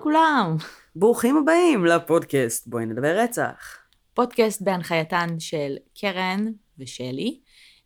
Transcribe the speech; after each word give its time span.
לכולם. 0.00 0.56
ברוכים 0.96 1.36
הבאים 1.36 1.84
לפודקאסט 1.84 2.66
בואי 2.66 2.86
נדבר 2.86 3.18
רצח. 3.18 3.78
פודקאסט 4.14 4.62
בהנחייתן 4.62 5.28
של 5.38 5.76
קרן 6.00 6.46
ושלי. 6.78 7.40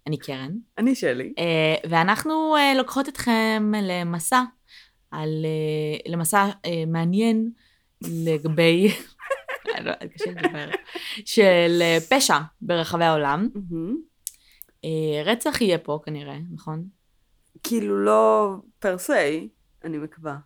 אני 0.06 0.18
קרן. 0.18 0.50
אני 0.78 0.94
שלי. 0.94 1.32
אה, 1.38 1.90
ואנחנו 1.90 2.56
אה, 2.56 2.74
לוקחות 2.74 3.08
אתכם 3.08 3.72
למסע, 3.82 4.42
על, 5.10 5.28
אה, 5.44 6.12
למסע 6.12 6.50
אה, 6.64 6.84
מעניין 6.86 7.50
לגבי, 8.02 8.88
לא, 9.84 9.92
קשה 10.14 10.30
לדבר, 10.30 10.70
של 11.24 11.78
אה, 11.80 11.98
פשע 12.10 12.38
ברחבי 12.60 13.04
העולם. 13.04 13.48
אה, 14.84 15.22
רצח 15.24 15.60
יהיה 15.60 15.78
פה 15.78 16.00
כנראה, 16.04 16.38
נכון? 16.52 16.84
כאילו 17.62 18.04
לא 18.04 18.54
פר 18.78 18.98
סי, 18.98 19.48
אני 19.84 19.98
מקווה. 19.98 20.36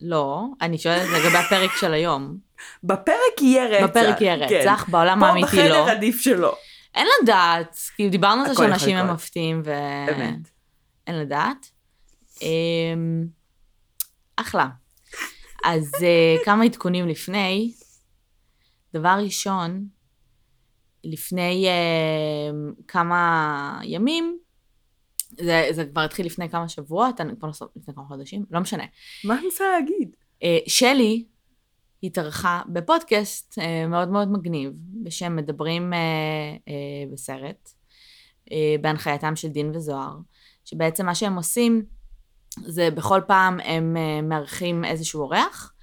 לא, 0.00 0.44
אני 0.60 0.78
שואלת 0.78 1.08
לגבי 1.08 1.36
הפרק 1.36 1.70
של 1.80 1.92
היום. 1.92 2.36
בפרק 2.84 3.42
יהיה 3.42 3.66
רצח. 3.66 3.84
בפרק 3.84 4.20
יהיה 4.20 4.48
כן. 4.48 4.54
רצח, 4.60 4.86
בעולם 4.88 5.20
פה 5.20 5.26
האמיתי 5.26 5.56
לא. 5.56 5.62
בחדר 5.62 5.90
עדיף 5.90 6.20
שלא. 6.20 6.56
אין 6.94 7.06
לדעת, 7.22 7.78
כאילו 7.94 8.10
דיברנו 8.10 8.42
על 8.42 8.48
זה 8.48 8.54
שאנשים 8.54 8.96
הם. 8.96 9.14
מפתיעים 9.14 9.62
ו... 9.64 9.72
אמת. 10.16 10.50
אין 11.06 11.18
לדעת. 11.18 11.70
אמ, 12.42 13.26
אחלה. 14.36 14.66
אז 15.64 15.92
אה, 16.02 16.44
כמה 16.44 16.64
עדכונים 16.64 17.08
לפני. 17.08 17.72
דבר 18.94 19.16
ראשון, 19.24 19.86
לפני 21.04 21.66
אה, 21.68 22.72
כמה 22.88 23.80
ימים, 23.82 24.38
זה, 25.44 25.68
זה 25.70 25.84
כבר 25.84 26.00
התחיל 26.00 26.26
לפני 26.26 26.48
כמה 26.48 26.68
שבועות, 26.68 27.20
אני 27.20 27.36
כבר 27.36 27.48
לא 27.48 27.52
זוכרת, 27.52 27.76
לפני 27.76 27.94
כמה 27.94 28.04
חודשים, 28.04 28.44
לא 28.50 28.60
משנה. 28.60 28.84
מה 29.24 29.38
אני 29.38 29.46
רוצה 29.46 29.64
להגיד? 29.70 30.16
אה, 30.42 30.58
שלי 30.66 31.24
התארחה 32.02 32.62
בפודקאסט 32.68 33.58
אה, 33.58 33.86
מאוד 33.86 34.08
מאוד 34.08 34.32
מגניב, 34.32 34.72
בשם 35.02 35.36
מדברים 35.36 35.92
אה, 35.92 35.98
בסרט, 37.12 37.70
בהנחייתם 38.80 39.36
של 39.36 39.48
דין 39.48 39.70
וזוהר, 39.74 40.16
שבעצם 40.64 41.06
מה 41.06 41.14
שהם 41.14 41.36
עושים, 41.36 41.82
זה 42.66 42.90
בכל 42.90 43.20
פעם 43.26 43.60
הם 43.60 43.96
מארחים 44.28 44.84
איזשהו 44.84 45.20
אורח, 45.20 45.74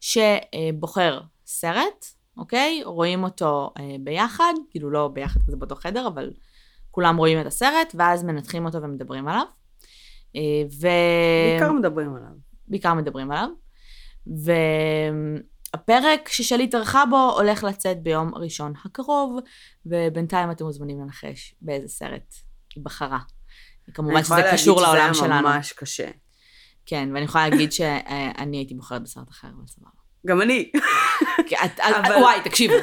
שבוחר 0.00 1.20
סרט, 1.46 2.06
אוקיי? 2.36 2.82
רואים 2.84 3.24
אותו 3.24 3.70
ביחד, 4.00 4.52
כאילו 4.70 4.90
לא 4.90 5.08
ביחד 5.08 5.40
כזה 5.46 5.56
באותו 5.56 5.74
חדר, 5.74 6.06
אבל 6.06 6.30
כולם 6.94 7.16
רואים 7.16 7.40
את 7.40 7.46
הסרט, 7.46 7.94
ואז 7.94 8.24
מנתחים 8.24 8.64
אותו 8.64 8.82
ומדברים 8.82 9.28
עליו. 9.28 9.44
אה, 10.36 10.40
ו... 10.80 10.88
בעיקר 11.50 11.72
מדברים 11.72 12.14
עליו. 12.16 12.28
בעיקר 12.68 12.94
מדברים 12.94 13.30
עליו. 13.30 13.48
והפרק 15.74 16.28
ששלי 16.28 16.64
התארחה 16.64 17.04
בו 17.10 17.32
הולך 17.36 17.64
לצאת 17.64 18.02
ביום 18.02 18.34
ראשון 18.34 18.72
הקרוב, 18.84 19.38
ובינתיים 19.86 20.50
אתם 20.50 20.64
מוזמנים 20.64 21.00
לנחש 21.00 21.54
באיזה 21.60 21.88
סרט 21.88 22.34
היא 22.74 22.84
בחרה. 22.84 23.18
כמובן 23.94 24.24
שזה 24.24 24.42
קשור 24.52 24.80
לעולם 24.80 25.00
אני 25.00 25.10
יכולה 25.10 25.10
להגיד 25.10 25.14
שזה 25.14 25.24
שלנו. 25.26 25.48
היה 25.48 25.56
ממש 25.56 25.72
קשה. 25.72 26.08
כן, 26.86 27.08
ואני 27.14 27.24
יכולה 27.24 27.48
להגיד 27.48 27.72
שאני 27.72 28.56
הייתי 28.56 28.74
בוחרת 28.74 29.02
בסרט 29.02 29.30
אחר, 29.30 29.48
אבל 29.48 29.66
סבבה. 29.66 29.88
גם 30.26 30.42
אני. 30.42 30.70
וואי, 32.20 32.40
תקשיבו. 32.44 32.74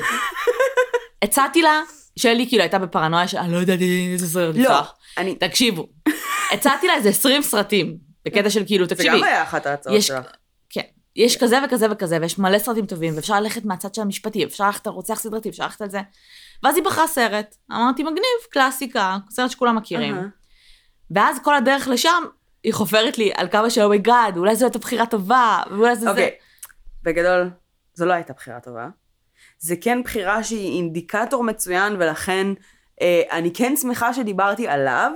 הצעתי 1.22 1.62
לה, 1.62 1.82
שלי 2.20 2.46
כאילו 2.50 2.62
הייתה 2.62 2.80
בפרנויה 2.80 3.28
של, 3.28 3.38
אני 3.38 3.52
לא 3.54 3.58
יודעת 3.58 3.80
איזה 4.14 4.28
סרט 4.28 4.56
לא, 4.56 4.62
לפתוח. 4.62 4.96
אני... 5.18 5.36
תקשיבו. 5.36 5.88
הצעתי 6.54 6.88
לה 6.88 6.94
איזה 6.94 7.10
20 7.10 7.42
סרטים, 7.42 7.98
בקטע 8.26 8.50
של 8.50 8.64
כאילו, 8.66 8.86
זה 8.86 8.96
תקשיבי. 8.96 9.18
גם 9.18 9.24
היה 9.24 9.44
אחת 9.44 9.66
ההצעות 9.66 9.96
יש- 9.98 10.08
שלך. 10.08 10.26
כן. 10.70 10.82
יש 11.16 11.38
כזה 11.38 11.60
וכזה 11.66 11.88
וכזה, 11.92 12.18
ויש 12.22 12.40
מלא 12.40 12.60
סרטים 12.60 12.86
טובים, 12.86 13.16
ואפשר 13.16 13.40
ללכת 13.40 13.66
מהצד 13.66 13.96
של 13.96 14.02
המשפטי, 14.02 14.44
אפשר 14.46 14.66
ללכת 14.66 14.88
על 14.88 14.94
רוצח 14.94 15.20
סדרתי, 15.20 15.50
אפשר 15.50 15.64
ללכת 15.64 15.82
על 15.82 15.90
זה. 15.90 16.00
ואז 16.64 16.76
היא 16.76 16.84
בחרה 16.84 17.08
סרט. 17.08 17.56
אמרתי, 17.72 18.04
מגניב, 18.04 18.22
קלאסיקה, 18.52 19.18
סרט 19.30 19.52
שכולם 19.52 19.76
מכירים. 19.76 20.16
ואז 21.16 21.38
כל 21.44 21.56
הדרך 21.56 21.88
לשם, 21.88 22.24
היא 22.64 22.74
חופרת 22.74 23.18
לי 23.18 23.32
על 23.36 23.48
כמה 23.48 23.70
של 23.70 23.82
oh 23.82 23.96
my 23.96 24.10
god, 24.10 24.38
אולי 24.38 24.56
זו 24.56 24.66
הייתה 24.66 24.80
בחירה 24.80 25.06
טובה, 25.06 25.62
ואולי 25.72 25.96
זה 25.96 26.02
זה. 26.02 26.10
אוקיי. 26.10 26.30
בגדול, 27.04 27.50
זו 27.94 28.06
לא 28.06 28.14
הייתה 28.14 28.34
בחירה 28.34 28.60
טובה. 28.60 28.88
זה 29.62 29.76
כן 29.76 30.04
בחירה 30.04 30.44
שהיא 30.44 30.78
אינדיקטור 30.78 31.44
מצוין, 31.44 31.96
ולכן 32.00 32.48
אה, 33.02 33.22
אני 33.32 33.54
כן 33.54 33.76
שמחה 33.76 34.14
שדיברתי 34.14 34.68
עליו. 34.68 35.12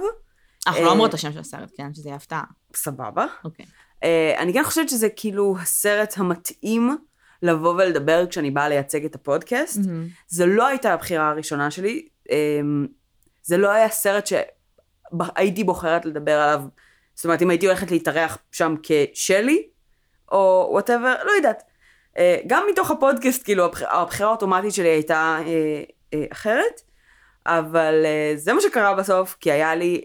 אנחנו 0.68 0.82
אה, 0.82 0.86
לא 0.86 0.92
אומרות 0.92 1.10
את 1.10 1.14
השם 1.14 1.32
של 1.32 1.40
הסרט, 1.40 1.72
כן? 1.78 1.94
שזה 1.94 2.10
יהיה 2.10 2.16
הפתעה. 2.16 2.44
סבבה. 2.76 3.26
אוקיי. 3.44 3.66
אה, 4.04 4.36
אני 4.38 4.54
כן 4.54 4.64
חושבת 4.64 4.90
שזה 4.90 5.10
כאילו 5.10 5.56
הסרט 5.62 6.14
המתאים 6.18 6.98
לבוא 7.44 7.74
ולדבר 7.74 8.26
כשאני 8.28 8.52
באה 8.52 8.70
לייצג 8.70 9.06
את 9.06 9.16
הפודקאסט. 9.16 9.78
מהמם. 9.86 10.08
זו 10.28 10.46
לא 10.48 10.68
הייתה 10.68 10.94
הבחירה 10.94 11.30
הראשונה 11.30 11.72
שלי. 11.72 12.08
אה, 12.32 12.60
זה 13.44 13.58
לא 13.58 13.72
היה 13.72 13.90
סרט 13.90 14.28
שהייתי 14.28 15.64
בוחרת 15.64 16.06
לדבר 16.06 16.40
עליו. 16.40 16.62
זאת 17.16 17.26
אומרת, 17.26 17.42
אם 17.42 17.50
הייתי 17.50 17.66
הולכת 17.66 17.92
להתארח 17.92 18.38
שם 18.52 18.76
כשלי, 18.84 19.68
או 20.32 20.68
whatever, 20.72 21.16
לא 21.26 21.32
יודעת. 21.32 21.64
אה, 22.18 22.38
גם 22.48 22.64
מתוך 22.72 22.92
הפודקאסט, 22.92 23.44
כאילו, 23.44 23.66
הבח- 23.66 23.82
הבחירה 23.92 24.30
האוטומטית 24.30 24.74
שלי 24.74 24.88
הייתה 24.90 25.40
אה, 25.46 25.84
אה, 26.14 26.26
אחרת, 26.32 26.82
אבל 27.46 28.02
אה, 28.06 28.34
זה 28.36 28.54
מה 28.54 28.62
שקרה 28.62 28.94
בסוף, 28.96 29.38
כי 29.42 29.52
היה 29.52 29.76
לי, 29.76 30.02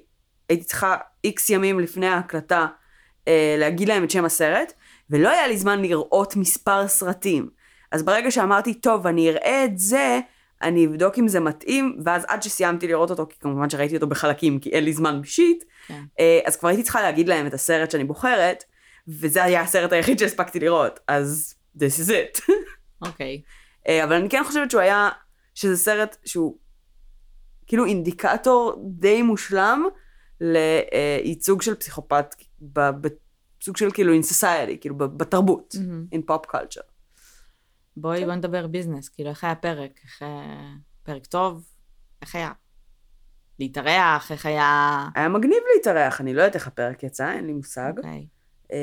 הייתי 0.48 0.64
צריכה 0.64 0.96
איקס 1.24 1.50
ימים 1.50 1.80
לפני 1.80 2.06
ההקלטה 2.06 2.66
אה, 3.28 3.56
להגיד 3.58 3.88
להם 3.88 4.04
את 4.04 4.10
שם 4.10 4.24
הסרט, 4.24 4.72
ולא 5.10 5.28
היה 5.28 5.46
לי 5.48 5.56
זמן 5.56 5.82
לראות 5.82 6.36
מספר 6.36 6.88
סרטים. 6.88 7.48
אז 7.92 8.02
ברגע 8.02 8.30
שאמרתי, 8.30 8.74
טוב, 8.74 9.06
אני 9.06 9.30
אראה 9.30 9.64
את 9.64 9.78
זה, 9.78 10.20
אני 10.62 10.86
אבדוק 10.86 11.18
אם 11.18 11.28
זה 11.28 11.40
מתאים, 11.40 11.96
ואז 12.04 12.24
עד 12.28 12.42
שסיימתי 12.42 12.88
לראות 12.88 13.10
אותו, 13.10 13.26
כי 13.30 13.36
כמובן 13.40 13.70
שראיתי 13.70 13.94
אותו 13.94 14.06
בחלקים, 14.06 14.58
כי 14.58 14.70
אין 14.70 14.84
לי 14.84 14.92
זמן 14.92 15.22
ב 15.22 15.29
shit, 15.29 15.64
כן. 15.86 16.00
אה, 16.20 16.40
אז 16.44 16.56
כבר 16.56 16.68
הייתי 16.68 16.82
צריכה 16.82 17.02
להגיד 17.02 17.28
להם 17.28 17.46
את 17.46 17.54
הסרט 17.54 17.90
שאני 17.90 18.04
בוחרת, 18.04 18.64
וזה 19.08 19.44
היה 19.44 19.60
הסרט 19.60 19.92
היחיד 19.92 20.18
שהספקתי 20.18 20.60
לראות, 20.60 21.00
אז 21.08 21.54
this 21.76 22.00
is 22.00 22.08
it. 22.08 22.52
אוקיי. 23.06 23.42
אה, 23.88 24.04
אבל 24.04 24.12
אני 24.12 24.28
כן 24.28 24.42
חושבת 24.46 24.70
שהוא 24.70 24.80
היה, 24.80 25.08
שזה 25.54 25.76
סרט 25.76 26.16
שהוא 26.24 26.56
כאילו 27.66 27.84
אינדיקטור 27.84 28.84
די 28.98 29.22
מושלם 29.22 29.84
לייצוג 30.40 31.62
של 31.62 31.74
פסיכופת, 31.74 32.34
בסוג 32.60 33.76
של 33.76 33.90
כאילו 33.90 34.12
in 34.14 34.22
society, 34.22 34.76
כאילו 34.80 34.98
בתרבות, 34.98 35.74
מהמם. 35.80 36.06
in 36.14 36.30
pop 36.30 36.50
culture. 36.50 36.90
בואי, 37.96 38.24
בואי 38.24 38.36
נדבר 38.36 38.66
ביזנס, 38.66 39.08
כאילו, 39.08 39.30
איך 39.30 39.44
היה 39.44 39.54
פרק? 39.54 40.00
איך... 40.04 40.22
אה, 40.22 40.72
פרק 41.02 41.26
טוב? 41.26 41.64
איך 42.22 42.34
היה? 42.34 42.52
להתארח? 43.58 44.32
איך 44.32 44.46
היה... 44.46 45.08
היה 45.14 45.28
מגניב 45.28 45.62
להתארח, 45.74 46.20
אני 46.20 46.34
לא 46.34 46.40
יודעת 46.40 46.54
איך 46.54 46.66
הפרק 46.66 47.02
יצא, 47.02 47.32
אין 47.32 47.46
לי 47.46 47.52
מושג. 47.52 47.92
אוקיי. 47.96 48.26
אה, 48.72 48.78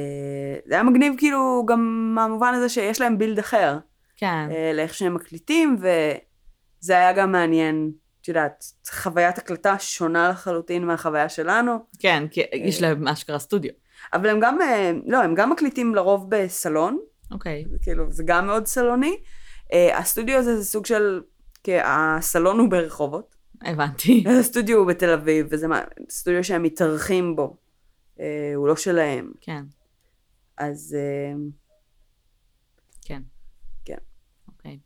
זה 0.66 0.74
היה 0.74 0.84
מגניב 0.84 1.14
כאילו 1.18 1.64
גם 1.68 2.12
מהמובן 2.16 2.54
הזה 2.54 2.70
שיש 2.70 3.02
להם 3.02 3.18
בילד 3.18 3.40
אחר. 3.40 3.78
כן. 4.16 4.48
אה, 4.52 4.72
לאיך 4.74 4.94
שהם 4.94 5.14
מקליטים, 5.14 5.78
וזה 5.80 6.94
היה 6.98 7.14
גם 7.14 7.32
מעניין, 7.32 7.92
את 8.22 8.28
יודעת, 8.28 8.66
חוויית 8.92 9.38
הקלטה 9.38 9.76
שונה 9.80 10.30
לחלוטין 10.30 10.86
מהחוויה 10.86 11.30
שלנו, 11.30 11.78
כן, 12.00 12.24
כי 12.32 12.42
יש 12.54 12.82
להם 12.82 13.08
אשכרה 13.08 13.40
סטודיו. 13.40 13.72
אבל 14.14 14.30
הם 14.30 14.40
גם, 14.40 14.62
אה, 14.62 14.92
לא, 15.06 15.24
הם 15.24 15.36
גם 15.36 15.50
מקליטים 15.50 15.96
לרוב 15.96 16.26
בסלון, 16.30 17.00
אוקיי. 17.32 17.66
זה 17.72 17.78
כאילו, 17.82 18.12
זה 18.12 18.24
גם 18.26 18.46
מאוד 18.48 18.66
סלוני. 18.66 19.18
אה, 19.74 19.98
הסטודיו 19.98 20.38
הזה 20.38 20.58
זה 20.58 20.66
סוג 20.66 20.86
של, 20.86 21.22
הסלון 21.84 22.60
הוא 22.60 22.70
ברחובות, 22.70 23.36
הבנתי. 23.62 24.24
הסטודיו 24.40 24.78
הוא 24.78 24.88
בתל 24.88 25.10
אביב, 25.10 25.48
וזה 25.50 25.68
מה- 25.68 25.82
סטודיו 26.10 26.44
שהם 26.44 26.64
מתארחים 26.64 27.36
בו, 27.36 27.56
אה, 28.20 28.26
הוא 28.56 28.68
לא 28.68 28.76
שלהם, 28.76 29.32
כן, 29.42 29.64
אז 30.58 30.98
אה, 31.00 31.34
כן. 33.06 33.22
כן. 33.86 33.98
אוקיי. 34.48 34.80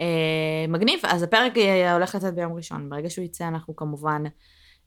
אה, 0.00 0.64
מגניב, 0.68 1.00
אז 1.02 1.22
הפרק 1.22 1.56
אה, 1.56 1.92
הולך 1.92 2.14
לצאת 2.14 2.34
ביום 2.34 2.52
ראשון. 2.52 2.88
ברגע 2.88 3.10
שהוא 3.10 3.24
יצא, 3.24 3.48
אנחנו 3.48 3.76
כמובן 3.76 4.22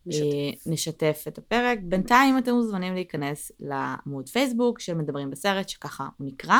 נשתף. 0.05 0.23
אה, 0.23 0.71
נשתף 0.71 1.25
את 1.27 1.37
הפרק. 1.37 1.79
בינתיים 1.83 2.37
אתם 2.37 2.51
מוזמנים 2.51 2.93
להיכנס 2.93 3.51
לעמוד 3.59 4.29
פייסבוק 4.29 4.79
של 4.79 4.93
מדברים 4.93 5.29
בסרט, 5.29 5.69
שככה 5.69 6.07
הוא 6.17 6.27
נקרא, 6.27 6.59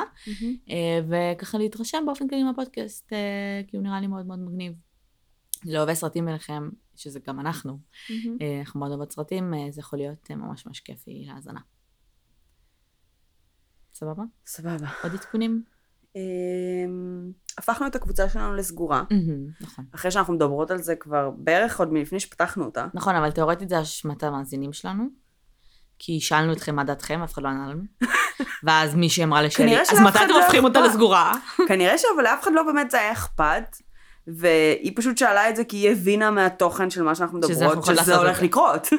אה, 0.70 1.00
וככה 1.10 1.58
להתרשם 1.58 2.04
באופן 2.06 2.28
כללי 2.28 2.44
מהפודקאסט, 2.44 3.14
אה, 3.14 3.62
כי 3.68 3.78
הוא 3.78 3.84
נראה 3.84 4.00
לי 4.00 4.08
מאוד 4.08 4.26
מאוד 4.26 4.40
מגניב. 4.40 4.74
לאוהבי 5.66 5.96
סרטים 5.96 6.26
ביניכם, 6.26 6.70
שזה 6.96 7.20
גם 7.28 7.40
אנחנו, 7.40 7.80
אה, 8.42 8.60
אנחנו 8.60 8.80
מאוד 8.80 8.92
אוהבות 8.92 9.12
סרטים, 9.12 9.54
אה, 9.54 9.72
זה 9.72 9.82
יכול 9.82 10.00
להיות 10.00 10.28
אה, 10.32 10.36
ממש 10.36 10.66
ממש 10.66 10.80
כיפי 10.80 11.24
להאזנה. 11.28 11.60
סבבה? 13.96 14.24
סבבה. 14.48 14.88
עוד 15.04 15.14
עדכונים? 15.14 15.64
אמ, 16.16 17.32
הפכנו 17.58 17.88
את 17.88 17.96
הקבוצה 17.96 18.30
שלנו 18.30 18.56
לסגורה. 18.56 19.04
נכון. 19.62 19.86
אחרי 19.96 20.12
שאנחנו 20.12 20.34
מדברות 20.34 20.72
על 20.72 20.78
זה 20.78 20.96
כבר 20.96 21.30
בערך 21.38 21.80
עוד 21.80 21.94
מלפני 21.94 22.20
שפתחנו 22.20 22.66
אותה. 22.66 22.86
נכון, 22.94 23.16
אבל 23.16 23.32
תאורטית 23.32 23.70
זה 23.70 23.82
אשמת 23.82 24.24
המאזינים 24.24 24.74
שלנו, 24.74 25.04
כי 26.00 26.20
שאלנו 26.20 26.54
אתכם 26.54 26.76
מה 26.76 26.84
דעתכם, 26.84 27.22
אף 27.24 27.34
אחד 27.34 27.44
לא 27.44 27.48
ענה 27.48 27.68
לנו. 27.70 27.84
ואז 28.64 28.96
מישהי 28.96 29.24
אמרה 29.24 29.42
לשלי, 29.42 29.82
אז 29.82 30.00
מתי 30.06 30.18
אתם 30.18 30.30
לא 30.30 30.44
הופכים 30.44 30.64
אותה 30.64 30.80
אכפת." 30.80 30.90
לסגורה? 30.90 31.34
כנראה 31.68 31.98
שאבל 31.98 32.24
לאף 32.24 32.44
אחד 32.44 32.52
לא 32.54 32.64
באמת 32.64 32.92
זה 32.92 33.00
היה 33.00 33.12
אכפת, 33.12 33.78
והיא 34.28 34.92
פשוט 34.96 35.18
שאלה 35.18 35.50
את 35.50 35.56
זה 35.56 35.64
כי 35.64 35.78
היא 35.78 35.92
הבינה 35.92 36.32
מהתוכן 36.32 36.90
של 36.90 37.04
מה 37.04 37.16
שאנחנו 37.16 37.38
מדברות, 37.38 37.86
שזה 37.86 38.16
הולך. 38.16 38.42
לקרות. 38.42 38.88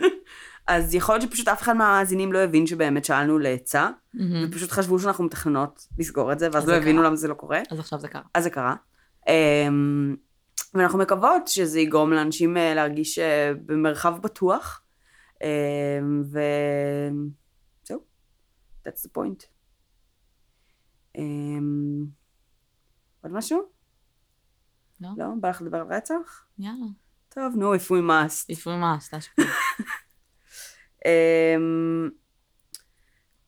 אז 0.67 0.95
יכול 0.95 1.15
להיות 1.15 1.31
שפשוט 1.31 1.49
אף 1.49 1.63
אחד 1.63 1.73
מהמאזינים 1.73 2.33
לא 2.33 2.39
הבין 2.39 2.67
שבאמת 2.67 3.05
שאלנו 3.05 3.39
לעצה, 3.39 3.91
מהמם. 4.15 4.49
ופשוט 4.49 4.71
חשבו 4.71 4.99
שאנחנו 4.99 5.25
מתכננות 5.25 5.87
לסגור 5.99 6.33
את 6.33 6.39
זה, 6.39 6.49
ואז 6.53 6.63
אז 6.63 6.69
לא 6.69 6.75
הבינו. 6.75 7.03
למה 7.03 7.17
זה 7.17 7.29
לא 7.29 7.35
קורה. 7.35 7.63
אז 7.71 7.79
עכשיו 7.79 8.01
זה 8.01 8.09
קרה. 8.09 8.23
אז 8.35 8.45
זה 8.45 8.51
קרה. 8.51 8.75
אמ, 9.29 10.17
ואנחנו 10.75 10.99
מקוות 10.99 11.49
שזה 11.49 11.81
יגרום 11.81 12.13
לאנשים 12.13 12.57
אה, 12.57 12.75
להרגיש 12.75 13.19
אה, 13.19 13.53
במרחב 13.67 14.19
בטוח, 14.23 14.83
אמ, 15.43 16.23
וזהו, 16.25 18.01
that's 18.87 19.07
the 19.07 19.11
point. 19.19 19.45
אמ, 21.17 22.07
עוד 23.23 23.33
משהו? 23.33 23.63
לא? 25.01 25.09
לא? 25.17 25.27
בא 25.41 25.49
לך 25.49 25.63
לדבר 25.63 25.79
על 25.79 25.87
רצח? 25.91 26.45
יאללה. 26.59 26.87
טוב, 27.29 27.57
נו, 27.57 27.75
if 27.75 27.79
we 27.79 28.11
must. 28.11 28.47
לפעמים 28.49 28.81
מה, 28.81 28.97
סתם 29.01 29.21
שכאילו. 29.21 29.51
אמ, 31.07 32.09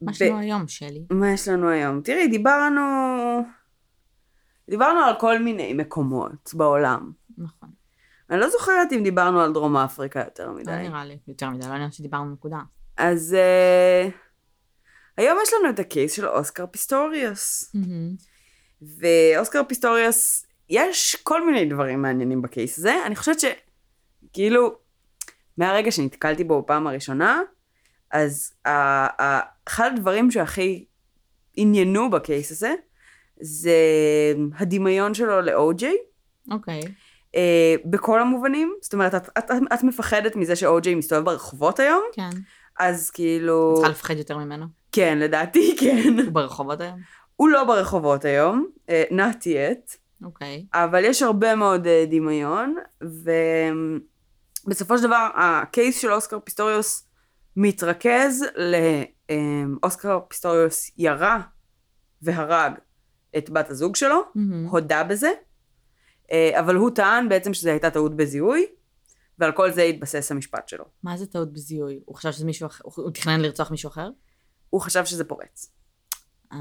מה 0.03 0.13
יש 0.13 0.23
לנו 0.23 0.39
היום, 0.39 0.69
שלי? 0.69 1.07
מה 1.11 1.33
יש 1.33 1.49
לנו 1.49 1.69
היום? 1.69 2.01
תראי, 2.03 2.29
דיברנו... 2.29 2.83
דיברנו 4.71 5.01
על 5.01 5.15
כל 5.21 5.39
מיני 5.39 5.73
מקומות 5.73 6.51
בעולם. 6.55 7.13
נכון. 7.39 7.69
אני 8.31 8.41
לא 8.41 8.51
זוכרת 8.51 8.93
אם 8.93 9.03
דיברנו 9.03 9.41
על 9.41 9.53
דרום 9.53 9.77
אפריקה 9.77 10.21
יותר 10.21 10.47
לא 10.47 10.55
מדי. 10.55 10.71
נראה 10.71 11.05
לי 11.05 11.19
יותר 11.29 11.51
מדי, 11.51 11.67
לא 11.67 11.79
נראה 11.79 11.93
שדיברנו 11.93 12.33
נקודה. 12.33 12.59
אז 12.97 13.37
אה, 13.37 14.13
היום 15.17 15.39
יש 15.43 15.49
לנו 15.53 15.71
את 15.71 15.79
ה 15.79 15.86
case 15.86 16.13
של 16.13 16.27
אוסקר 16.27 16.67
פיסטוריוס. 16.67 17.75
ואוסקר 18.83 19.63
פיסטוריוס, 19.69 20.47
יש 20.71 21.17
כל 21.23 21.47
מיני 21.47 21.65
דברים 21.65 22.03
מעניינים 22.03 22.43
בקייס 22.43 22.79
הזה. 22.79 23.07
אני 23.07 23.17
חושבת 23.17 23.37
שכאילו, 23.41 24.79
מהרגע 25.59 25.91
שנתקלתי 25.91 26.45
בו 26.45 26.63
בפעם 26.63 26.87
הראשונה, 26.87 27.41
אז 28.11 28.53
אחד 29.67 29.91
הדברים 29.93 30.31
שהכי 30.31 30.85
עניינו 31.57 32.11
ב 32.11 32.19
case 32.19 32.53
הזה, 32.53 32.75
זה 33.41 33.73
הדמיון 34.59 35.15
שלו 35.15 35.41
לאו-ג'יי. 35.41 35.97
אוקיי. 36.51 36.81
אה, 37.37 37.75
בכל 37.85 38.21
המובנים, 38.21 38.75
זאת 38.83 38.93
אומרת, 38.93 39.15
את, 39.15 39.29
את, 39.39 39.51
את 39.75 39.83
מפחדת 39.83 40.37
מזה 40.37 40.57
שאו-ג'יי 40.57 40.95
מסתובב 40.95 41.25
ברחובות 41.25 41.81
היום, 41.81 42.03
כן. 42.13 42.31
אז 42.79 43.11
כאילו... 43.11 43.73
צריכה 43.77 43.91
לפחד 43.91 44.17
יותר 44.17 44.39
ממנו. 44.39 44.67
כן, 44.93 45.19
לדעתי 45.19 45.77
כן. 45.81 46.19
הוא 46.25 46.33
ברחובות 46.33 46.81
היום? 46.81 47.01
הוא 47.37 47.49
לא 47.49 47.65
ברחובות 47.65 48.25
היום, 48.25 48.67
אה, 48.89 49.05
not 49.11 49.43
yet, 49.43 49.97
אוקיי. 50.25 50.67
אבל 50.75 51.05
יש 51.05 51.23
הרבה 51.23 51.55
מאוד 51.55 51.87
אה, 51.87 52.05
דמיון, 52.11 52.77
ובסופו 54.67 54.99
של 54.99 55.05
דבר, 55.05 55.29
ה 55.35 55.48
case 55.48 56.01
של 56.01 56.13
אוסקר 56.13 56.39
פיסטוריוס 56.41 57.09
מתרכז 57.57 58.45
לאוסקר 59.83 60.21
פיסטוריוס 60.29 60.91
ירה 60.99 61.41
והרג 62.23 62.73
את 63.39 63.51
בת 63.51 63.71
הזוג 63.71 63.97
שלו, 63.97 64.23
מהמם. 64.35 64.67
הודה 64.67 65.05
בזה, 65.05 65.31
אה, 66.33 66.61
אבל 66.61 66.77
הוא 66.77 66.91
טען 66.91 67.29
בעצם 67.29 67.55
שזו 67.55 67.71
הייתה 67.71 67.91
טעות 67.91 68.17
בזיהוי, 68.17 68.67
ועל 69.39 69.53
כל 69.53 69.71
זה 69.71 69.83
התבסס 69.83 70.33
המשפט 70.33 70.69
שלו. 70.69 70.85
מה 71.03 71.17
זה 71.17 71.27
טעות 71.27 71.53
בזיהוי? 71.53 72.01
הוא 72.05 72.17
חשב 72.17 72.33
שזה 72.33 72.45
מישהו 72.45 72.67
אחר? 72.67 72.85
הוא 72.85 73.11
תכנן 73.11 73.41
לרצוח 73.41 73.71
מישהו 73.71 73.89
אחר? 73.89 74.11
הוא 74.71 74.81
חשב 74.81 75.05
שזה 75.05 75.25
פורץ. 75.25 75.73
אה... 76.53 76.59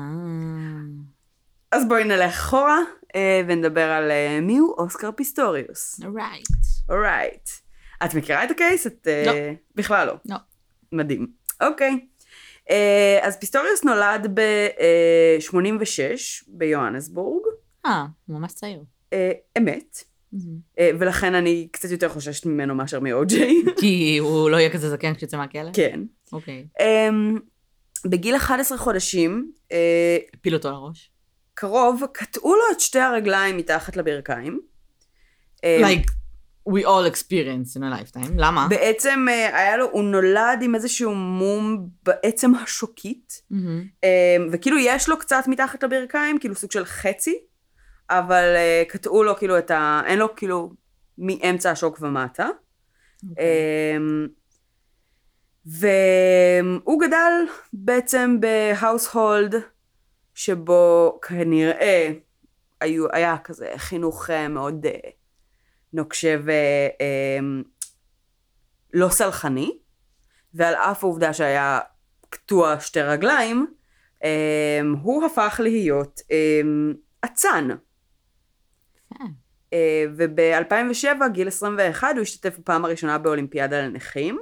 אז 1.71 1.88
בואי 1.88 2.03
נלך 2.03 2.33
אחורה 2.33 2.77
אה, 3.15 3.41
ונדבר 3.47 3.89
על 3.89 4.11
מי 4.41 4.57
הוא 4.57 4.75
אוסקר 4.77 5.11
פיסטוריוס. 5.11 5.99
Right. 5.99 6.47
Alright. 6.89 7.49
את 8.05 8.13
מכירה 8.13 8.44
את 8.44 8.51
ה 8.51 8.57
case? 8.57 8.88
את... 8.88 9.07
אה, 9.07 9.23
לא. 9.25 9.33
בכלל 9.75 10.07
לא. 10.07 10.13
לא. 10.25 10.35
מדהים. 10.91 11.27
אוקיי. 11.61 11.99
אה, 12.69 13.19
אז 13.21 13.38
פיסטוריוס 13.38 13.83
נולד 13.83 14.27
ב-86 14.33 15.99
ביוהנסבורג. 16.47 17.44
אה, 17.85 18.05
הוא 18.25 18.39
ממש 18.39 18.53
צעיר. 18.53 18.83
אה, 19.13 19.31
אמת. 19.57 20.03
מהמם. 20.33 20.59
אה, 20.79 20.89
ולכן 20.99 21.35
אני 21.35 21.67
קצת 21.71 21.91
יותר 21.91 22.09
חוששת 22.09 22.45
ממנו 22.45 22.75
מאשר 22.75 22.99
מאו-ג'יי. 22.99 23.61
כי 23.81 24.17
הוא 24.17 24.49
לא 24.49 24.57
יהיה 24.57 24.69
כזה 24.69 24.89
זקן 24.89 25.13
כשיוצא 25.13 25.38
מהכלא? 25.38 25.69
כן. 25.73 25.99
אוקיי. 26.33 26.67
Um, 26.79 27.39
בגיל 28.05 28.35
11 28.35 28.77
חודשים, 28.77 29.51
uh, 29.69 29.73
הפיל 30.33 30.53
אותו 30.53 30.71
לראש. 30.71 31.11
קרוב, 31.53 32.03
קטעו 32.13 32.55
לו 32.55 32.61
את 32.71 32.79
שתי 32.79 32.99
הרגליים 32.99 33.57
מתחת 33.57 33.97
לברכיים. 33.97 34.59
Uh, 35.55 35.59
Like, 35.83 36.11
we 36.67 36.85
all 36.85 37.05
experience 37.05 37.77
in 37.77 37.83
a 37.83 37.89
lifetime. 37.89 38.31
למה? 38.35 38.67
בעצם 38.69 39.25
uh, 39.27 39.55
היה 39.55 39.77
לו, 39.77 39.89
הוא 39.91 40.03
נולד 40.03 40.59
עם 40.61 40.75
איזשהו 40.75 41.15
מום 41.15 41.87
בעצם 42.05 42.55
השוקית, 42.55 43.41
um, 43.51 43.55
וכאילו 44.51 44.77
יש 44.79 45.09
לו 45.09 45.19
קצת 45.19 45.43
מתחת 45.47 45.83
לברכיים, 45.83 46.39
כאילו 46.39 46.55
סוג 46.55 46.71
של 46.71 46.85
חצי, 46.85 47.39
אבל 48.09 48.55
uh, 48.55 48.89
קטעו 48.89 49.23
לו 49.23 49.35
כאילו 49.35 49.57
את 49.57 49.71
ה... 49.71 50.01
אין 50.05 50.19
לו 50.19 50.35
כאילו 50.35 50.71
מאמצע 51.17 51.71
השוק 51.71 51.97
ומטה. 52.01 52.47
אוקיי. 53.29 53.45
אמ, 53.97 54.27
והוא 55.65 57.01
גדל 57.01 57.31
בעצם 57.73 58.37
בהאוסהולד 58.39 59.55
שבו 60.33 61.19
כנראה 61.27 62.11
היו, 62.81 63.05
היה 63.13 63.37
כזה 63.37 63.71
חינוך 63.77 64.29
אה, 64.29 64.47
מאוד 64.47 64.85
אה, 64.85 65.09
נוקשה 65.93 66.37
ולא 68.93 69.09
סלחני, 69.09 69.77
ועל 70.53 70.73
אף 70.73 71.03
העובדה 71.03 71.33
שהיה 71.33 71.79
קטוע 72.29 72.79
שתי 72.79 73.01
רגליים, 73.01 73.67
אמ, 74.23 74.95
הוא 75.01 75.25
הפך 75.25 75.59
להיות 75.63 76.21
אצן. 77.25 77.67
אה, 79.73 80.06
וב-2007, 80.17 81.27
גיל 81.31 81.47
21, 81.47 82.07
הוא 82.13 82.21
השתתף 82.21 82.59
בפעם 82.59 82.85
הראשונה 82.85 83.17
באולימפיאדה 83.17 83.81
לנכים. 83.81 84.39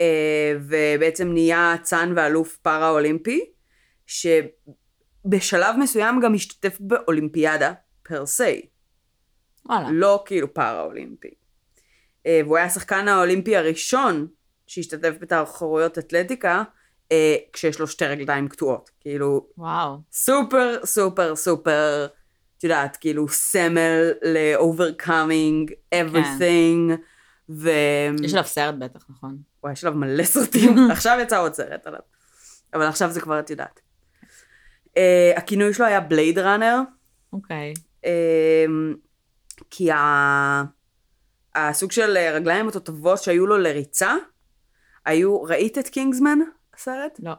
אה, 0.00 0.52
ובעצם 0.60 1.32
נהיה 1.32 1.74
אצן 1.74 2.12
ואלוף 2.16 2.56
פארה-אולימפי, 2.56 3.44
שבשלב 4.06 5.76
מסוים 5.78 6.20
גם 6.20 6.34
השתתף 6.34 6.76
באולימפיאדה 6.80 7.72
פר 8.02 8.26
סי, 8.26 8.68
וואלה. 9.66 9.88
לא 9.92 10.22
כאילו 10.26 10.54
פארה-אולימפי. 10.54 11.34
אה, 12.26 12.40
והוא 12.44 12.56
היה 12.56 12.66
השחקן 12.66 13.08
האולימפי 13.08 13.56
הראשון 13.56 14.26
שהשתתף 14.66 15.14
בתחרויות 15.20 15.98
אתלטיקה, 15.98 16.62
אה, 17.12 17.36
כשיש 17.52 17.80
לו 17.80 17.86
שתי 17.86 18.06
רגליים 18.06 18.48
קטועות. 18.48 18.90
כאילו, 19.00 19.46
וואו. 19.58 19.96
סופר 20.12 20.80
סופר 20.84 21.36
סופר, 21.36 22.06
את 22.58 22.64
יודעת, 22.64 22.96
כאילו 22.96 23.28
סמל 23.28 24.12
ל-overcoming 24.22 25.72
everything, 25.94 26.92
ו... 27.48 27.70
יש 28.22 28.32
עליו 28.32 28.44
סרט 28.44 28.74
בטח, 28.78 29.00
נכון? 29.10 29.36
וואי, 29.62 29.72
יש 29.72 29.84
עליו 29.84 29.98
מלא 29.98 30.24
סרטים, 30.24 30.76
עכשיו 30.92 31.18
יצא 31.22 31.40
עוד 31.40 31.54
סרט 31.54 31.86
עליו, 31.86 32.00
אבל 32.74 32.86
עכשיו 32.86 33.10
זה 33.10 33.20
כבר 33.20 33.40
את 33.40 33.50
יודעת. 33.50 33.80
Uh, 34.86 35.00
הכינוי 35.36 35.74
שלו 35.74 35.86
היה 35.86 36.00
בלייד 36.00 36.38
ראנר, 36.38 36.80
אוקיי. 37.32 37.74
uh, 38.02 38.08
כי 39.70 39.90
ה... 39.90 40.64
הסוג 41.54 41.92
של 41.92 42.18
רגליים 42.34 42.68
התותבות 42.68 43.22
שהיו 43.22 43.46
לו 43.46 43.58
לריצה, 43.58 44.14
היו, 45.06 45.42
ראית 45.42 45.78
את 45.78 45.88
קינגסמן, 45.88 46.38
הסרט? 46.74 47.20
לא. 47.22 47.32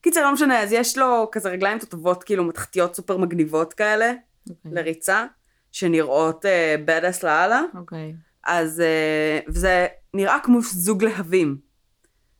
קיצר, 0.00 0.22
לא 0.22 0.32
משנה, 0.32 0.62
אז 0.62 0.72
יש 0.72 0.98
לו 0.98 1.28
כזה 1.32 1.48
רגליים 1.48 1.78
תותבות, 1.78 2.24
כאילו 2.24 2.44
מתחתיות 2.44 2.94
סופר 2.94 3.16
מגניבות 3.16 3.72
כאלה, 3.72 4.12
אוקיי. 4.50 4.70
לריצה, 4.72 5.26
שנראות 5.72 6.44
בדאס 6.84 7.22
לאללה, 7.22 7.62
אוקיי. 7.74 8.14
אז, 8.44 8.80
אה, 8.80 9.38
וזה 9.48 9.86
נראה 10.14 10.38
כמו 10.42 10.58
זוג 10.62 11.04
להבים. 11.04 11.58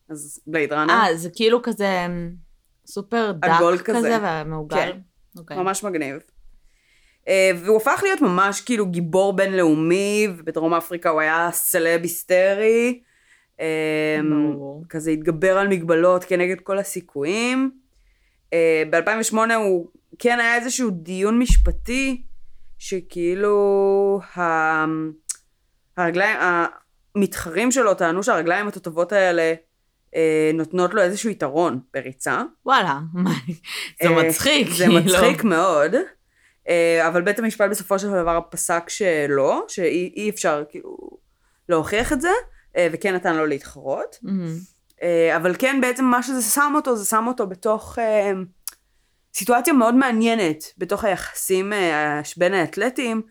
אז 0.09 0.41
בלייד 0.47 0.73
ראנר, 0.73 0.93
אה, 0.93 1.17
זה 1.17 1.31
כאילו 1.35 1.63
כזה 1.63 2.07
אמ, 2.07 2.33
סופר 2.87 3.33
דק 3.33 3.49
כזה. 3.85 3.99
כזה 3.99 4.19
ומעוגל? 4.23 4.77
כן. 4.77 4.99
אוקיי. 5.39 5.57
ממש 5.57 5.85
מגניב. 5.85 6.17
אה, 7.29 7.51
והוא 7.57 7.77
הפך 7.77 8.01
להיות 8.03 8.21
ממש 8.21 8.61
כאילו 8.61 8.87
גיבור 8.87 9.33
בינלאומי, 9.37 10.29
ובדרום 10.37 10.75
אפריקה 10.75 11.11
הוא 11.11 11.21
היה 11.21 11.49
סלב 11.53 12.03
היסטרי. 12.03 13.01
אה, 13.61 14.21
ברור. 14.31 14.85
כזה 14.89 15.11
התגבר 15.11 15.59
על 15.59 15.69
מגבלות 15.69 16.25
כנגד 16.25 16.61
כל 16.61 16.79
הסיכויים. 16.79 17.71
ב-2008 18.91 19.55
הוא 19.55 19.89
כן 20.19 20.41
היה 20.41 20.55
איזשהו 20.55 20.91
דיון 20.91 21.39
משפטי, 21.39 22.23
שכאילו 22.79 24.21
הרגליים, 25.97 26.39
המתחרים 27.17 27.73
שלו 27.73 27.95
טענו 27.95 28.23
שהרגליים 28.23 28.69
התותבות 28.69 29.13
האלה 29.13 29.55
אה, 30.17 30.51
נותנות 30.55 30.95
לו 30.95 31.03
איזשהו 31.03 31.31
יתרון 31.31 31.81
בריצה. 31.95 32.43
וואלה, 32.67 32.99
זה 34.03 34.09
אה, 34.09 34.23
מצחיק. 34.23 34.69
זה 34.71 34.85
כאילו. 34.85 35.01
מצחיק 35.01 35.45
מאוד, 35.45 35.95
אה, 35.95 36.01
אבל 37.07 37.23
בית 37.23 37.39
המשפט 37.39 37.71
בסופו 37.71 37.99
של 37.99 38.11
דבר 38.11 38.41
פסק 38.51 38.89
שלא, 38.89 39.65
שאי 39.69 40.13
אי 40.17 40.31
אפשר 40.31 40.65
כאילו 40.71 40.97
להוכיח 41.69 42.13
את 42.13 42.21
זה, 42.21 42.31
אה, 42.77 42.89
וכן 42.93 43.15
נתן 43.15 43.37
לו 43.37 43.47
להתחרות. 43.47 44.17
מהמם. 44.23 44.57
אה, 45.03 45.37
אבל 45.37 45.55
כן, 45.59 45.81
בעצם 45.81 46.05
מה 46.05 46.23
שזה 46.23 46.43
שם 46.43 46.73
אותו, 46.75 46.97
זה 46.97 47.05
שם 47.05 47.25
אותו 47.27 47.47
בתוך 47.47 47.99
אה, 47.99 48.33
סיטואציה 49.35 49.73
מאוד 49.73 49.95
מעניינת, 49.95 50.65
בתוך 50.79 51.05
היחסים 51.05 51.73
אה, 51.73 52.21
בין 52.37 52.55
האתלטים, 52.55 53.23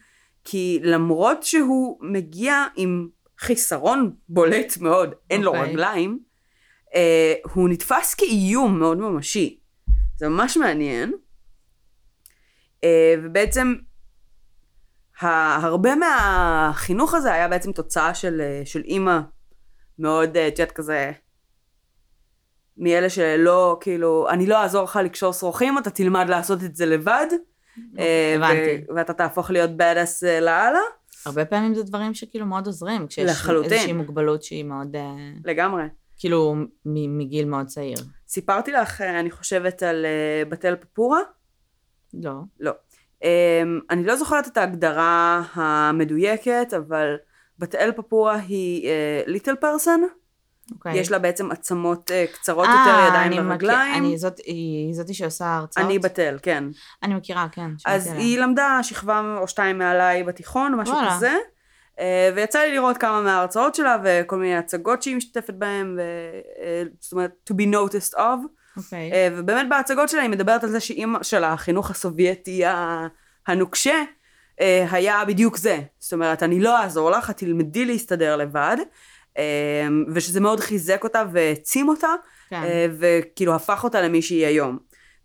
כי 0.43 0.79
למרות 0.83 1.43
שהוא 1.43 1.97
מגיע 2.01 2.65
עם 2.75 3.07
חיסרון 3.39 4.11
בולט 4.29 4.77
מאוד, 4.77 5.13
אין 5.29 5.41
לו 5.41 5.51
אוקיי. 5.51 5.69
רגליים, 5.69 6.19
אה, 6.95 7.33
הוא 7.53 7.69
נתפס 7.69 8.13
כאיום 8.13 8.79
מאוד 8.79 8.97
ממשי. 8.97 9.59
זה 10.17 10.29
ממש 10.29 10.57
מעניין. 10.57 11.13
אה, 12.85 13.15
ובעצם, 13.23 13.75
הרבה 15.21 15.95
מהחינוך 15.95 17.13
הזה 17.13 17.33
היה 17.33 17.47
בעצם 17.47 17.71
תוצאה 17.71 18.13
של, 18.13 18.41
אה, 18.41 18.61
של 18.65 18.81
אימא 18.81 19.19
מאוד, 19.99 20.37
אה, 20.37 20.47
את 20.47 20.59
יודעת, 20.59 20.71
כזה, 20.71 21.11
מאלה 22.77 23.09
שלא, 23.09 23.77
כאילו, 23.81 24.29
אני 24.29 24.47
לא 24.47 24.61
אעזור 24.61 24.83
לך 24.83 24.99
לקשור 25.03 25.33
שרוכים, 25.33 25.77
אתה 25.77 25.89
תלמד 25.89 26.25
לעשות 26.29 26.63
את 26.63 26.75
זה 26.75 26.85
לבד. 26.85 27.27
הבנתי. 27.75 28.83
ו- 28.91 28.95
ואתה 28.95 29.13
תהפוך 29.13 29.51
להיות 29.51 29.69
badass 29.69 30.27
אה, 30.27 30.39
לאללה. 30.39 30.79
הרבה 31.25 31.45
פעמים 31.45 31.75
זה 31.75 31.83
דברים 31.83 32.13
שכאילו 32.13 32.45
מאוד 32.45 32.65
עוזרים, 32.65 33.07
כשיש 33.07 33.31
לחלוטין. 33.31 33.73
איזושהי 33.73 33.93
מוגבלות 33.93 34.43
שהיא 34.43 34.63
מאוד, 34.63 34.95
לגמרי. 35.45 35.83
כאילו, 36.17 36.55
מגיל 36.85 37.45
מאוד 37.45 37.65
צעיר. 37.65 37.97
סיפרתי 38.27 38.71
לך, 38.71 39.01
אני 39.01 39.31
חושבת, 39.31 39.83
על 39.83 40.05
בתל 40.49 40.75
פפורה? 40.75 41.19
לא. 42.23 42.33
לא. 42.59 42.71
Um, 43.23 43.25
אני 43.89 44.05
לא 44.05 44.15
זוכרת 44.15 44.47
את 44.47 44.57
ההגדרה 44.57 45.41
המדויקת, 45.53 46.73
אבל 46.77 47.15
בת 47.59 47.75
אל 47.75 47.91
פפורה 47.91 48.35
היא 48.35 48.89
ליטל 49.27 49.55
פרסון. 49.55 50.07
אוקיי. 50.71 50.97
יש 50.99 51.11
לה 51.11 51.19
בעצם 51.19 51.51
עצמות 51.51 52.11
uh, 52.11 52.33
קצרות 52.33 52.67
אה, 52.67 52.73
יותר, 52.73 53.07
ידיים 53.07 53.31
אני 53.31 53.39
מכיר- 53.39 53.49
ורגליים. 53.51 54.03
אני 54.03 54.17
זאת, 54.17 54.37
היא 54.45 54.93
זאתי 54.93 55.13
שעושה 55.13 55.55
הרצאות? 55.55 55.85
אני 55.85 55.99
בת 55.99 56.19
אל, 56.19 56.37
כן. 56.41 56.63
אני 57.03 57.13
מכירה, 57.13 57.47
כן. 57.51 57.69
אז 57.85 58.07
עליה. 58.07 58.19
היא 58.19 58.39
למדה 58.39 58.79
שכבה 58.83 59.37
או 59.41 59.47
שתיים 59.47 59.77
מעליי 59.77 60.23
בתיכון, 60.23 60.73
או 60.73 60.77
משהו 60.77 60.95
וואלה. 60.95 61.15
כזה. 61.15 61.35
Uh, 61.95 61.99
ויצא 62.35 62.59
לי 62.59 62.71
לראות 62.71 62.97
כמה 62.97 63.21
מההרצאות 63.21 63.75
שלה 63.75 63.97
וכל 64.03 64.37
מיני 64.37 64.55
הצגות 64.55 65.03
שהיא 65.03 65.15
משתתפת 65.15 65.53
בהן, 65.53 65.97
ו, 65.99 66.01
uh, 66.55 66.89
זאת 66.99 67.11
אומרת, 67.13 67.31
to 67.51 67.53
be 67.53 67.65
noticed 67.65 68.17
of. 68.17 68.39
אוקיי. 68.77 69.11
אה, 69.11 69.29
ובאמת 69.37 69.69
בהצגות 69.69 70.09
שלה 70.09 70.21
היא 70.21 70.29
מדברת 70.29 70.63
על 70.63 70.69
זה 70.69 70.79
שאימא 70.79 71.23
של 71.23 71.43
החינוך 71.43 71.91
הסובייטי 71.91 72.63
הנוקשה 73.47 74.03
אה, 74.61 74.85
היה 74.91 75.25
בדיוק 75.27 75.57
זה. 75.57 75.79
זאת 75.99 76.13
אומרת, 76.13 76.43
אני 76.43 76.59
לא 76.59 76.81
אעזור 76.81 77.11
לך, 77.11 77.29
את 77.29 77.37
תלמדי 77.37 77.85
להסתדר 77.85 78.35
לבד. 78.35 78.77
אה, 79.37 79.87
ושזה 80.13 80.39
מאוד 80.39 80.59
חיזק 80.59 81.03
אותה 81.03 81.23
והעצים 81.31 81.89
אותה, 81.89 82.07
כן. 82.49 82.61
וכאילו 82.99 83.55
הפך 83.55 83.83
אותה 83.83 84.01
למי 84.01 84.21
שהיא 84.21 84.45
היום. 84.45 84.77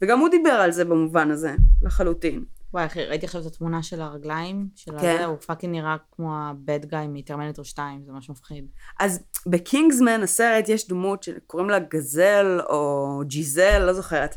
וגם 0.02 0.18
הוא 0.18 0.28
דיבר 0.28 0.50
על 0.50 0.72
זה 0.72 0.84
במובן 0.84 1.30
הזה, 1.30 1.54
לחלוטין. 1.82 2.44
וואי, 2.74 2.86
אחי, 2.86 3.04
ראיתי 3.04 3.26
עכשיו 3.26 3.40
את 3.40 3.46
התמונה 3.46 3.82
של 3.82 4.00
הרגליים, 4.00 4.68
של 4.76 4.90
כן. 4.90 4.96
הזה, 4.96 5.24
הוא 5.24 5.36
fucking 5.36 5.72
נראה 5.76 5.96
כמו 6.12 6.36
ה 6.36 6.48
bad 6.48 6.84
guy 6.86 7.06
מטרמינטור 7.08 7.64
2, 7.64 8.02
זה 8.04 8.12
ממש 8.12 8.30
מפחיד. 8.30 8.66
אז 9.00 9.22
בקינגסמן 9.46 10.22
הסרט 10.22 10.68
יש 10.68 10.88
דמות 10.88 11.22
שקוראים 11.22 11.70
לה 11.70 11.78
גזל 11.78 12.60
או 12.68 13.22
ג'יזל, 13.26 13.78
לא 13.78 13.92
זוכרת. 13.92 14.36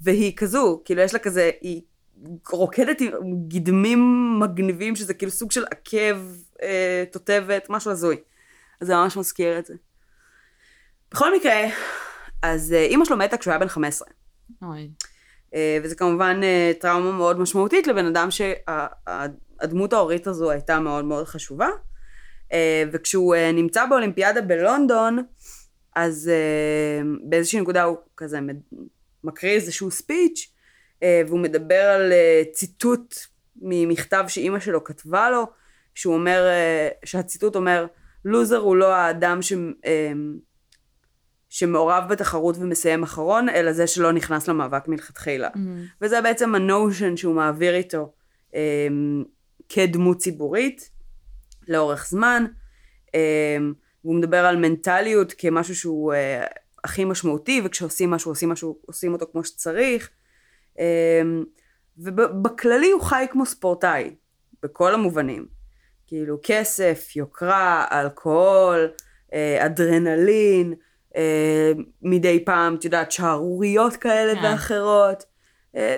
והיא 0.00 0.36
כזו, 0.36 0.82
כאילו 0.84 1.02
יש 1.02 1.14
לה 1.14 1.18
כזה, 1.18 1.50
היא 1.60 1.82
רוקדת 2.50 3.00
עם 3.00 3.10
גדמים 3.48 4.00
מגניבים, 4.40 4.96
שזה 4.96 5.14
כאילו 5.14 5.32
סוג 5.32 5.52
של 5.52 5.64
עקב, 5.70 6.16
אה, 6.62 7.04
תותבת, 7.12 7.66
משהו 7.70 7.90
הזוי. 7.90 8.16
אז 8.80 8.86
זה 8.86 8.94
ממש 8.94 9.16
מזכיר 9.16 9.58
את 9.58 9.66
זה. 9.66 9.74
בכל 11.10 11.36
מקרה, 11.36 11.60
אז 12.42 12.72
אה, 12.72 12.84
אימא 12.84 13.04
שלו 13.04 13.16
מתה 13.16 13.36
כשהוא 13.36 13.52
היה 13.52 13.58
בן 13.58 13.68
15. 13.68 14.08
אוי. 14.62 14.90
אה, 15.54 15.78
וזה 15.82 15.94
כמובן 15.94 16.40
אה, 16.42 16.72
טראומה 16.80 17.12
מאוד 17.12 17.40
משמעותית 17.40 17.86
לבן 17.86 18.06
אדם 18.06 18.28
שהדמות 18.30 19.92
ההורית 19.92 20.26
הזו 20.26 20.50
הייתה 20.50 20.80
מאוד 20.80 21.04
מאוד 21.04 21.26
חשובה. 21.26 21.68
אה, 22.52 22.84
וכשהוא 22.92 23.34
נמצא 23.54 23.86
באולימפיאדה 23.86 24.40
בלונדון, 24.40 25.18
אז 25.96 26.30
באיזושהי 27.22 27.60
נקודה 27.60 27.82
הוא 27.82 27.96
כזה 28.16 28.38
מקריא 29.24 29.52
איזשהו 29.52 29.90
ספיץ', 29.90 30.52
והוא 31.02 31.40
מדבר 31.40 31.74
על 31.74 32.12
ציטוט 32.52 33.14
ממכתב 33.56 34.24
שאימא 34.28 34.60
שלו 34.60 34.84
כתבה 34.84 35.30
לו, 35.30 35.46
שהוא 35.94 36.14
אומר, 36.14 36.44
שהציטוט 37.04 37.56
אומר, 37.56 37.86
לוזר 38.24 38.56
הוא 38.56 38.76
לא 38.76 38.94
האדם 38.94 39.42
ש... 39.42 39.52
שמעורב 41.50 42.04
בתחרות 42.08 42.56
ומסיים 42.58 43.02
אחרון, 43.02 43.48
אלא 43.48 43.72
זה 43.72 43.86
שלא 43.86 44.12
נכנס 44.12 44.48
למאבק 44.48 44.88
מלכתחילה. 44.88 45.48
וזה 46.00 46.20
בעצם 46.20 46.54
הנושן 46.54 47.16
שהוא 47.16 47.34
מעביר 47.34 47.74
איתו 47.74 48.12
אה, 48.54 48.88
כדמות 49.68 50.18
ציבורית 50.18 50.90
לאורך 51.68 52.06
זמן. 52.08 52.44
אה, 53.14 53.58
והוא 54.04 54.14
מדבר 54.14 54.46
על 54.46 54.56
מנטליות 54.56 55.34
כמשהו 55.38 55.76
שהוא 55.76 56.12
אה, 56.12 56.44
הכי 56.84 57.04
משמעותי, 57.04 57.62
וכשעושים 57.64 58.10
משהו, 58.10 58.30
עושים 58.30 58.48
משהו, 58.48 58.78
עושים 58.86 59.12
אותו 59.12 59.26
כמו 59.32 59.44
שצריך. 59.44 60.10
אה, 60.78 61.22
ובכללי 61.98 62.90
הוא 62.90 63.02
חי 63.02 63.26
כמו 63.30 63.46
ספורטאי, 63.46 64.14
בכל 64.62 64.94
המובנים. 64.94 65.46
כאילו 66.06 66.38
כסף, 66.42 67.16
יוקרה, 67.16 67.84
אלכוהול, 67.92 68.90
אה, 69.32 69.66
אדרנלין, 69.66 70.74
אה, 71.16 71.72
מדי 72.02 72.44
פעם, 72.44 72.74
את 72.74 72.84
יודעת, 72.84 73.12
שערוריות 73.12 73.96
כאלה 73.96 74.34
כן. 74.34 74.44
ואחרות. 74.44 75.24
אה, 75.76 75.96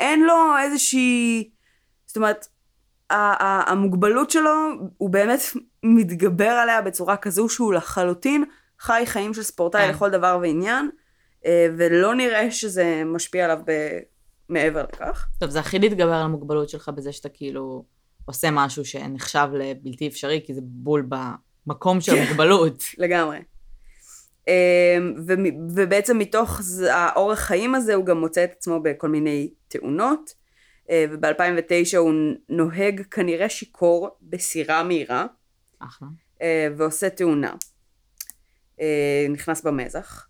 אין 0.00 0.22
לו 0.22 0.58
איזושהי, 0.62 1.50
זאת 2.06 2.16
אומרת, 2.16 2.46
המוגבלות 3.10 4.30
שלו, 4.30 4.50
הוא 4.98 5.10
באמת 5.10 5.40
מתגבר 5.82 6.48
עליה 6.48 6.82
בצורה 6.82 7.16
כזו 7.16 7.48
שהוא 7.48 7.72
לחלוטין 7.72 8.44
חי 8.80 9.02
חיים 9.06 9.34
של 9.34 9.42
ספורטאי 9.42 9.86
כן. 9.86 9.90
לכל 9.90 10.10
דבר 10.10 10.38
ועניין, 10.42 10.90
אה, 11.46 11.66
ולא 11.76 12.14
נראה 12.14 12.50
שזה 12.50 13.02
משפיע 13.06 13.44
עליו 13.44 13.58
ב- 13.66 13.98
מעבר 14.48 14.82
לכך. 14.82 15.26
טוב, 15.40 15.50
זה 15.50 15.60
הכי 15.60 15.78
להתגבר 15.78 16.12
על 16.12 16.22
המוגבלות 16.22 16.68
שלך 16.68 16.88
בזה 16.88 17.12
שאתה 17.12 17.28
כאילו 17.28 17.84
עושה 18.24 18.50
משהו 18.50 18.84
שנחשב 18.84 19.48
לבלתי 19.52 20.08
אפשרי, 20.08 20.40
כי 20.44 20.54
זה 20.54 20.60
בול 20.64 21.08
במקום 21.66 22.00
של 22.00 22.12
כן. 22.12 22.22
המוגבלות. 22.22 22.82
לגמרי. 22.98 23.38
אמ, 24.48 25.14
ובעצם 25.74 26.18
מתוך 26.18 26.60
האורח 26.90 27.38
חיים 27.38 27.74
הזה 27.74 27.94
הוא 27.94 28.04
גם 28.04 28.20
מוצא 28.20 28.44
את 28.44 28.52
עצמו 28.52 28.80
בכל 28.80 29.08
מיני 29.08 29.50
תאונות, 29.68 30.34
אה, 30.90 31.04
וב-2009 31.10 31.96
הוא 31.96 32.12
נוהג 32.48 33.02
כנראה 33.10 33.48
שיכור 33.48 34.08
בסירה 34.22 34.82
מהירה, 34.82 35.26
אחלה. 35.78 36.08
אה, 36.42 36.68
ועושה 36.76 37.10
תאונה. 37.10 37.54
אה, 38.80 39.26
נכנס 39.30 39.62
במזח, 39.62 40.26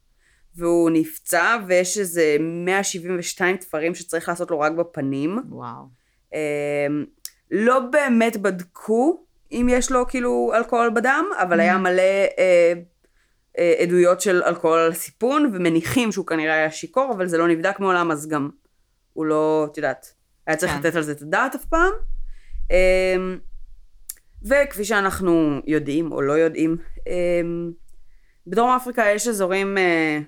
והוא 0.57 0.91
נפצע, 0.91 1.57
ויש 1.67 1.99
איזה 1.99 2.37
172 2.41 3.57
תפרים 3.57 3.95
שצריך 3.95 4.29
לעשות 4.29 4.51
לו 4.51 4.61
רק 4.61 4.73
בפנים. 4.73 5.39
וואו. 5.49 6.01
אמ, 6.33 7.05
לא 7.51 7.81
באמת 7.81 8.37
בדקו 8.37 9.25
אם 9.53 9.67
יש 9.71 9.93
לו 9.93 10.07
כאילו 10.09 10.53
אלכוהול 10.55 10.91
בדם, 10.91 11.25
אבל 11.43 11.61
היה 11.61 11.79
מלא 11.79 12.03
אה, 12.39 12.73
עדויות 13.59 14.21
של 14.21 14.43
אלכוהול 14.43 14.79
על 14.79 14.95
סיפון, 14.95 15.51
ומניחים 15.55 16.13
שהוא 16.13 16.27
כנראה 16.27 16.55
היה 16.55 16.71
שיכור, 16.71 17.13
אבל 17.13 17.27
זה 17.27 17.39
לא 17.39 17.49
נבדק 17.49 17.81
מעולם, 17.81 18.11
אז 18.11 18.29
גם 18.29 18.51
הוא 19.13 19.27
לא, 19.27 19.69
את 19.73 19.77
יודעת, 19.77 20.15
היה 20.47 20.57
צריך 20.57 20.73
כן. 20.73 20.79
לתת 20.79 20.95
על 20.95 21.03
זה 21.03 21.13
את 21.13 21.23
הדעת 21.23 21.55
אף 21.55 21.65
פעם. 21.65 21.93
אמ, 22.71 23.39
וכפי 24.43 24.85
שאנחנו 24.85 25.61
יודעים 25.67 26.13
או 26.13 26.23
לא 26.23 26.33
יודעים, 26.33 26.77
אמ, 27.07 27.73
בדרום 28.47 28.71
אפריקה 28.71 29.05
יש 29.15 29.29
אזורים 29.29 29.79
אה, 29.79 30.19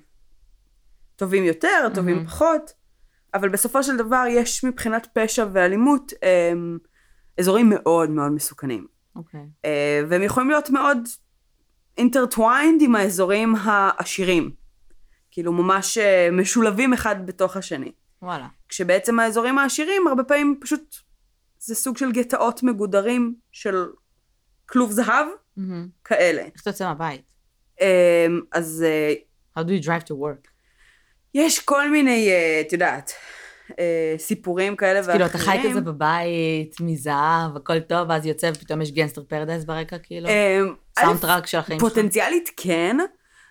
טובים 1.16 1.44
יותר, 1.44 1.88
טובים 1.94 2.14
מהמם. 2.14 2.26
פחות, 2.26 2.72
אבל 3.34 3.48
בסופו 3.48 3.82
של 3.82 3.96
דבר 3.96 4.24
יש 4.28 4.64
מבחינת 4.64 5.06
פשע 5.14 5.46
ואלימות 5.52 6.12
אמ, 6.22 6.78
אזורים 7.38 7.68
מאוד 7.68 8.10
מאוד 8.10 8.32
מסוכנים. 8.32 8.86
אוקיי. 9.16 9.46
אה, 9.64 10.00
והם 10.08 10.22
יכולים 10.22 10.50
להיות 10.50 10.70
מאוד 10.70 10.98
intertwined 12.00 12.80
עם 12.80 12.94
האזורים 12.96 13.54
העשירים. 13.56 14.50
כאילו 15.30 15.52
ממש 15.52 15.98
אה, 15.98 16.28
משולבים 16.32 16.92
אחד 16.92 17.26
בתוך 17.26 17.56
השני. 17.56 17.92
וואלה. 18.22 18.46
כשבעצם 18.68 19.20
האזורים 19.20 19.58
העשירים 19.58 20.06
הרבה 20.06 20.24
פעמים 20.24 20.58
פשוט 20.60 20.96
זה 21.58 21.74
סוג 21.74 21.96
של 21.96 22.12
גטאות 22.12 22.62
מגודרים 22.62 23.34
של 23.52 23.86
כלוב 24.66 24.90
זהב 24.90 25.26
מהמם. 25.56 25.88
כאלה. 26.04 26.42
איך 26.42 26.62
אתה 26.62 26.70
יוצא 26.70 26.84
מהבית? 26.84 27.34
אמ, 27.80 28.40
אז 28.52 28.84
אה, 28.86 29.14
How 29.58 29.60
do 29.64 29.70
you 29.70 29.84
drive 29.86 30.06
to 30.08 30.12
work? 30.12 30.48
יש 31.34 31.58
כל 31.58 31.90
מיני, 31.90 32.28
אה, 32.30 32.62
את 32.66 32.72
יודעת, 32.72 33.12
אה, 33.78 34.14
סיפורים 34.18 34.76
כאלה 34.76 34.98
ואחרים. 34.98 35.12
כאילו, 35.12 35.26
אתה 35.26 35.38
חי 35.38 35.58
כזה 35.70 35.80
בבית, 35.80 36.76
מזהב, 36.80 37.56
הכל 37.56 37.80
טוב, 37.80 38.08
ואז 38.08 38.26
יוצא 38.26 38.50
ופתאום 38.54 38.82
יש 38.82 38.92
Gangsta's 38.92 39.22
Paradise 39.28 39.64
ברקע, 39.64 39.98
כאילו? 39.98 40.28
אמ, 40.28 40.74
sound 40.98 41.16
אה, 41.16 41.20
track 41.20 41.46
של 41.46 41.58
החיים 41.58 41.80
שלך? 41.80 41.88
פוטנציאלית 41.88 42.50
כן. 42.56 42.96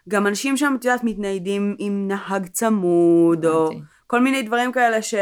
גם 0.09 0.27
אנשים 0.27 0.57
שם, 0.57 0.75
את 0.79 0.85
יודעת, 0.85 1.03
מתניידים 1.03 1.75
עם 1.79 2.07
נהג 2.07 2.47
צמוד, 2.47 3.45
או. 3.45 3.69
כל 4.07 4.19
מיני 4.19 4.41
דברים 4.41 4.71
כאלה 4.71 5.01
ש... 5.01 5.13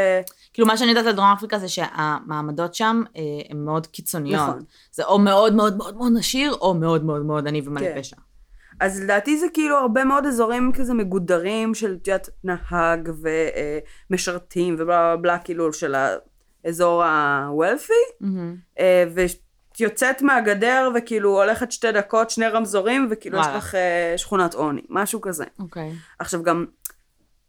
כאילו, 0.53 0.67
מה 0.67 0.77
שאני 0.77 0.89
יודעת 0.89 1.05
על 1.05 1.11
דרום 1.11 1.27
אפריקה 1.27 1.59
זה 1.59 1.67
שהמעמדות 1.67 2.73
שם 2.75 3.01
אה, 3.17 3.21
הן 3.49 3.57
מאוד 3.57 3.87
קיצוניות. 3.87 4.49
נכון. 4.49 4.63
זה 4.91 5.03
או 5.03 5.19
מאוד 5.19 5.55
מאוד 5.55 5.77
מאוד 5.77 5.97
מאוד 5.97 6.11
עשיר, 6.19 6.53
או 6.53 6.73
מאוד 6.73 7.05
מאוד 7.05 7.25
מאוד 7.25 7.47
עני 7.47 7.61
ומלא 7.65 7.79
כן. 7.79 7.99
פשע. 7.99 8.15
אז 8.79 9.01
לדעתי 9.01 9.37
זה 9.37 9.45
כאילו 9.53 9.77
הרבה 9.77 10.03
מאוד 10.03 10.25
אזורים 10.25 10.71
כזה 10.73 10.93
מגודרים 10.93 11.75
של, 11.75 11.97
את 12.01 12.07
יודעת, 12.07 12.29
נהג 12.43 13.09
ומשרתים 14.09 14.75
ובלה 14.79 15.15
בלה 15.15 15.15
בלה, 15.15 15.37
כאילו, 15.37 15.73
של 15.73 15.95
האזור 16.65 17.03
ה-wealthy, 17.03 18.13
מהמם. 18.21 18.55
אה, 18.79 19.03
ויוצאת 19.79 20.21
מהגדר 20.21 20.89
וכאילו 20.95 21.41
הולכת 21.43 21.71
שתי 21.71 21.91
דקות, 21.91 22.29
שני 22.29 22.47
רמזורים, 22.47 23.07
וכאילו 23.11 23.37
יש 23.37 23.45
וואלה. 23.45 23.57
לך 23.57 23.75
אה, 23.75 24.13
שכונת 24.17 24.53
עוני, 24.53 24.81
משהו 24.89 25.21
כזה. 25.21 25.45
אוקיי. 25.59 25.91
עכשיו 26.19 26.43
גם, 26.43 26.65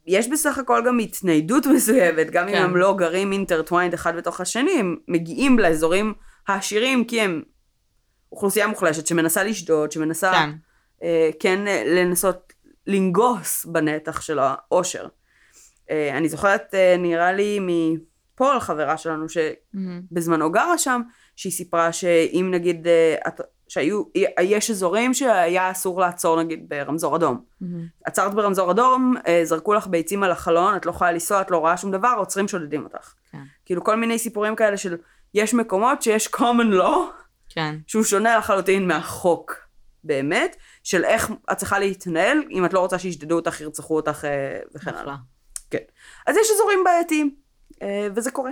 יש 0.07 0.29
בסך 0.29 0.59
הכל 0.59 0.83
גם 0.87 0.99
התניידות 0.99 1.67
מסוימת, 1.75 2.31
גם 2.31 2.49
אם 2.49 2.55
כן. 2.55 2.63
הם 2.63 2.77
לא 2.77 2.95
גרים 2.97 3.33
intertwined 3.33 3.95
אחד 3.95 4.17
בתוך 4.17 4.41
השני, 4.41 4.73
הם 4.73 4.97
מגיעים 5.09 5.59
לאזורים 5.59 6.15
העשירים 6.49 7.05
כי 7.05 7.21
הם 7.21 7.43
אוכלוסייה 8.33 8.67
מוחלשת 8.67 9.07
שמנסה 9.07 9.45
לשדוד, 9.45 9.93
שמנסה 9.93 10.33
כן. 10.33 10.51
אה, 11.03 11.31
כן 11.41 11.67
אה, 11.69 11.83
לנסות 11.87 12.53
לנגוס 12.87 13.65
בנתח 13.65 14.21
של 14.21 14.39
העושר. 14.39 15.07
אה, 15.91 16.17
אני 16.19 16.29
זוכרת, 16.29 16.75
אה, 16.75 16.97
נראה 16.99 17.33
לי 17.33 17.59
מפול, 17.61 18.61
חברה 18.61 18.97
שלנו. 18.97 19.27
שבזמנו 19.29 20.53
גרה 20.53 20.79
שם, 20.79 21.01
שהיא 21.37 21.53
סיפרה 21.53 21.93
שאם 21.93 22.49
נגיד, 22.51 22.87
את- 23.29 23.41
שהיו, 23.69 24.03
יש 24.43 24.71
אזורים 24.71 25.15
שהיה 25.15 25.71
אסור 25.71 26.01
לעצור 26.01 26.43
נגיד 26.43 26.69
ברמזור 26.69 27.17
אדום. 27.17 27.45
מהמם. 27.61 27.87
עצרת 28.05 28.35
ברמזור 28.35 28.71
אדום, 28.71 29.15
זרקו 29.45 29.75
לך 29.75 29.87
ביצים 29.87 30.23
על 30.23 30.31
החלון, 30.31 30.77
את 30.77 30.87
לא 30.87 30.91
יכולה 30.91 31.13
לנסוע, 31.13 31.41
את 31.41 31.51
לא 31.51 31.57
רואה 31.59 31.77
שום 31.77 31.91
דבר, 31.91 32.15
עוצרים 32.19 32.49
שודדים 32.49 32.85
אותך. 32.85 33.15
כן. 33.33 33.39
כאילו 33.65 33.85
כל 33.85 33.97
מיני 33.97 34.19
סיפורים 34.19 34.57
כאלה 34.57 34.77
של, 34.77 34.97
יש 35.35 35.55
מקומות 35.55 36.03
שיש 36.03 36.27
common 36.29 36.75
law, 36.81 36.97
כן. 37.49 37.75
שהוא 37.87 38.05
שונה 38.05 38.39
לחלוטין 38.39 38.89
מהחוק, 38.89 39.55
באמת, 40.05 40.57
של 40.83 41.05
איך 41.05 41.31
את 41.53 41.57
צריכה 41.57 41.79
להתנהל, 41.79 42.39
אם 42.51 42.65
את 42.65 42.73
לא 42.73 42.81
רוצה 42.81 42.99
שישדדו 42.99 43.37
אותך, 43.37 43.61
ירצחו 43.61 43.97
אותך 43.97 44.25
אה, 44.25 44.61
וכן 44.75 44.95
הלאה. 44.95 45.17
כן. 45.71 45.79
אז 46.27 46.37
יש 46.37 46.51
אזורים 46.55 46.79
בעייתיים, 46.85 47.37
אה, 47.83 48.09
וזה 48.15 48.31
קורה. 48.31 48.51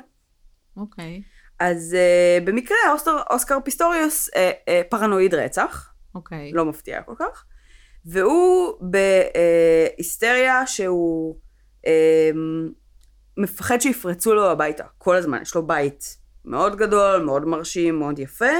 אוקיי. 0.76 1.22
אז 1.60 1.94
אה, 1.94 2.38
במקרה 2.44 2.76
אוסקר, 2.92 3.22
אוסקר 3.30 3.58
פיסטוריוס 3.64 4.30
פרנואיד 4.88 5.34
רצח, 5.34 5.92
אוקיי. 6.14 6.52
לא 6.52 6.64
מפתיע 6.64 7.02
כל 7.02 7.14
כך, 7.18 7.44
והוא 8.04 8.74
בהיסטריה 9.96 10.66
שהוא 10.66 11.36
מפחד 13.36 13.80
שיפרצו 13.80 14.34
לו 14.34 14.50
הביתה 14.50 14.84
כל 14.98 15.16
הזמן, 15.16 15.42
יש 15.42 15.54
לו 15.54 15.66
בית 15.66 16.18
מאוד 16.44 16.76
גדול, 16.76 17.22
מאוד 17.22 17.44
מרשים, 17.44 17.98
מאוד 17.98 18.18
יפה, 18.18 18.52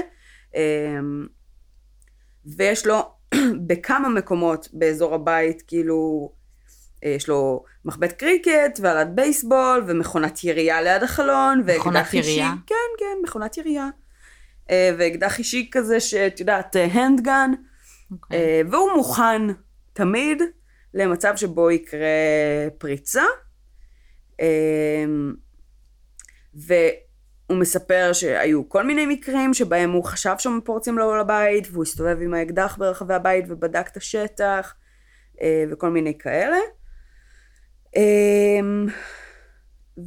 ויש 2.56 2.86
לו 2.86 3.17
בכמה 3.66 4.08
מקומות 4.08 4.68
באזור 4.72 5.14
הבית, 5.14 5.62
כאילו, 5.66 6.30
אה, 7.04 7.10
יש 7.10 7.28
לו 7.28 7.64
מחבט 7.84 8.12
קריקט 8.12 8.80
ואלת 8.80 9.14
בייסבול 9.14 9.84
ומכונת 9.86 10.44
ירייה 10.44 10.82
ליד 10.82 11.02
החלון, 11.02 11.62
ואקדח 11.66 12.14
אישי. 12.14 12.42
כן, 12.66 12.74
כן, 12.98 13.18
מכונת 13.22 13.56
ירייה. 13.56 13.88
אה, 14.70 14.90
ואקדח 14.98 15.38
אישי 15.38 15.68
כזה 15.72 16.00
שאת 16.00 16.40
יודעת, 16.40 16.76
הנדגן, 16.76 17.50
אוקיי. 18.12 18.38
אה, 18.38 18.60
והוא 18.70 18.92
מוכן 18.96 19.42
תמיד 19.92 20.42
למצב 20.94 21.36
שבו 21.36 21.70
יקרה 21.70 22.08
פריצה. 22.78 23.24
אה, 24.40 25.04
והוא 27.48 27.60
מספר 27.60 28.10
שהיו 28.12 28.68
כל 28.68 28.86
מיני 28.86 29.06
מקרים 29.06 29.54
שבהם 29.54 29.92
הוא 29.92 30.04
חשב 30.04 30.34
שם 30.38 30.58
פורצים 30.64 30.98
לו 30.98 31.16
לבית, 31.16 31.68
והוא 31.72 31.82
הסתובב 31.82 32.18
עם 32.22 32.34
האקדח 32.34 32.76
ברחבי 32.78 33.14
הבית 33.14 33.44
ובדק 33.48 33.88
את 33.92 33.96
השטח, 33.96 34.74
אה, 35.42 35.64
וכל 35.70 35.90
מיני 35.90 36.18
כאלה. 36.18 36.56
אה, 37.96 38.60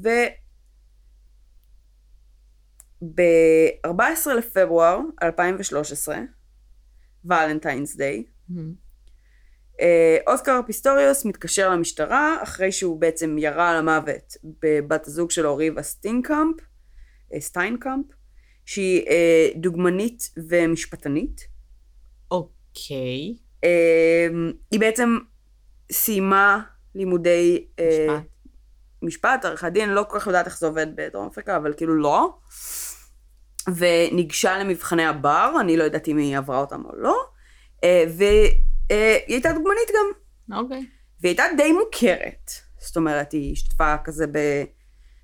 ו... 0.04 0.10
ב-14 3.15 4.34
לפברואר 4.38 4.99
2013, 5.23 6.17
Valentine's 7.26 7.95
Day, 7.95 8.24
אוסקר 10.27 10.60
פיסטוריוס 10.65 11.25
מתקשר 11.25 11.69
למשטרה 11.69 12.43
אחרי 12.43 12.71
שהוא 12.71 12.99
בעצם 12.99 13.38
ירה 13.38 13.77
למוות 13.77 14.34
בבת 14.63 15.08
הזוג 15.08 15.32
שלו 15.32 15.58
ריבה 15.58 15.82
סטינקאמפ, 15.82 16.56
סטיינקאמפ, 17.39 18.06
שהיא 18.65 19.08
אה, 19.08 19.50
דוגמנית 19.56 20.30
ומשפטנית. 20.50 21.41
אוקיי. 22.32 23.36
אה, 23.63 24.28
היא 24.72 24.80
בעצם 24.80 25.17
סיימה 25.91 26.62
לימודי 26.96 27.67
אה, 27.80 28.08
משפט. 28.08 28.28
משפט, 29.02 29.46
עריכת 29.46 29.72
דין, 29.72 29.89
לא 29.89 30.06
כל 30.10 30.20
כך 30.20 30.28
יודעת 30.28 30.46
איך 30.46 30.60
זה 30.60 30.67
עובד 30.67 30.88
בדרום 30.96 31.28
אפריקה, 31.28 31.58
אבל 31.58 31.74
כאילו 31.78 31.96
לא. 31.96 32.38
וניגשה 33.76 34.58
למבחני 34.58 35.06
הבר, 35.06 35.54
אני 35.60 35.78
לא 35.78 35.84
יודעת 35.84 36.08
אם 36.08 36.17
היא 36.17 36.38
עברה 36.38 36.60
אותם 36.60 36.84
או 36.86 36.96
לא. 36.96 37.15
והיא 38.17 38.54
הייתה 39.28 39.50
דוגמנית 39.50 39.89
גם. 39.89 40.12
אוקיי. 40.58 40.86
והיא 41.22 41.30
הייתה 41.30 41.44
די 41.58 41.72
מוכרת. 41.72 42.52
זאת 42.78 42.98
אומרת, 42.98 43.32
היא 43.32 43.54
השתתפה 43.54 43.96
כזה 44.04 44.26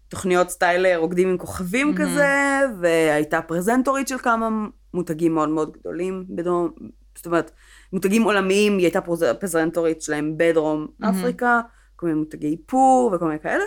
בתוכניות 0.08 0.50
סטייל 0.50 0.96
רוקדים 0.96 1.30
עם 1.30 1.38
כוכבים 1.38 1.88
מהמם. 1.88 1.98
כזה, 2.02 2.60
והייתה 2.82 3.42
פרזנטורית 3.42 4.08
של 4.08 4.18
כמה 4.18 4.50
מותגים 4.94 5.34
מאוד 5.34 5.50
מאוד 5.50 5.78
גדולים 5.78 6.26
בדרום, 6.30 6.72
זאת 7.16 7.26
אומרת, 7.26 7.52
מותגים 7.94 8.24
עולמיים, 8.24 8.78
היא 8.78 8.86
הייתה 8.86 9.02
פרז- 9.02 9.34
פרזנטורית 9.40 10.02
שלהם 10.02 10.34
בדרום 10.38 10.88
מהמם. 11.00 11.18
אפריקה, 11.20 11.62
כל 11.96 12.06
מיני 12.08 12.20
מותגי 12.20 12.48
איפור 12.52 13.12
וכל 13.16 13.26
מיני 13.26 13.40
כאלה. 13.40 13.64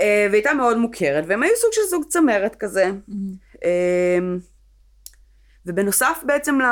אה, 0.00 0.26
והיא 0.30 0.42
הייתה 0.42 0.54
מאוד 0.54 0.76
מוכרת, 0.78 1.24
והם 1.28 1.42
היו 1.42 1.52
סוג 1.56 1.70
של 1.72 1.80
זוג 1.90 2.04
צמרת 2.08 2.56
כזה. 2.56 2.84
מהמם. 2.84 3.32
אמ, 3.64 4.38
ובנוסף 5.66 6.22
בעצם 6.26 6.60
ל... 6.60 6.64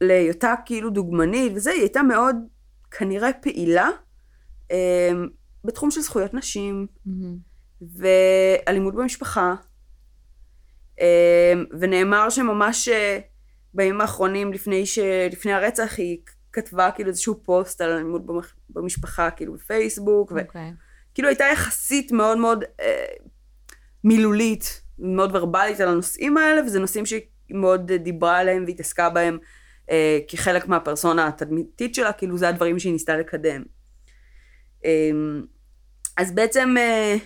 להיותה 0.00 0.54
כאילו 0.66 0.90
דוגמנית 0.90 1.52
וזה, 1.56 1.70
היא 1.70 1.80
הייתה 1.80 2.02
מאוד 2.02 2.36
כנראה 2.90 3.32
פעילה 3.32 3.88
אמ, 4.70 5.28
בתחום 5.64 5.90
של 5.90 6.00
זכויות 6.00 6.34
נשים 6.34 6.86
מהמם. 7.06 7.36
ואלימות 7.80 8.94
במשפחה. 8.94 9.54
אמ, 11.00 11.64
ונאמר 11.80 12.30
שממש 12.30 12.88
אה, 12.88 13.18
בימים 13.74 14.00
האחרונים 14.00 14.52
לפני, 14.52 14.86
ש... 14.86 14.98
לפני 15.32 15.52
הרצח 15.52 15.94
היא 15.98 16.18
כתבה 16.52 16.90
כאילו 16.90 17.08
איזשהו 17.08 17.42
פוסט 17.44 17.80
על 17.80 17.90
אלימות 17.90 18.22
במשפחה 18.70 19.30
כאילו 19.30 19.54
בפייסבוק, 19.54 20.32
ו... 20.32 20.40
אוקיי. 20.40 20.72
כאילו 21.14 21.28
הייתה 21.28 21.44
יחסית 21.52 22.12
מאוד 22.12 22.38
מאוד 22.38 22.64
אה, 22.80 23.04
מילולית, 24.04 24.82
מאוד 24.98 25.36
ורבלית 25.36 25.80
על 25.80 25.88
הנושאים 25.88 26.36
האלה, 26.36 26.62
וזה 26.62 26.80
נושאים 26.80 27.06
שהיא 27.06 27.22
מאוד 27.50 27.92
דיברה 27.92 28.38
עליהם 28.38 28.64
והתעסקה 28.66 29.10
בהם 29.10 29.38
אה, 29.90 30.18
כחלק 30.28 30.68
מהפרסונה 30.68 31.26
התדמיתית 31.26 31.94
שלה, 31.94 32.12
כאילו 32.12 32.38
זה 32.38 32.48
הדברים 32.48 32.78
שהיא 32.78 32.92
ניסתה 32.92 33.16
לקדם. 33.16 33.62
אה, 34.84 35.10
אז 36.16 36.34
בעצם 36.34 36.74
אה, 36.78 37.16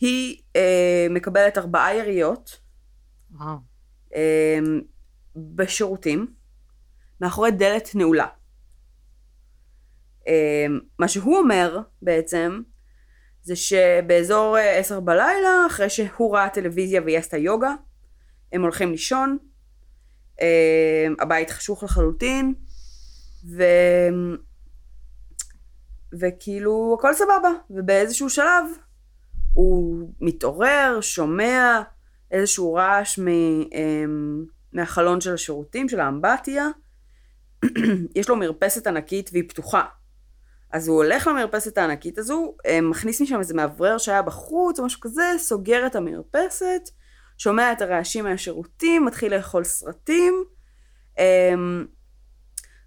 היא 0.00 0.42
אה, 0.56 1.06
מקבלת 1.10 1.58
ארבעה 1.58 1.94
יריות 1.94 2.60
וואו. 3.30 3.56
אה, 4.14 4.58
בשירותים, 5.36 6.34
מאחורי 7.20 7.50
דלת 7.50 7.90
נעולה. 7.94 8.26
אה, 10.28 10.66
מה 10.98 11.08
שהוא 11.08 11.38
אומר 11.38 11.80
בעצם, 12.02 12.60
זה 13.42 13.56
שבאזור 13.56 14.56
עשר 14.56 15.00
בלילה, 15.00 15.66
אחרי 15.66 15.90
שהוא 15.90 16.34
ראה 16.36 16.48
טלוויזיה 16.48 17.00
והיא 17.02 17.18
עשתה 17.18 17.36
יוגה, 17.36 17.74
הם 18.52 18.62
הולכים 18.62 18.90
לישון, 18.90 19.38
אה, 20.40 21.06
הבית 21.20 21.50
חשוך 21.50 21.82
לחלוטין, 21.82 22.54
ו... 23.56 23.62
וכאילו 26.20 26.96
הכל 26.98 27.14
סבבה, 27.14 27.50
ובאיזשהו 27.70 28.30
שלב 28.30 28.64
הוא 29.54 30.10
מתעורר, 30.20 30.98
שומע 31.00 31.82
איזשהו 32.30 32.74
רעש 32.74 33.18
מ, 33.18 33.28
אמ, 33.28 34.44
מהחלון 34.72 35.20
של 35.20 35.34
השירותים, 35.34 35.88
של 35.88 36.00
האמבטיה, 36.00 36.68
יש 38.16 38.28
לו 38.28 38.36
מרפסת 38.36 38.86
ענקית 38.86 39.30
והיא 39.32 39.48
פתוחה. 39.48 39.82
אז 40.72 40.88
הוא 40.88 40.96
הולך 40.96 41.26
למרפסת 41.26 41.78
הענקית 41.78 42.18
הזו, 42.18 42.54
אה, 42.66 42.80
מכניס 42.80 43.20
משם 43.20 43.38
איזה 43.38 43.54
מאוורר 43.54 43.98
שהיה 43.98 44.22
בחוץ 44.22 44.78
או 44.78 44.84
משהו 44.84 45.00
כזה, 45.00 45.32
סוגר 45.38 45.86
את 45.86 45.96
המרפסת, 45.96 46.90
שומע 47.38 47.72
את 47.72 47.82
הרעשים 47.82 48.24
מהשירותים, 48.24 49.04
מתחיל 49.04 49.34
לאכול 49.34 49.64
סרטים. 49.64 50.44
אמ, 51.18 51.86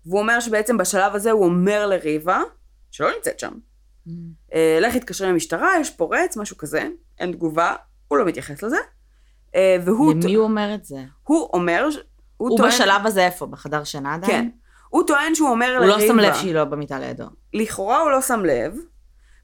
והוא 0.06 0.20
אומר 0.20 0.40
שבעצם 0.40 0.78
בשלב 0.78 1.16
הזה 1.16 1.32
הוא 1.32 1.46
אומר 1.46 1.88
לריבה, 1.88 2.42
שלא 2.94 3.12
נמצאת 3.16 3.40
שם, 3.40 3.54
אה, 4.54 4.78
לך 4.82 4.98
תתקשרי 4.98 5.28
למשטרה, 5.28 5.72
יש 5.80 5.90
פורץ, 5.90 6.38
משהו 6.38 6.58
כזה, 6.58 6.88
אין 7.20 7.32
תגובה, 7.32 7.76
הוא 8.08 8.18
לא 8.18 8.26
מתייחס 8.26 8.64
לזה. 8.64 8.78
אה, 9.56 9.78
והוא... 9.86 10.14
למי 10.14 10.34
הוא 10.34 10.44
אומר 10.44 10.76
את 10.76 10.86
זה? 10.86 10.98
הוא 11.24 11.50
אומר... 11.54 11.88
הוא, 12.38 12.58
טוען- 12.58 12.68
בשלב 12.70 13.06
הזה 13.06 13.26
איפה? 13.26 13.46
בחדר 13.46 13.84
שינה 13.84 14.14
עדיין? 14.14 14.32
כן. 14.32 14.50
הוא 14.90 15.04
טוען 15.08 15.36
שהוא 15.36 15.50
אומר 15.50 15.78
הוא 15.78 15.86
לריבה... 15.86 15.98
לא 15.98 16.08
שם 16.08 16.20
לב 16.20 16.34
שהיא 16.34 16.54
לא 16.54 16.64
במיטה 16.64 17.00
לידו. 17.00 17.26
לכאורה 17.54 18.00
הוא 18.02 18.12
לא 18.12 18.22
שם 18.22 18.46
לב, 18.46 18.76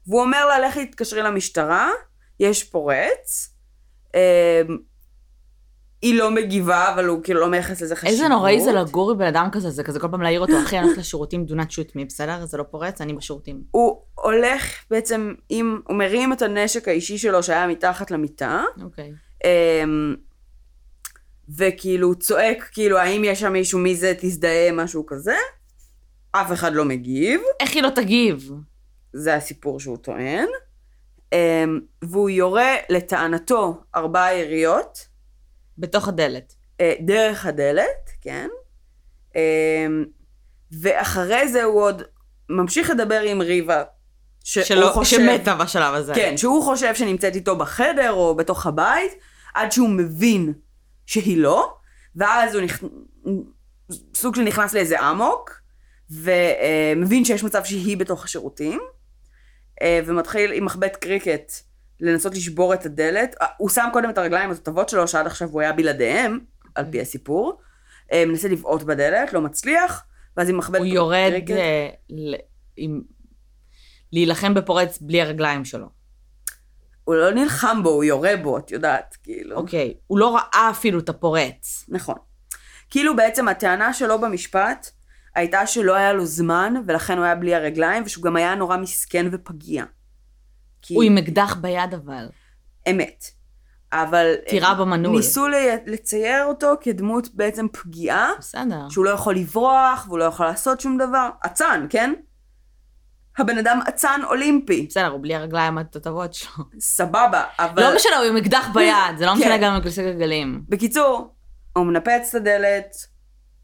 והוא 0.06 0.20
אומר 0.20 0.46
לה, 0.46 0.68
לכי 0.68 0.86
תתקשרי 0.86 1.22
למשטרה, 1.22 1.90
יש 2.40 2.64
פורץ. 2.64 3.54
היא 6.02 6.18
לא 6.18 6.30
מגיבה, 6.30 6.94
אבל 6.94 7.06
הוא 7.06 7.22
כאילו 7.22 7.40
לא 7.40 7.48
מייחס 7.48 7.82
לזה 7.82 7.96
חשיבות. 7.96 8.12
איזה 8.12 8.28
נוראי 8.28 8.60
זה 8.60 8.72
לגור 8.72 9.10
עם 9.10 9.18
בן 9.18 9.26
אדם 9.26 9.48
כזה, 9.52 9.70
זה 9.70 9.84
כזה 9.84 10.00
כל 10.00 10.08
פעם 10.10 10.22
להעיר 10.22 10.40
אותו, 10.40 10.52
אחי, 10.62 10.78
אני 10.78 10.84
הולכת 10.84 11.00
לשירותים, 11.00 11.46
do 11.48 11.52
not 11.52 11.70
shoot 11.70 11.96
me, 11.96 12.04
בסדר? 12.08 12.46
זה 12.46 12.58
לא 12.58 12.62
פורץ, 12.62 13.00
אני 13.00 13.12
בשירותים. 13.12 13.62
הוא 13.70 14.00
הולך 14.14 14.84
בעצם 14.90 15.34
עם, 15.48 15.80
הוא 15.88 15.96
מרים 15.96 16.32
את 16.32 16.42
הנשק 16.42 16.88
האישי 16.88 17.18
שלו 17.18 17.42
שהיה 17.42 17.66
מתחת 17.66 18.10
למיטה, 18.10 18.62
אוקיי. 18.82 19.12
אמ, 19.44 20.16
וכאילו 21.56 22.14
צועק, 22.14 22.68
כאילו, 22.72 22.98
האם 22.98 23.24
יש 23.24 23.40
שם 23.40 23.52
מישהו, 23.52 23.78
מי 23.78 23.96
זה, 23.96 24.12
תזדהה, 24.20 24.72
משהו 24.72 25.06
כזה. 25.06 25.36
אף 26.32 26.52
אחד 26.52 26.72
לא 26.72 26.84
מגיב, 26.84 27.40
איך 27.60 27.74
היא 27.74 27.82
לא 27.82 27.90
תגיב? 27.94 28.50
זה 29.12 29.34
הסיפור 29.34 29.80
שהוא 29.80 29.96
טוען. 29.96 30.46
אמ, 31.32 31.80
והוא 32.02 32.30
יורה 32.30 32.74
לטענתו 32.88 33.80
ארבעה 33.94 34.34
יריות, 34.34 35.09
בתוך 35.80 36.08
הדלת. 36.08 36.54
אה, 36.80 36.94
דרך 37.00 37.46
הדלת, 37.46 38.10
כן? 38.20 38.48
אמ, 39.36 40.04
ואחרי 40.80 41.48
זה 41.48 41.62
הוא 41.62 41.82
עוד 41.82 42.02
ממשיך 42.48 42.90
לדבר 42.90 43.20
עם 43.20 43.40
ריבה, 43.40 43.82
שלא, 44.44 44.90
חושב... 44.94 45.16
שמתה 45.16 45.54
בשלב 45.54 45.94
הזה. 45.94 46.14
כן, 46.14 46.36
שהוא 46.36 46.64
חושב 46.64 46.94
שנמצאת 46.94 47.34
איתו 47.34 47.56
בחדר 47.56 48.12
או 48.12 48.34
בתוך 48.34 48.66
הבית, 48.66 49.12
עד 49.54 49.72
שהוא 49.72 49.88
מבין 49.88 50.52
שהיא 51.06 51.38
לא, 51.38 51.74
ואז 52.16 52.54
הוא 52.54 52.62
נכ... 52.62 52.84
סוג 54.14 54.34
של 54.34 54.42
נכנס 54.42 54.74
לאיזה 54.74 55.10
אמוק, 55.10 55.60
ומבין 56.10 57.24
שיש 57.24 57.44
מצב 57.44 57.64
שהיא 57.64 57.96
בתוך 57.96 58.24
השירותים, 58.24 58.80
אה, 59.82 60.00
ומתחיל 60.06 60.52
עם 60.52 60.64
מחבט 60.64 60.96
קריקט 60.96 61.52
לנסות 62.00 62.34
לשבור 62.34 62.74
את 62.74 62.86
הדלת. 62.86 63.34
אה, 63.42 63.46
הוא 63.56 63.68
שם 63.68 63.88
קודם 63.92 64.10
את 64.10 64.18
הרגליים 64.18 64.50
התותבות 64.50 64.88
שלו, 64.88 65.08
שעד 65.08 65.26
עכשיו 65.26 65.48
הוא 65.48 65.60
היה 65.60 65.72
בלעדיהם, 65.72 66.38
על 66.74 66.84
פי 66.90 67.00
הסיפור. 67.00 67.60
אה, 68.12 68.24
מנסה 68.26 68.48
לבעוט 68.48 68.82
בדלת, 68.82 69.32
לא 69.32 69.40
מצליח, 69.40 70.04
ואז 70.36 70.48
עם 70.48 70.56
מחבט 70.56 70.78
הוא 70.78 70.86
יורד 70.86 71.30
קריקט... 71.30 71.54
ל- 72.10 72.34
עם... 72.76 73.02
להילחם 74.12 74.54
בפורץ 74.54 74.98
בלי 75.00 75.22
הרגליים 75.22 75.64
שלו. 75.64 75.86
הוא 77.04 77.14
לא 77.14 77.30
נלחם 77.30 77.82
בו, 77.82 77.90
הוא 77.90 78.04
יורה 78.04 78.36
בו, 78.42 78.58
את 78.58 78.70
יודעת, 78.70 79.16
כאילו. 79.22 79.56
אוקיי. 79.56 79.94
הוא 80.06 80.18
לא 80.18 80.36
ראה 80.36 80.70
אפילו 80.70 80.98
את 80.98 81.08
הפורץ. 81.08 81.84
נכון. 81.88 82.16
כאילו 82.90 83.16
בעצם 83.16 83.48
הטענה 83.48 83.92
שלו 83.92 84.20
במשפט 84.20 84.90
הייתה 85.34 85.66
שלא 85.66 85.94
היה 85.94 86.12
לו 86.12 86.26
זמן, 86.26 86.74
ולכן 86.86 87.16
הוא 87.16 87.24
היה 87.24 87.34
בלי 87.34 87.54
הרגליים, 87.54 88.02
ושהוא 88.06 88.24
גם 88.24 88.36
היה 88.36 88.54
נורא 88.54 88.76
מסכן 88.76 89.26
ופגיע. 89.32 89.84
כי... 90.82 90.94
הוא 90.94 91.02
עם 91.02 91.18
אקדח 91.18 91.54
ביד 91.54 91.94
אבל. 91.94 92.28
אמת. 92.90 93.24
אבל... 93.92 94.34
טירה 94.48 94.74
במנעול. 94.74 95.16
ניסו 95.16 95.46
לצייר 95.86 96.44
אותו 96.44 96.72
כדמות 96.80 97.34
בעצם 97.34 97.66
פגיעה, 97.72 98.32
בסדר. 98.38 98.88
שהוא 98.90 99.04
לא 99.04 99.10
יכול 99.10 99.36
לברוח, 99.36 100.04
והוא 100.06 100.18
לא 100.18 100.24
יכול 100.24 100.46
לעשות 100.46 100.80
שום 100.80 100.98
דבר. 100.98 101.28
אצן, 101.46 101.86
כן? 101.90 102.14
הבן 103.38 103.58
אדם 103.58 103.80
אצן 103.88 104.20
אולימפי. 104.24 104.86
בסדר, 104.90 105.06
הוא 105.06 105.22
בלי 105.22 105.34
הרגליים 105.34 105.78
התותבות 105.78 106.34
שלו. 106.34 106.64
סבבה, 106.80 107.44
אבל... 107.58 107.82
לא 107.82 107.96
משנה, 107.96 108.16
הוא 108.16 108.26
עם 108.26 108.36
אקדח 108.36 108.68
ביד, 108.74 109.18
זה 109.18 109.26
לא 109.26 109.34
משנה 109.36 109.58
כן. 109.58 109.60
גם 109.62 109.74
עם 109.74 109.82
כיסא 109.82 110.02
גלגלים. 110.02 110.62
בקיצור, 110.68 111.34
הוא 111.72 111.86
מנפץ 111.86 112.28
את 112.28 112.34
הדלת, 112.34 112.96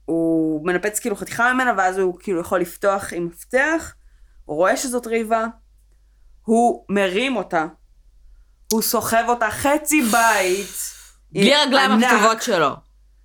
הוא 0.05 0.67
מנפץ 0.67 0.99
כאילו 0.99 1.17
חתיכה 1.17 1.53
ממנה, 1.53 1.73
ואז 1.77 1.99
הוא 1.99 2.19
כאילו 2.21 2.41
יכול 2.41 2.61
לפתוח 2.61 3.13
עם 3.13 3.27
מפתח, 3.27 3.95
הוא 4.45 4.57
רואה 4.57 4.77
שזאת 4.77 5.07
ריבה, 5.07 5.47
הוא 6.47 6.85
מרים 6.89 7.37
אותה, 7.37 7.67
הוא 8.73 8.83
סוחב 8.83 9.25
אותה 9.29 9.51
חצי 9.51 10.03
בית. 10.03 10.69
בלי 11.33 11.55
הרגליים 11.55 11.93
ענק. 11.93 12.05
הכתובות 12.05 12.43
שלו. 12.43 12.71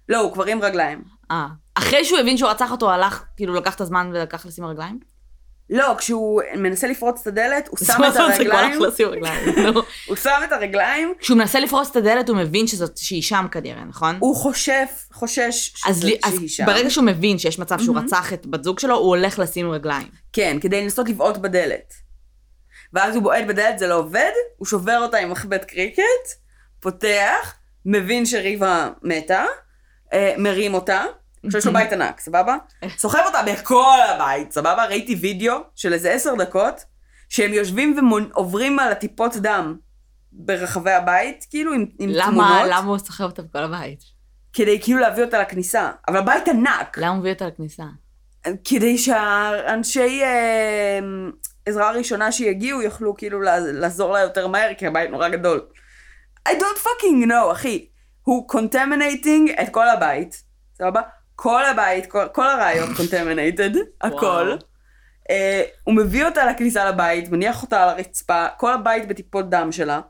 לא, 0.09 0.19
הוא 0.19 0.33
כבר 0.33 0.45
עם 0.45 0.61
רגליים. 0.61 1.03
אה. 1.31 1.47
אחרי 1.75 2.05
שהוא 2.05 2.19
הבין 2.19 2.37
שהוא 2.37 2.49
רצח 2.49 2.71
אותו, 2.71 2.91
הלך, 2.91 3.23
כאילו 3.37 3.53
לקח 3.53 3.75
את 3.75 3.81
הזמן 3.81 4.09
ולקח 4.13 4.45
לשים 4.45 4.65
רגליים? 4.65 4.99
לא, 5.69 5.95
כשהוא 5.97 6.41
מנסה 6.57 6.87
לפרוץ 6.87 7.21
את 7.21 7.27
הדלת, 7.27 7.67
הוא 7.67 7.77
שם 7.87 8.03
את 8.07 8.15
הרגליים, 8.15 8.81
רגליים. 9.11 9.73
הוא 10.07 10.15
שם 10.15 10.41
את 10.43 10.51
הרגליים, 10.51 11.13
כשהוא 11.19 11.37
מנסה 11.37 11.59
לפרוץ 11.59 11.89
את 11.89 11.95
הדלת, 11.95 12.29
הוא 12.29 12.37
מבין 12.37 12.67
שזאת, 12.67 12.97
שהיא 12.97 13.21
שם 13.21 13.45
כנראה, 13.51 13.85
נכון? 13.85 14.17
הוא 14.19 14.35
חושב, 14.35 14.85
חושש 15.13 15.73
אז, 15.87 16.05
אז 16.23 16.35
שהיא 16.35 16.49
שם. 16.49 16.65
ברגע 16.65 16.89
שהוא 16.89 17.05
מבין 17.05 17.37
שיש 17.39 17.59
מצב 17.59 17.79
שהוא. 17.79 17.97
רצח 17.97 18.33
את 18.33 18.45
בת 18.45 18.63
זוג 18.63 18.79
שלו, 18.79 18.95
הוא 18.95 19.07
הולך 19.07 19.39
לשים 19.39 19.71
רגליים. 19.71 20.07
כן, 20.33 20.57
כדי 20.61 20.83
לנסות 20.83 21.09
לבעוט 21.09 21.37
בדלת. 21.37 21.93
ואז 22.93 23.15
הוא 23.15 23.23
בועט 23.23 23.45
בדלת, 23.47 23.79
זה 23.79 23.87
לא 23.87 23.95
עובד, 23.95 24.31
הוא 24.57 24.65
שובר 24.65 24.97
אותה 25.01 25.17
עם 25.17 25.29
מחבט 25.29 25.65
קריקט, 25.65 26.01
פותח, 26.79 27.55
מבין 27.85 28.25
שריבה 28.25 28.89
מתה, 29.03 29.45
אה, 30.13 30.33
מרים 30.37 30.73
אותה, 30.73 31.03
עכשיו 31.45 31.59
יש 31.59 31.65
לו 31.65 31.73
בית 31.73 31.93
ענק, 31.93 32.19
סבבה? 32.19 32.55
סוחב 32.97 33.21
אותה 33.25 33.41
בכל 33.47 33.97
הבית, 34.09 34.51
סבבה? 34.51 34.85
ראיתי 34.85 35.15
וידאו 35.15 35.55
של 35.75 35.93
איזה 35.93 36.11
עשר 36.11 36.35
דקות, 36.35 36.85
שהם 37.29 37.53
יושבים 37.53 38.11
ועוברים 38.31 38.79
על 38.79 38.91
הטיפות 38.91 39.35
דם 39.35 39.77
ברחבי 40.31 40.91
הבית, 40.91 41.45
כאילו 41.49 41.73
עם, 41.73 41.85
עם 41.99 42.09
למה, 42.13 42.25
תמונות, 42.25 42.67
למה 42.69 42.89
הוא 42.89 42.97
סוחב 42.97 43.23
אותה 43.23 43.41
בכל 43.41 43.63
הבית? 43.63 43.99
כדי 44.53 44.81
כאילו 44.81 44.99
להביא 44.99 45.23
אותה 45.23 45.41
לכניסה. 45.41 45.91
אבל 46.07 46.17
הבית 46.17 46.47
ענק, 46.47 46.97
למה 46.97 47.09
הוא 47.09 47.19
מביא 47.19 47.31
אותה 47.33 47.47
לכניסה? 47.47 47.83
כדי 48.63 48.97
שהאנשי 48.97 50.23
אה, 50.23 50.99
עזרה 51.65 51.91
ראשונה 51.91 52.31
שיגיעו 52.31 52.81
יוכלו 52.81 53.17
כאילו 53.17 53.41
לעז- 53.41 53.65
לעזור 53.73 54.13
לה 54.13 54.19
יותר 54.19 54.47
מהר, 54.47 54.73
כי 54.77 54.87
הבית 54.87 55.09
נורא 55.09 55.29
גדול. 55.29 55.61
I 56.49 56.51
don't 56.51 56.79
fucking 56.83 57.27
know, 57.27 57.51
אחי. 57.51 57.87
הוא 58.23 58.47
contaminating 58.47 59.49
את 59.61 59.69
כל 59.69 59.89
הבית, 59.89 60.43
סבבה? 60.77 61.01
כל 61.35 61.65
הבית, 61.65 62.05
כל, 62.05 62.25
כל 62.33 62.47
הרעיון 62.47 62.93
contaminated, 62.97 63.69
הכל. 64.01 64.55
אה, 65.29 65.63
הוא 65.83 65.95
מביא 65.95 66.25
אותה 66.25 66.45
לכניסה 66.45 66.89
לבית, 66.89 67.29
מניח 67.29 67.61
אותה 67.63 67.83
על 67.83 67.89
הרצפה, 67.89 68.45
כל 68.57 68.73
הבית 68.73 69.07
בטיפות 69.07 69.49
דם 69.49 69.71
שלה. 69.71 70.01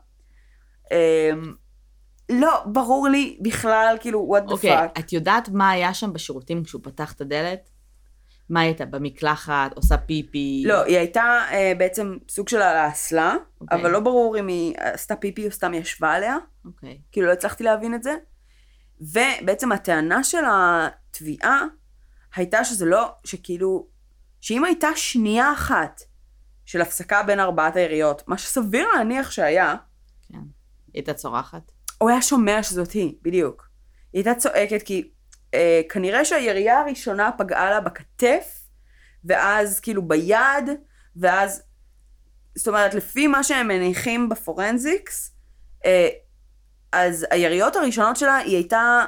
אה, 0.92 1.30
לא, 2.30 2.62
ברור 2.66 3.08
לי 3.08 3.38
בכלל, 3.42 3.96
כאילו, 4.00 4.36
what 4.36 4.48
the 4.48 4.52
אוקיי, 4.52 4.78
fuck. 4.78 5.00
את 5.00 5.12
יודעת 5.12 5.48
מה 5.48 5.70
היה 5.70 5.94
שם 5.94 6.12
בשירותים 6.12 6.64
כשהוא 6.64 6.80
פתח 6.84 7.12
את 7.12 7.20
הדלת? 7.20 7.68
מה 8.52 8.60
היא 8.60 8.68
הייתה? 8.68 8.84
במקלחת? 8.84 9.72
עושה 9.74 9.96
פיפי? 9.96 10.62
לא, 10.66 10.84
היא 10.84 10.98
הייתה 10.98 11.44
אה, 11.50 11.72
בעצם 11.78 12.16
סוג 12.28 12.48
של 12.48 12.56
על 12.56 12.76
האסלה, 12.76 13.36
אוקיי. 13.60 13.80
אבל 13.80 13.90
לא 13.90 14.00
ברור 14.00 14.38
אם 14.38 14.48
היא 14.48 14.74
עשתה 14.78 15.16
פיפי 15.16 15.46
או 15.46 15.50
סתם 15.50 15.74
ישבה 15.74 16.12
עליה, 16.12 16.36
אוקיי. 16.64 17.00
כאילו 17.12 17.26
לא 17.26 17.32
הצלחתי 17.32 17.64
להבין 17.64 17.94
את 17.94 18.02
זה. 18.02 18.16
ובעצם 19.00 19.72
הטענה 19.72 20.24
של 20.24 20.42
התביעה 20.50 21.64
הייתה 22.36 22.64
שזה 22.64 22.86
לא, 22.86 23.08
שכאילו, 23.24 23.86
שאם 24.40 24.64
הייתה 24.64 24.88
שנייה 24.96 25.52
אחת 25.52 26.02
של 26.64 26.80
הפסקה 26.80 27.22
בין 27.22 27.40
ארבעת 27.40 27.76
היריות, 27.76 28.28
מה 28.28 28.38
שסביר 28.38 28.88
להניח 28.96 29.30
שהיה, 29.30 29.76
כן. 30.28 30.34
היא 30.34 30.44
הייתה 30.94 31.14
צורחת? 31.14 31.72
הוא 31.98 32.10
היה 32.10 32.22
שומע 32.22 32.62
שזאת 32.62 32.92
היא, 32.92 33.14
בדיוק. 33.22 33.68
היא 34.12 34.18
הייתה 34.18 34.40
צועקת 34.40 34.82
כי 34.82 35.10
אה, 35.54 35.80
כנראה 35.88 36.24
שהירייה 36.24 36.80
הראשונה 36.80 37.30
פגעה 37.38 37.70
לה 37.70 37.80
בכתף, 37.80 38.58
ואז 39.24 39.80
כאילו 39.80 40.08
ביד, 40.08 40.70
ואז, 41.16 41.62
זאת 42.54 42.68
אומרת, 42.68 42.94
לפי 42.94 43.26
מה 43.26 43.42
שהם 43.42 43.68
מניחים 43.68 44.28
בפורנזיקס, 44.28 45.34
אה, 45.84 46.08
אז 46.92 47.26
היריות 47.30 47.76
הראשונות 47.76 48.16
שלה, 48.16 48.36
היא 48.36 48.56
הייתה, 48.56 49.04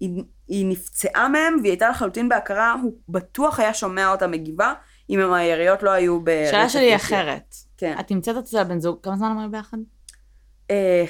היא, 0.00 0.24
היא 0.48 0.66
נפצעה 0.66 1.28
מהם, 1.28 1.56
והיא 1.60 1.70
הייתה 1.70 1.88
לחלוטין 1.88 2.28
בהכרה, 2.28 2.74
הוא 2.82 2.92
בטוח 3.08 3.60
היה 3.60 3.74
שומע 3.74 4.10
אותה 4.10 4.26
מגיבה, 4.26 4.74
אם 5.10 5.20
הם 5.20 5.32
היריות 5.32 5.82
לא 5.82 5.90
היו 5.90 6.20
ברצף. 6.20 6.48
השאלה 6.48 6.68
שלי 6.68 6.84
היא. 6.84 6.96
אחרת. 6.96 7.54
כן. 7.76 7.96
את 8.00 8.10
נמצאת 8.10 8.36
אצל 8.36 8.58
הבן 8.58 8.80
זוג, 8.80 8.98
כמה 9.02 9.16
זמן 9.16 9.30
הם 9.30 9.38
היו 9.38 9.50
ביחד? 9.50 9.76
אה, 10.70 11.04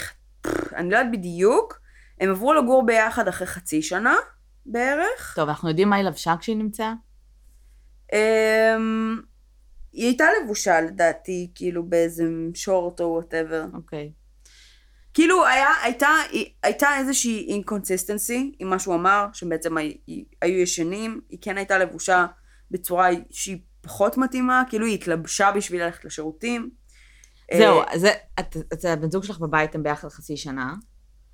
אני 0.77 0.91
לא 0.91 0.97
יודעת 0.97 1.12
בדיוק, 1.12 1.81
הם 2.21 2.31
עברו 2.31 2.55
לגור 2.55 2.87
ביחד 2.87 3.29
אחרי 3.29 3.47
חצי 3.47 3.83
שנה 3.83 4.17
בערך. 4.72 5.33
טוב, 5.37 5.48
אנחנו 5.48 5.68
יודעים 5.68 5.88
מה 5.90 5.96
היא 5.96 6.04
לבשה 6.04 6.35
כשהיא 6.40 6.57
נמצאה? 6.57 6.92
אמ, 8.12 9.20
היא 9.92 10.07
הייתה 10.07 10.24
לבושה 10.42 10.81
לדעתי, 10.81 11.50
כאילו 11.54 11.87
באיזה 11.87 12.24
שורט 12.54 13.00
או 13.00 13.07
whatever. 13.07 13.64
אוקיי. 13.74 14.12
כאילו 15.14 15.46
היה, 15.46 15.68
הייתה, 15.83 16.09
הייתה 16.62 16.88
איזושהי 16.98 17.46
inconsistency 17.48 18.53
עם 18.59 18.70
מה 18.70 18.78
שהוא 18.78 18.94
אמר, 18.94 19.26
שבעצם 19.33 19.76
הי- 19.76 19.98
היו 20.42 20.59
ישנים, 20.61 21.20
היא 21.28 21.38
כן 21.42 21.57
הייתה 21.57 21.78
לבושה 21.78 22.26
בצורה 22.70 23.09
שהיא 23.31 23.59
פחות 23.81 24.16
מתאימה, 24.16 24.62
כאילו 24.68 24.87
היא 24.87 24.94
התלבשה 24.94 25.52
בשביל 25.52 25.85
ללכת 25.85 26.04
לשירותים. 26.04 26.70
זהו, 27.59 27.81
אה, 27.81 27.98
זה, 27.98 28.11
את, 28.40 28.57
את, 28.72 28.85
הבן 28.85 29.11
זוג 29.11 29.24
שלך 29.24 29.38
בבית, 29.38 29.74
הם 29.74 29.83
ביחד 29.83 30.09
חצי 30.09 30.37
שנה. 30.37 30.74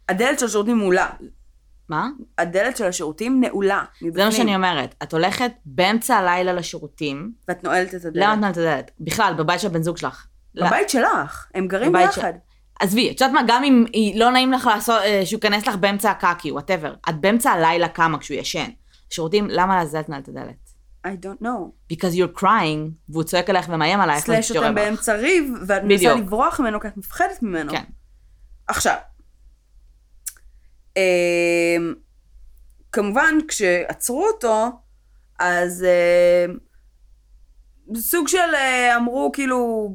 הדלת 0.08 0.38
של 0.38 0.46
השירותים 0.46 0.78
נעולה. 0.78 1.10
מה? 1.88 2.08
הדלת 2.38 2.76
של 2.76 2.84
השירותים 2.84 3.40
נעולה. 3.40 3.84
זה 4.00 4.06
מבפנים. 4.06 4.26
מה 4.26 4.32
שאני 4.32 4.56
אומרת. 4.56 4.94
את 5.02 5.12
הולכת 5.12 5.52
באמצע 5.64 6.16
הלילה 6.16 6.52
לשירותים, 6.52 7.32
ואת 7.48 7.64
נועלת 7.64 7.94
את 7.94 8.04
הדלת. 8.04 8.12
למה 8.16 8.34
את 8.34 8.38
נועלת 8.38 8.52
את 8.52 8.58
הדלת? 8.58 8.90
בכלל, 9.00 9.34
בבית 9.38 9.60
של 9.60 9.66
הבן 9.66 9.82
זוג 9.82 9.96
שלך. 9.96 10.26
לא- 10.54 10.66
בבית 10.66 10.90
שלך, 10.90 11.46
הם 11.54 11.68
גרים 11.68 11.92
ביחד. 11.92 12.32
עזבי, 12.80 13.10
את 13.10 13.20
יודעת 13.20 13.34
מה, 13.34 13.40
גם 13.46 13.64
אם 13.64 13.84
היא 13.92 14.20
לא 14.20 14.30
נעים 14.30 14.52
לך 14.52 14.66
לעשות, 14.66 15.00
אה, 15.02 15.20
שהוא 15.26 15.38
ייכנס 15.44 15.66
לך 15.66 15.76
באמצע 15.76 16.10
הקקי, 16.10 16.52
whatever. 16.52 16.94
את 17.08 17.20
באמצע 17.20 17.50
הלילה 17.50 17.88
קמה 17.88 18.18
כשהוא 18.18 18.38
ישן. 18.38 18.68
שירותים, 19.10 19.46
למה 19.50 19.76
לעזאזל 19.76 20.00
את 20.00 20.08
נועלת 20.08 20.24
את 20.24 20.28
הדלת? 20.28 20.54
I 21.06 21.10
don't 21.26 21.42
know. 21.44 21.92
Because 21.92 22.14
you're 22.16 22.40
crying, 22.40 22.90
והוא 23.08 23.22
צועק 23.22 23.50
עלייך 23.50 23.66
ומאיים 23.68 24.00
עלייך, 24.00 24.24
אתם 24.24 24.32
ב-. 24.60 24.70
באמצע 24.74 25.14
ריב, 25.14 25.52
ואת 25.66 25.82
מנסה. 25.84 26.14
לברוח 26.14 26.60
ממנו 26.60 26.80
כי 26.80 26.88
את 26.88 26.96
מפחדת 26.96 27.42
ממנו. 27.42 27.72
כן. 27.72 27.84
עכשיו, 28.68 28.96
כמובן 32.92 33.34
כשעצרו 33.48 34.26
אותו, 34.26 34.70
אז 35.38 35.84
אמ, 35.84 36.58
סוג 37.96 38.28
של 38.28 38.54
אה, 38.54 38.96
אמרו 38.96 39.30
כאילו, 39.32 39.90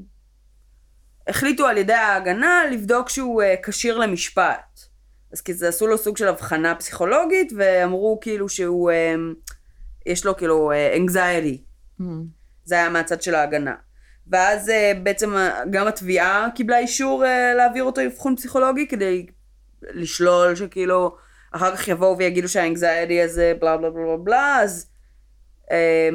החליטו 1.27 1.67
על 1.67 1.77
ידי 1.77 1.93
ההגנה 1.93 2.63
לבדוק 2.71 3.09
שהוא 3.09 3.41
אה, 3.41 3.55
כשיר 3.63 3.97
למשפט. 3.97 4.79
אז 5.33 5.41
כזה 5.41 5.67
עשו 5.67 5.87
לו 5.87 5.97
סוג 5.97 6.17
של 6.17 6.27
הבחנה 6.27 6.75
פסיכולוגית 6.75 7.51
ואמרו 7.57 8.19
כאילו 8.21 8.49
שהוא, 8.49 8.91
אמ, 8.91 9.33
יש 10.05 10.25
לו 10.25 10.37
כאילו 10.37 10.71
אה, 10.71 10.97
anxiety. 10.97 11.57
אמ, 12.01 12.23
זה 12.63 12.75
היה 12.75 12.89
מהצד 12.89 13.21
של 13.21 13.35
ההגנה. 13.35 13.75
ואז 14.29 14.69
אה, 14.69 14.91
בעצם 15.03 15.35
אה, 15.35 15.61
גם 15.69 15.87
התביעה 15.87 16.47
קיבלה 16.55 16.79
אישור 16.79 17.25
אה, 17.25 17.53
להעביר 17.53 17.83
אותו 17.83 18.01
אבחון 18.05 18.35
פסיכולוגי 18.35 18.87
כדי 18.87 19.25
לשלול 19.81 20.55
שכאילו 20.55 21.15
אחר 21.51 21.75
כך 21.75 21.87
יבואו 21.87 22.17
ויגידו 22.17 22.49
שהאנגזיידי 22.49 23.21
הזה 23.21 23.53
בלה 23.59 23.77
בלה 23.77 23.89
בלה 23.89 24.05
בלה 24.05 24.17
בלה, 24.17 24.59
אז 24.61 24.89
אה, 25.71 26.09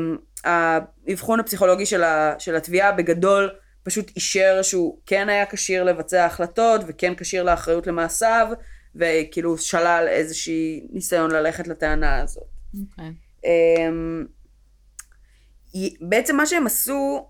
האבחון 0.44 1.40
הפסיכולוגי 1.40 1.86
של, 1.86 2.02
ה, 2.02 2.34
של 2.38 2.56
התביעה 2.56 2.92
בגדול 2.92 3.50
פשוט 3.82 4.10
אישר 4.16 4.62
שהוא 4.62 4.98
כן 5.06 5.28
היה 5.28 5.46
כשיר 5.46 5.84
לבצע 5.84 6.24
החלטות 6.24 6.80
וכן 6.86 7.14
כשיר 7.14 7.42
לאחריות 7.42 7.86
למעשיו 7.86 8.46
וכאילו 8.94 9.58
שלל 9.58 10.06
איזושהי 10.08 10.86
ניסיון 10.92 11.30
ללכת 11.30 11.68
לטענה 11.68 12.20
הזאת. 12.20 12.44
אוקיי. 12.90 13.12
אמ, 13.44 14.26
בעצם 16.00 16.36
מה 16.36 16.46
שהם 16.46 16.66
עשו 16.66 17.28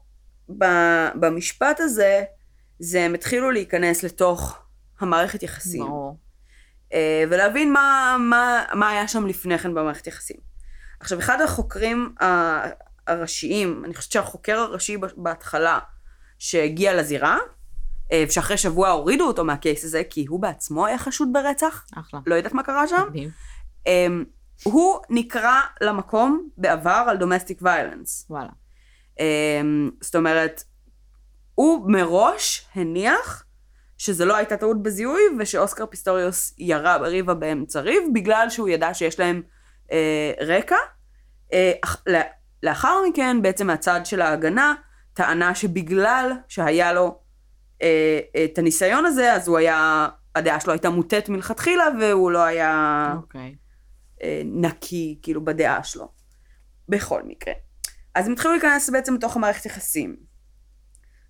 במשפט 1.14 1.80
הזה, 1.80 2.24
זה 2.78 3.04
הם 3.04 3.14
התחילו 3.14 3.50
להיכנס 3.50 4.02
לתוך 4.02 4.58
המערכת 5.00 5.42
יחסים. 5.42 5.86
ברור. 5.86 6.08
אה, 6.10 6.23
ולהבין 7.30 7.72
מה, 7.72 8.16
מה, 8.20 8.64
מה 8.74 8.90
היה 8.90 9.08
שם 9.08 9.26
לפני 9.26 9.58
כן 9.58 9.74
במערכת 9.74 10.06
יחסים. 10.06 10.36
עכשיו, 11.00 11.18
אחד 11.18 11.40
החוקרים 11.40 12.14
הראשיים, 13.06 13.82
אני 13.84 13.94
חושבת 13.94 14.12
שהחוקר 14.12 14.58
הראשי 14.58 14.96
בהתחלה, 15.16 15.78
שהגיע 16.38 16.94
לזירה, 16.94 17.38
אה, 18.12 18.24
ושאחרי 18.28 18.56
שבוע 18.56 18.88
הורידו 18.88 19.26
אותו 19.26 19.44
מהקייס 19.44 19.84
הזה, 19.84 20.02
כי 20.10 20.26
הוא 20.28 20.40
בעצמו 20.40 20.86
היה 20.86 20.98
חשוד 20.98 21.28
ברצח, 21.32 21.84
אחלה. 21.94 22.20
לא 22.26 22.34
יודעת 22.34 22.52
מה 22.52 22.62
קרה 22.62 22.88
שם, 22.88 23.04
מדהים. 23.08 23.30
um, 23.84 23.90
הוא 24.62 25.00
נקרא 25.10 25.60
למקום 25.80 26.48
בעבר 26.58 27.04
על 27.08 27.16
דומסטיק 27.16 27.58
ויולנס. 27.62 28.26
וואלה. 28.30 28.50
Um, 29.14 29.20
זאת 30.00 30.14
אומרת, 30.14 30.64
הוא 31.54 31.90
מראש 31.90 32.68
הניח 32.74 33.43
שזה 33.98 34.24
לא 34.24 34.36
הייתה 34.36 34.56
טעות 34.56 34.82
בזיהוי 34.82 35.20
ושאוסקר 35.38 35.86
פיסטוריוס 35.86 36.54
ירה 36.58 36.98
בריבה 36.98 37.34
באמצע 37.34 37.80
ריב 37.80 38.02
בגלל 38.14 38.50
שהוא 38.50 38.68
ידע 38.68 38.94
שיש 38.94 39.20
להם 39.20 39.42
uh, 39.86 39.92
רקע. 40.40 40.76
לה- 42.06 42.22
לאחר 42.62 42.96
מכן 43.08 43.42
בעצם 43.42 43.66
מהצד 43.66 44.00
של 44.04 44.20
ההגנה 44.20 44.74
טענה 45.14 45.54
שבגלל 45.54 46.32
שהיה 46.48 46.92
לו 46.92 47.20
uh, 47.78 47.84
את 48.44 48.58
הניסיון 48.58 49.06
הזה 49.06 49.32
אז 49.32 49.48
הוא 49.48 49.58
היה, 49.58 50.08
הדעה 50.34 50.60
שלו 50.60 50.72
הייתה 50.72 50.90
מוטית 50.90 51.28
מלכתחילה 51.28 51.84
והוא 52.00 52.30
לא 52.30 52.42
היה... 52.42 53.14
אוקיי. 53.16 53.54
אה, 54.22 54.42
נקי, 54.44 55.18
כאילו, 55.22 55.44
בדעה 55.44 55.84
שלו. 55.84 56.12
בכל 56.88 57.22
מקרה. 57.22 57.54
אז 58.14 58.26
הם 58.26 58.32
התחילו 58.32 58.52
להיכנס 58.52 58.90
בעצם 58.90 59.14
לתוך 59.14 59.36
המערכת 59.36 59.66
יחסים. 59.66 60.16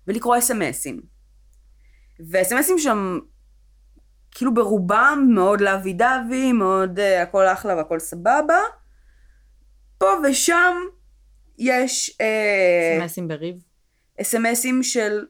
ולקרוא 0.07 0.37
אס.אם.אסים. 0.37 1.14
ואס.אם.אסים 2.19 2.79
שם, 2.79 3.19
כאילו 4.31 4.53
ברובם 4.53 5.27
מאוד 5.29 5.61
לאבי 5.61 5.93
דבי, 5.93 6.51
מאוד 6.51 6.99
uh, 6.99 7.23
הכל 7.23 7.45
אחלה 7.45 7.75
והכל 7.75 7.99
סבבה. 7.99 8.59
פה 9.97 10.07
ושם 10.23 10.75
יש 11.57 12.17
אה, 12.21 12.97
סמסים 12.99 13.27
בריב? 13.27 13.55
אס.אם.אסים 14.21 14.83
של... 14.83 15.25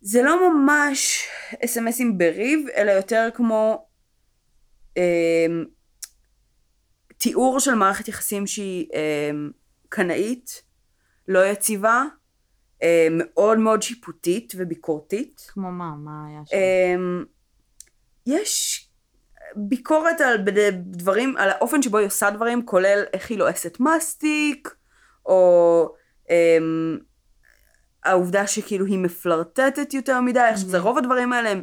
זה 0.00 0.22
לא 0.22 0.50
ממש 0.50 1.28
אס.אם.אסים 1.64 2.18
בריב, 2.18 2.68
אלא 2.76 2.90
יותר 2.90 3.28
כמו 3.34 3.88
אה, 4.96 5.46
תיאור 7.18 7.60
של 7.60 7.74
מערכת 7.74 8.08
יחסים 8.08 8.46
שהיא 8.46 8.86
אה, 8.94 9.30
קנאית, 9.88 10.62
לא 11.28 11.46
יציבה, 11.46 12.02
מאוד 13.10 13.58
מאוד 13.58 13.82
שיפוטית 13.82 14.52
וביקורתית. 14.56 15.46
כמו 15.48 15.72
מה? 15.72 15.90
מה 15.96 16.26
היה 16.28 16.40
שם? 16.46 16.56
אה, 16.56 16.94
יש 18.26 18.82
ביקורת 19.56 20.20
על 20.20 20.36
דברים, 20.76 21.36
על 21.36 21.50
האופן 21.50 21.82
שבו 21.82 21.98
היא 21.98 22.06
עושה 22.06 22.30
דברים, 22.30 22.66
כולל 22.66 23.04
איך 23.12 23.30
היא 23.30 23.38
לועסת 23.38 23.80
מסטיק, 23.80 24.74
או 25.26 25.94
אמ, 26.30 26.98
העובדה 28.04 28.46
שכאילו 28.46 28.86
היא 28.86 28.98
מפלרטטת 28.98 29.94
יותר 29.94 30.20
מדי, 30.20 30.40
עכשיו 30.40 30.68
זה 30.68 30.78
רוב 30.78 30.98
הדברים 30.98 31.32
האלה 31.32 31.50
הם 31.50 31.62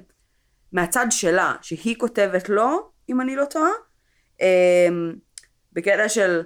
מהצד 0.72 1.08
שלה, 1.10 1.56
שהיא 1.62 1.96
כותבת 2.00 2.50
לו, 2.50 2.92
אם 3.10 3.22
אני 3.22 3.36
לא 3.36 3.46
טועה, 3.46 3.72
אמ, 4.42 5.14
בקטע 5.74 6.10
של 6.10 6.42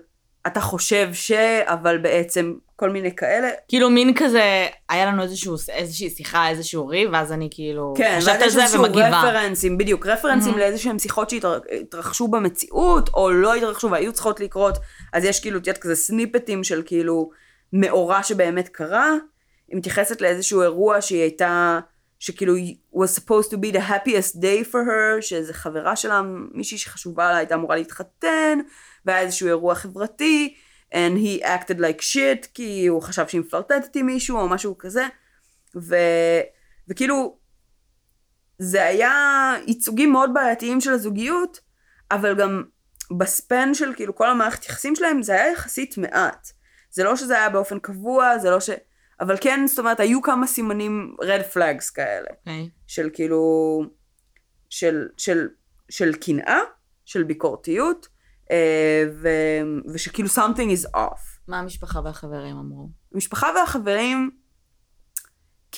אתה 0.48 0.62
חושב 0.62 1.10
ש... 1.13 1.32
אבל 1.63 1.98
בעצם 1.98 2.54
כל 2.80 2.90
מיני 2.90 3.16
כאלה. 3.16 3.50
כאילו 3.68 3.90
מין 3.90 4.13
כזה, 4.16 4.68
היה 4.90 5.06
לנו 5.06 5.24
איזשהו, 5.24 5.56
איזושהי 5.70 6.10
שיחה, 6.10 6.50
איזשהו 6.50 6.88
ריב, 6.88 7.10
ואז 7.13 7.32
אני 7.32 7.48
כאילו 7.52 7.94
כן, 7.98 8.16
חושבת 8.20 8.42
על 8.42 8.48
יש 8.48 8.54
זה 8.54 8.80
ומגיבה. 8.80 9.08
רפרנסים, 9.20 9.78
בדיוק, 9.78 10.06
רפרנסים 10.08 10.54
Mhm. 10.54 10.58
לאיזה 10.58 10.78
שהם 10.78 11.00
שיחות 11.00 11.30
שהתרחשו 11.30 12.28
במציאות, 12.28 13.10
או 13.13 13.32
לא 13.32 13.54
התרחשו 13.56 13.92
והיו 13.92 14.13
צריכות 14.13 14.40
לקרות, 14.40 14.78
אז 15.13 15.24
יש 15.24 15.40
כאילו, 15.40 15.60
את 15.60 15.68
יודעת, 15.68 15.82
כזה 15.82 15.96
סניפטים 15.96 16.63
של 16.63 16.82
כאילו 16.86 17.30
מאורע 17.74 18.24
שבאמת 18.24 18.68
קרה. 18.70 19.13
היא 19.68 19.78
מתייחסת 19.78 20.22
לאיזשהו 20.22 20.62
אירוע 20.62 21.02
שהיא 21.02 21.22
הייתה, 21.22 21.80
שכאילו 22.20 22.54
was 22.96 23.20
supposed 23.20 23.50
to 23.52 23.58
be 23.58 23.76
the 23.76 23.90
happiest 23.90 24.36
day 24.36 24.72
for 24.72 24.78
her, 24.88 25.22
שאיזה 25.22 25.54
חברה 25.54 25.96
שלה, 25.96 26.22
מישהי 26.54 26.78
שחשובה 26.78 27.32
לה, 27.32 27.38
הייתה 27.38 27.56
אמורה 27.56 27.76
להתחתן, 27.76 28.60
והיה 29.06 29.20
איזשהו 29.22 29.48
אירוע 29.48 29.76
חברתי, 29.76 30.54
and 30.93 31.17
he 31.17 31.43
acted 31.43 31.80
like 31.80 32.02
shit, 32.02 32.47
כי 32.54 32.88
הוא 32.88 33.02
חשב 33.02 33.28
שהיא 33.28 33.41
מפלרטטת 33.41 33.95
עם 33.95 34.06
מישהו, 34.06 34.38
או 34.38 34.50
משהו 34.50 34.78
כזה, 34.78 35.08
ו... 35.76 35.95
וכאילו, 36.88 37.38
זה 38.60 38.84
היה 38.84 39.54
ייצוגים 39.67 40.12
מאוד 40.12 40.34
בעייתיים 40.34 40.82
של 40.82 40.91
הזוגיות, 40.91 41.60
אבל 42.12 42.36
גם 42.36 42.63
בספן 43.17 43.73
של 43.73 43.93
כאילו 43.95 44.15
כל 44.15 44.30
המערכת 44.30 44.65
יחסים 44.65 44.95
שלהם, 44.95 45.21
זה 45.21 45.34
היה 45.34 45.52
יחסית 45.52 45.97
מעט. 45.97 46.47
זה 46.91 47.04
לא 47.04 47.15
שזה 47.15 47.34
היה 47.34 47.50
באופן 47.50 47.80
קבוע, 47.80 48.38
זה 48.38 48.50
לא 48.50 48.60
ש... 48.60 48.69
אבל 49.19 49.36
כן, 49.41 49.67
זאת 49.67 49.80
אומרת, 49.80 50.00
היו 50.00 50.21
כמה 50.21 50.47
סימנים 50.47 51.15
red 51.21 51.56
flags 51.56 51.93
כאלה, 51.93 52.28
אוקיי. 52.39 52.69
של 52.88 53.10
כאילו, 53.13 53.84
של, 54.69 55.08
של, 55.17 55.47
של 55.89 56.13
קנאה, 56.13 56.60
של 57.06 57.23
ביקורתיות, 57.23 58.08
ו, 59.22 59.30
ושכאילו 59.94 60.30
something 60.30 60.86
is 60.86 60.96
off. 60.96 61.20
מה 61.48 61.60
המשפחה 61.60 62.00
והחברים 62.06 62.58
אמרו? 62.58 62.90
המשפחה 63.14 63.48
והחברים, 63.56 64.32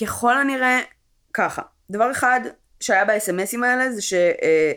ככל 0.00 0.38
הנראה, 0.38 0.80
ככה. 1.34 1.62
דבר 1.90 2.10
אחד 2.10 2.40
שהיה 2.80 3.04
ב-SMSים 3.04 3.64
האלה 3.64 3.92
זה 3.92 4.02
ש... 4.02 4.12
אה, 4.12 4.72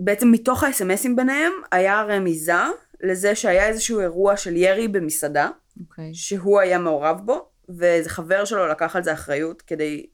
בעצם 0.00 0.30
מתוך 0.30 0.64
ה-SMSים 0.64 1.16
ביניהם 1.16 1.52
היה 1.72 2.02
רמיזה 2.02 2.52
לזה 3.00 3.34
שהיה 3.34 3.68
איזשהו 3.68 4.00
אירוע 4.00 4.36
של 4.36 4.56
ירי 4.56 4.88
במסעדה, 4.88 5.50
אוקיי. 5.80 6.14
שהוא 6.14 6.60
היה 6.60 6.78
מעורב 6.78 7.20
בו, 7.24 7.48
ואיזה 7.68 8.10
חבר 8.10 8.44
שלו 8.44 8.66
לקח 8.66 8.96
על 8.96 9.02
זה 9.02 9.12
אחריות 9.12 9.62
כדי 9.62 10.06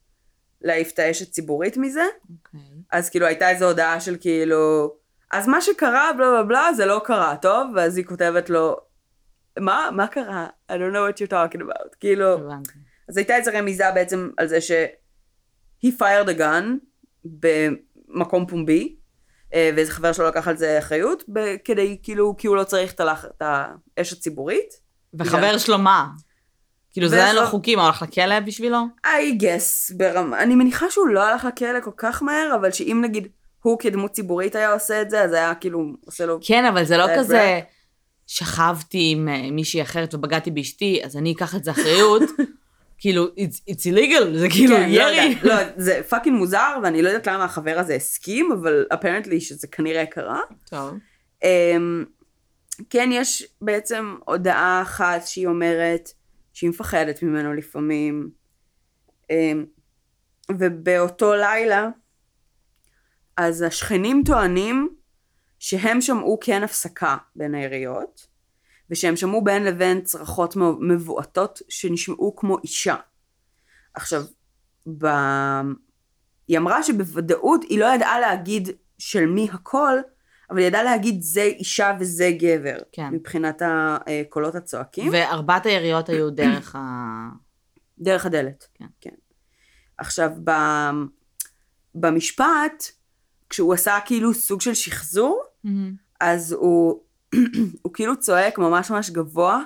להעיף 0.61 0.93
את 0.93 0.99
האש 0.99 1.23
הציבורית 1.23 1.77
מזה. 1.77 2.05
אוקיי. 2.31 2.61
אז 2.93 3.11
כאילו 3.11 3.27
הייתה 3.27 3.51
איזו 3.51 3.69
הודעה 3.69 4.01
של 4.01 4.17
כאילו, 4.21 4.95
אז 5.33 5.49
מה 5.49 5.61
שקרה, 5.61 6.11
בלה 6.17 6.31
בלה 6.31 6.43
בלה, 6.43 6.73
זה 6.73 6.87
לא 6.87 7.01
קרה, 7.05 7.37
טוב? 7.37 7.73
ואז 7.77 7.97
היא 7.97 8.05
כותבת 8.05 8.51
לו, 8.51 8.77
מה? 9.59 9.89
מה 9.93 10.07
קרה? 10.07 10.47
I 10.71 10.73
don't 10.73 10.95
know 10.95 11.13
what 11.13 11.19
you're 11.19 11.33
talking 11.33 11.61
about. 11.61 11.97
כאילו, 12.01 12.33
הבנתי. 12.33 12.73
אז 13.09 13.17
הייתה 13.17 13.37
איזו 13.37 13.51
רמיזה 13.55 13.91
בעצם 13.95 14.31
על 14.37 14.47
זה 14.47 14.61
ש... 14.61 14.71
he 15.85 15.89
fired 15.99 16.29
a 16.29 16.39
gun 16.39 16.65
במקום 17.25 18.47
פומבי, 18.47 18.97
אה, 19.55 19.71
ואיזה 19.77 19.93
חבר 19.93 20.13
שלו 20.13 20.29
לקח 20.29 20.49
על 20.49 20.57
זה 20.57 20.79
אחריות, 20.79 21.25
כדי, 21.65 21.99
כאילו, 22.03 22.35
כי 22.39 22.47
הוא 22.47 22.57
לא 22.57 22.65
צריך 22.65 22.93
את 22.93 23.43
האש 23.43 24.13
הציבורית. 24.13 24.75
וחבר 25.15 25.59
שלו 25.59 25.79
מה? 25.79 26.09
כאילו 26.91 27.09
זה 27.09 27.25
היה 27.25 27.33
לו 27.33 27.47
חוקי, 27.47 27.77
מה, 27.77 27.83
הוא 27.83 27.89
הלך 27.89 28.03
לכלא 28.03 28.41
בשבילו? 28.41 28.79
I 29.07 29.43
guess, 29.43 29.97
ברמה, 29.97 30.43
אני 30.43 30.55
מניחה 30.55 30.91
שהוא 30.91 31.09
לא 31.09 31.25
הלך 31.25 31.45
לכלא 31.45 31.81
כל 31.81 31.91
כך 31.97 32.23
מהר, 32.23 32.55
אבל 32.55 32.71
שאם 32.71 33.01
נגיד 33.05 33.29
הוא 33.63 33.79
כדמות 33.79 34.13
ציבורית 34.13 34.55
היה 34.55 34.73
עושה 34.73 35.03
את 35.03 35.11
זה, 35.11 35.23
אז 35.23 35.33
היה 35.33 35.55
כאילו 35.55 35.93
עושה 36.07 36.27
לו... 36.27 36.39
כן, 36.43 36.65
אבל 36.65 36.85
זה 36.85 36.97
לא 36.97 37.07
כזה, 37.19 37.61
שכבתי 38.27 39.09
עם 39.13 39.29
אה, 39.29 39.51
מישהי 39.51 39.83
אחרת 39.83 40.15
ובגדתי 40.15 40.51
באשתי, 40.51 41.01
אז 41.05 41.17
אני 41.17 41.33
אקח 41.33 41.55
את 41.55 41.65
זה 41.65 41.71
אחריות. 41.71 42.23
כאילו, 42.99 43.27
it's, 43.27 43.71
it's 43.71 43.93
illegal, 43.93 44.39
זה 44.39 44.49
כאילו 44.51 44.77
כן, 44.77 44.91
לא, 44.91 44.95
ירי. 44.95 45.37
יודעת, 45.43 45.45
לא, 45.51 45.55
זה 45.77 46.01
fucking 46.09 46.37
מוזר, 46.37 46.79
ואני 46.83 47.03
לא 47.03 47.09
יודעת 47.09 47.27
למה 47.27 47.45
החבר 47.45 47.79
הזה 47.79 47.95
הסכים, 47.95 48.53
אבל 48.53 48.87
apparently 48.95 49.41
שזה 49.41 49.67
כנראה 49.67 50.07
קרה. 50.07 50.41
טוב. 50.71 50.95
אמ, 51.45 52.05
כן, 52.91 53.11
יש 53.13 53.47
בעצם 53.61 54.17
הודעה 54.25 54.83
אחת 54.83 55.27
שהיא 55.27 55.47
אומרת 55.47 56.09
שהיא 56.53 56.71
מפחדת 56.71 57.23
ממנו 57.23 57.55
לפעמים. 57.55 58.31
אמ, 59.31 59.65
ובאותו 60.51 61.35
לילה, 61.35 61.89
אז 63.37 63.63
השכנים 63.63 64.23
טוענים 64.27 64.97
שהם 65.59 66.01
שמעו 66.01 66.39
כן 66.41 66.63
הפסקה 66.63 67.17
בין 67.37 67.55
היריות, 67.55 68.27
ושהם 68.91 69.17
שמעו 69.17 69.45
בין 69.45 69.65
לבין 69.65 70.01
צרחות 70.01 70.57
מבועטות 70.81 71.63
שנשמעו 71.69 72.37
כמו 72.37 72.59
אישה. 72.59 72.97
עכשיו, 73.95 74.23
ב... 74.99 75.07
היא 76.49 76.59
אמרה 76.59 76.83
שבוודאות 76.83 77.63
היא 77.63 77.79
לא 77.79 77.95
ידעה 77.95 78.21
להגיד 78.21 78.69
של 78.99 79.27
מי 79.27 79.49
הכל, 79.53 79.99
אבל 80.51 80.59
היא 80.59 80.67
ידעה 80.67 80.83
להגיד 80.83 81.23
זה 81.23 81.43
אישה 81.43 81.97
וזה 82.01 82.31
גבר, 82.39 82.77
כן. 82.93 83.09
מבחינת 83.13 83.63
הקולות 83.65 84.55
הצועקים. 84.55 85.13
וארבעת 85.13 85.67
היריות 85.67 86.09
היו 86.09 86.31
דרך 86.41 86.77
ה... 86.77 86.81
דרך 87.99 88.27
הדלת. 88.27 88.69
כן. 88.75 88.87
כן. 89.01 89.15
עכשיו, 89.99 90.31
ב... 90.45 90.51
במשפט, 91.95 92.93
כשהוא 93.53 93.75
עשה 93.75 93.99
כאילו 94.05 94.35
סוג 94.35 94.61
של 94.61 94.75
שחזור, 94.75 95.43
אז 96.21 96.53
הוא, 96.53 97.01
הוא 97.83 97.93
כאילו 97.93 98.21
צועק 98.21 98.59
ממש 98.59 98.91
ממש 98.91 99.11
גבוה, 99.11 99.63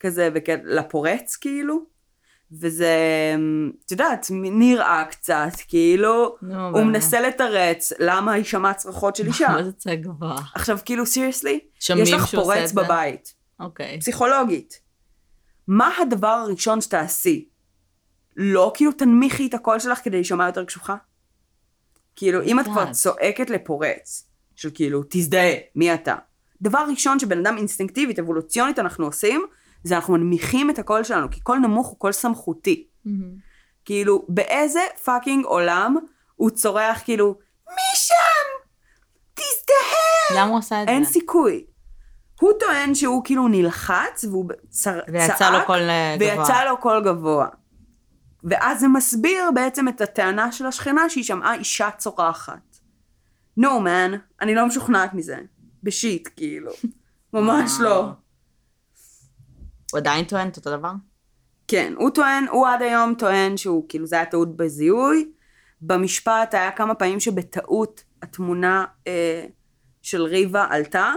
כזה. 0.00 0.28
לפורץ 0.64 1.36
כאילו, 1.36 1.84
וזה, 2.60 2.96
את 3.86 3.90
יודעת, 3.90 4.26
נראה 4.30 5.04
קצת, 5.10 5.52
כאילו, 5.68 6.36
נו, 6.42 6.64
הוא 6.64 6.72
באמת. 6.72 6.86
מנסה 6.86 7.20
לתרץ 7.20 7.92
למה 7.98 8.32
היא 8.32 8.44
שמעה 8.44 8.74
צרחות 8.74 9.16
של 9.16 9.26
אישה. 9.26 9.48
מה 9.56 9.64
זה 9.64 9.72
צעק 9.72 9.98
גבוה? 9.98 10.36
עכשיו, 10.54 10.78
כאילו, 10.84 11.06
סיריוסלי, 11.06 11.60
יש 11.96 12.12
לך 12.12 12.34
פורץ? 12.34 12.72
בבית, 12.72 13.34
אוקיי. 13.60 14.00
פסיכולוגית. 14.00 14.80
מה 15.68 15.90
הדבר 16.00 16.28
הראשון 16.28 16.80
שתעשי? 16.80 17.48
לא 18.36 18.72
כאילו 18.74 18.92
תנמיכי 18.92 19.46
את 19.46 19.54
הקול 19.54 19.78
שלך 19.78 20.04
כדי 20.04 20.16
להישמע 20.16 20.46
יותר 20.46 20.64
קשוחה? 20.64 20.96
כאילו, 22.16 22.42
אם 22.42 22.60
את 22.60 22.64
כבר. 22.64 22.92
צועקת 22.92 23.50
לפורץ, 23.50 24.28
של 24.56 24.70
כאילו, 24.74 25.02
תזדהה, 25.10 25.54
מי 25.76 25.94
אתה? 25.94 26.14
דבר 26.62 26.84
ראשון 26.90 27.18
שבן 27.18 27.38
אדם 27.38 27.56
אינסטינקטיבית, 27.58 28.18
אבולוציונית 28.18 28.78
אנחנו 28.78 29.06
עושים, 29.06 29.46
זה 29.84 29.96
אנחנו 29.96 30.14
מנמיכים 30.14 30.70
את 30.70 30.78
הקול 30.78 31.04
שלנו, 31.04 31.30
כי 31.30 31.40
קול 31.40 31.58
נמוך 31.58 31.88
הוא 31.88 31.98
קול 31.98 32.12
סמכותי. 32.12 32.86
כאילו, 33.84 34.24
באיזה 34.28 34.80
fucking 35.04 35.44
עולם 35.44 35.96
הוא 36.36 36.50
צורח 36.50 37.00
כאילו, 37.04 37.38
מי 37.68 37.94
שם? 37.94 38.68
תזדהה! 39.34 40.42
למה 40.42 40.50
הוא 40.50 40.58
עשה 40.58 40.82
את 40.82 40.88
זה? 40.88 40.92
אין 40.92 41.04
סיכוי. 41.04 41.64
הוא 42.40 42.52
טוען 42.60 42.94
שהוא 42.94 43.24
כאילו 43.24 43.48
נלחץ, 43.48 44.24
והוא 44.24 44.50
צר... 44.68 45.00
ויצא 45.08 45.34
צעק, 45.36 45.52
לו 45.52 45.66
קול 45.66 45.80
אה, 45.80 46.16
גבוה. 46.18 46.38
ויצא 46.38 46.64
לו 46.64 46.76
קול 46.76 47.02
גבוה. 47.04 47.48
ואז 48.44 48.80
זה 48.80 48.88
מסביר 48.88 49.50
בעצם 49.54 49.88
את 49.88 50.00
הטענה 50.00 50.52
של 50.52 50.66
השכנה 50.66 51.08
שהיא 51.08 51.24
שמעה 51.24 51.54
אישה 51.54 51.90
צורחת. 51.90 52.78
No 53.60 53.62
man, 53.62 54.16
אני 54.40 54.54
לא 54.54 54.66
משוכנעת 54.66 55.14
מזה. 55.14 55.38
בשיט, 55.82 56.28
כאילו. 56.36 56.72
ממש. 57.34 57.72
לא. 57.80 58.04
הוא 59.92 59.98
עדיין 59.98 60.24
טוען 60.24 60.48
את 60.48 60.56
אותו 60.56 60.70
דבר? 60.70 60.92
כן, 61.68 61.92
הוא 61.96 62.10
טוען, 62.10 62.46
הוא 62.50 62.68
עד 62.68 62.82
היום 62.82 63.14
טוען 63.14 63.56
שהוא, 63.56 63.84
כאילו 63.88 64.06
זה 64.06 64.16
היה 64.16 64.24
טעות 64.24 64.56
בזיהוי. 64.56 65.32
במשפט 65.80 66.54
היה 66.54 66.70
כמה 66.70 66.94
פעמים 66.94 67.20
שבטעות 67.20 68.04
התמונה 68.22 68.84
אה, 69.06 69.46
של 70.02 70.22
ריבה 70.22 70.66
עלתה, 70.70 71.12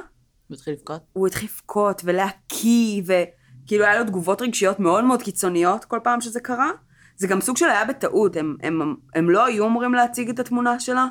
הוא 0.48 0.56
התחיל 0.56 0.74
לבכות? 0.74 1.02
הוא 1.14 1.28
התחיל 1.28 1.50
לבכות 1.50 2.02
ולהקיא, 2.06 3.02
וכאילו 3.06 3.86
היה 3.86 4.00
לו 4.00 4.06
תגובות 4.06 4.42
רגשיות 4.42 4.80
מאוד 4.80 5.04
מאוד 5.04 5.22
קיצוניות 5.22 5.86
כל 5.86 6.00
פעם 6.04 6.22
שזה 6.22 6.40
קרה. 6.40 6.72
זה 7.16 7.28
גם 7.28 7.42
סוג 7.42 7.58
של 7.58 7.66
היה 7.66 7.86
בטעות, 7.86 8.36
הם, 8.36 8.56
הם, 8.64 8.96
הם 9.16 9.30
לא 9.30 9.46
היו 9.46 9.68
אמורים 9.68 9.94
להציג 9.94 10.30
את 10.30 10.40
התמונה 10.40 10.80
שלה, 10.80 11.08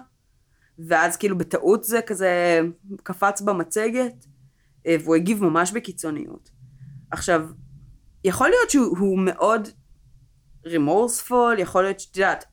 ואז 0.79 1.17
כאילו 1.17 1.39
בטעות 1.39 1.85
זה 1.85 2.01
כזה 2.07 2.61
קפץ 3.03 3.41
במצגת, 3.41 4.27
אה, 4.87 4.97
והוא 5.05 5.15
הגיב 5.15 5.45
ממש 5.45 5.73
בקיצוניות. 5.73 6.51
עכשיו, 7.11 7.47
יכול 8.25 8.49
להיות 8.49 8.71
שהוא 8.71 8.99
הוא 8.99 9.19
מאוד 9.19 9.69
רימורספול, 10.67 11.59
יכול 11.59 11.83
להיות 11.83 12.01
שאת 12.01 12.17
יודעת, 12.17 12.45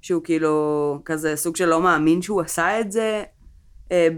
שהוא 0.00 0.24
כאילו 0.24 1.02
כזה 1.04 1.36
סוג 1.36 1.56
של 1.56 1.66
לא 1.66 1.80
מאמין 1.80 2.22
שהוא 2.22 2.40
עשה 2.40 2.80
את 2.80 2.92
זה, 2.92 3.24
אה, 3.92 4.08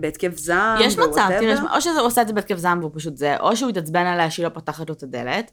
בהתקף 0.00 0.36
זעם. 0.36 0.78
יש 0.80 0.98
מצב. 0.98 1.28
תראה, 1.40 1.76
או 1.76 1.80
שהוא 1.80 2.00
עושה 2.00 2.22
את 2.22 2.28
זה 2.28 2.32
בהתקף 2.32 2.56
זעם 2.56 2.78
והוא 2.78 2.90
פשוט 2.94 3.16
זה, 3.16 3.36
או 3.36 3.56
שהוא 3.56 3.70
התעצבן 3.70 4.06
עליה 4.06 4.30
שהיא 4.30 4.44
לא 4.44 4.50
פותחת 4.50 4.88
לו 4.88 4.94
את 4.94 5.02
הדלת, 5.02 5.50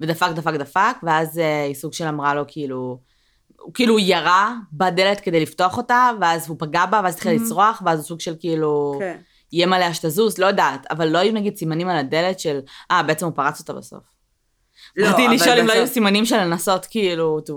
ודפק, 0.00 0.28
דפק, 0.34 0.54
דפק, 0.54 0.96
ואז 1.02 1.38
אה, 1.38 1.64
היא 1.64 1.74
סוג 1.74 1.92
של 1.92 2.06
אמרה 2.06 2.34
לו 2.34 2.44
כאילו, 2.48 3.00
הוא 3.60 3.74
כאילו 3.74 3.98
ירה 3.98 4.54
בדלת 4.72 5.20
כדי 5.20 5.40
לפתוח 5.40 5.76
אותה, 5.76 6.10
ואז 6.20 6.48
הוא 6.48 6.56
פגע 6.60 6.86
בה, 6.86 7.00
ואז 7.04 7.14
התחיל 7.14 7.36
Mhm. 7.38 7.42
לצרוח, 7.42 7.82
ואז 7.86 7.98
הוא 7.98 8.06
סוג 8.06 8.20
של 8.20 8.34
כאילו, 8.40 8.96
כן. 8.98 9.16
איים 9.52 9.72
עליה 9.72 9.94
שתזוז, 9.94 10.38
לא 10.38 10.46
יודעת, 10.46 10.86
אבל 10.90 11.08
לא 11.08 11.18
היו 11.18 11.32
נגיד 11.32 11.56
סימנים 11.56 11.88
על 11.88 11.96
הדלת 11.96 12.40
של, 12.40 12.60
אה, 12.90 13.02
בעצם 13.02 13.26
הוא 13.26 13.34
פרץ 13.36 13.60
אותה 13.60 13.72
בסוף. 13.72 14.02
לא, 14.96 15.06
רציתי 15.06 15.26
אבל 15.26 15.34
לשאול 15.34 15.58
אם 15.58 15.66
לא 15.66 15.72
היו 15.72 15.82
בסוף- 15.82 15.94
סימנים 15.94 16.24
של 16.24 16.36
לנסות 16.36 16.86
כאילו, 16.86 17.38
to- 17.48 17.52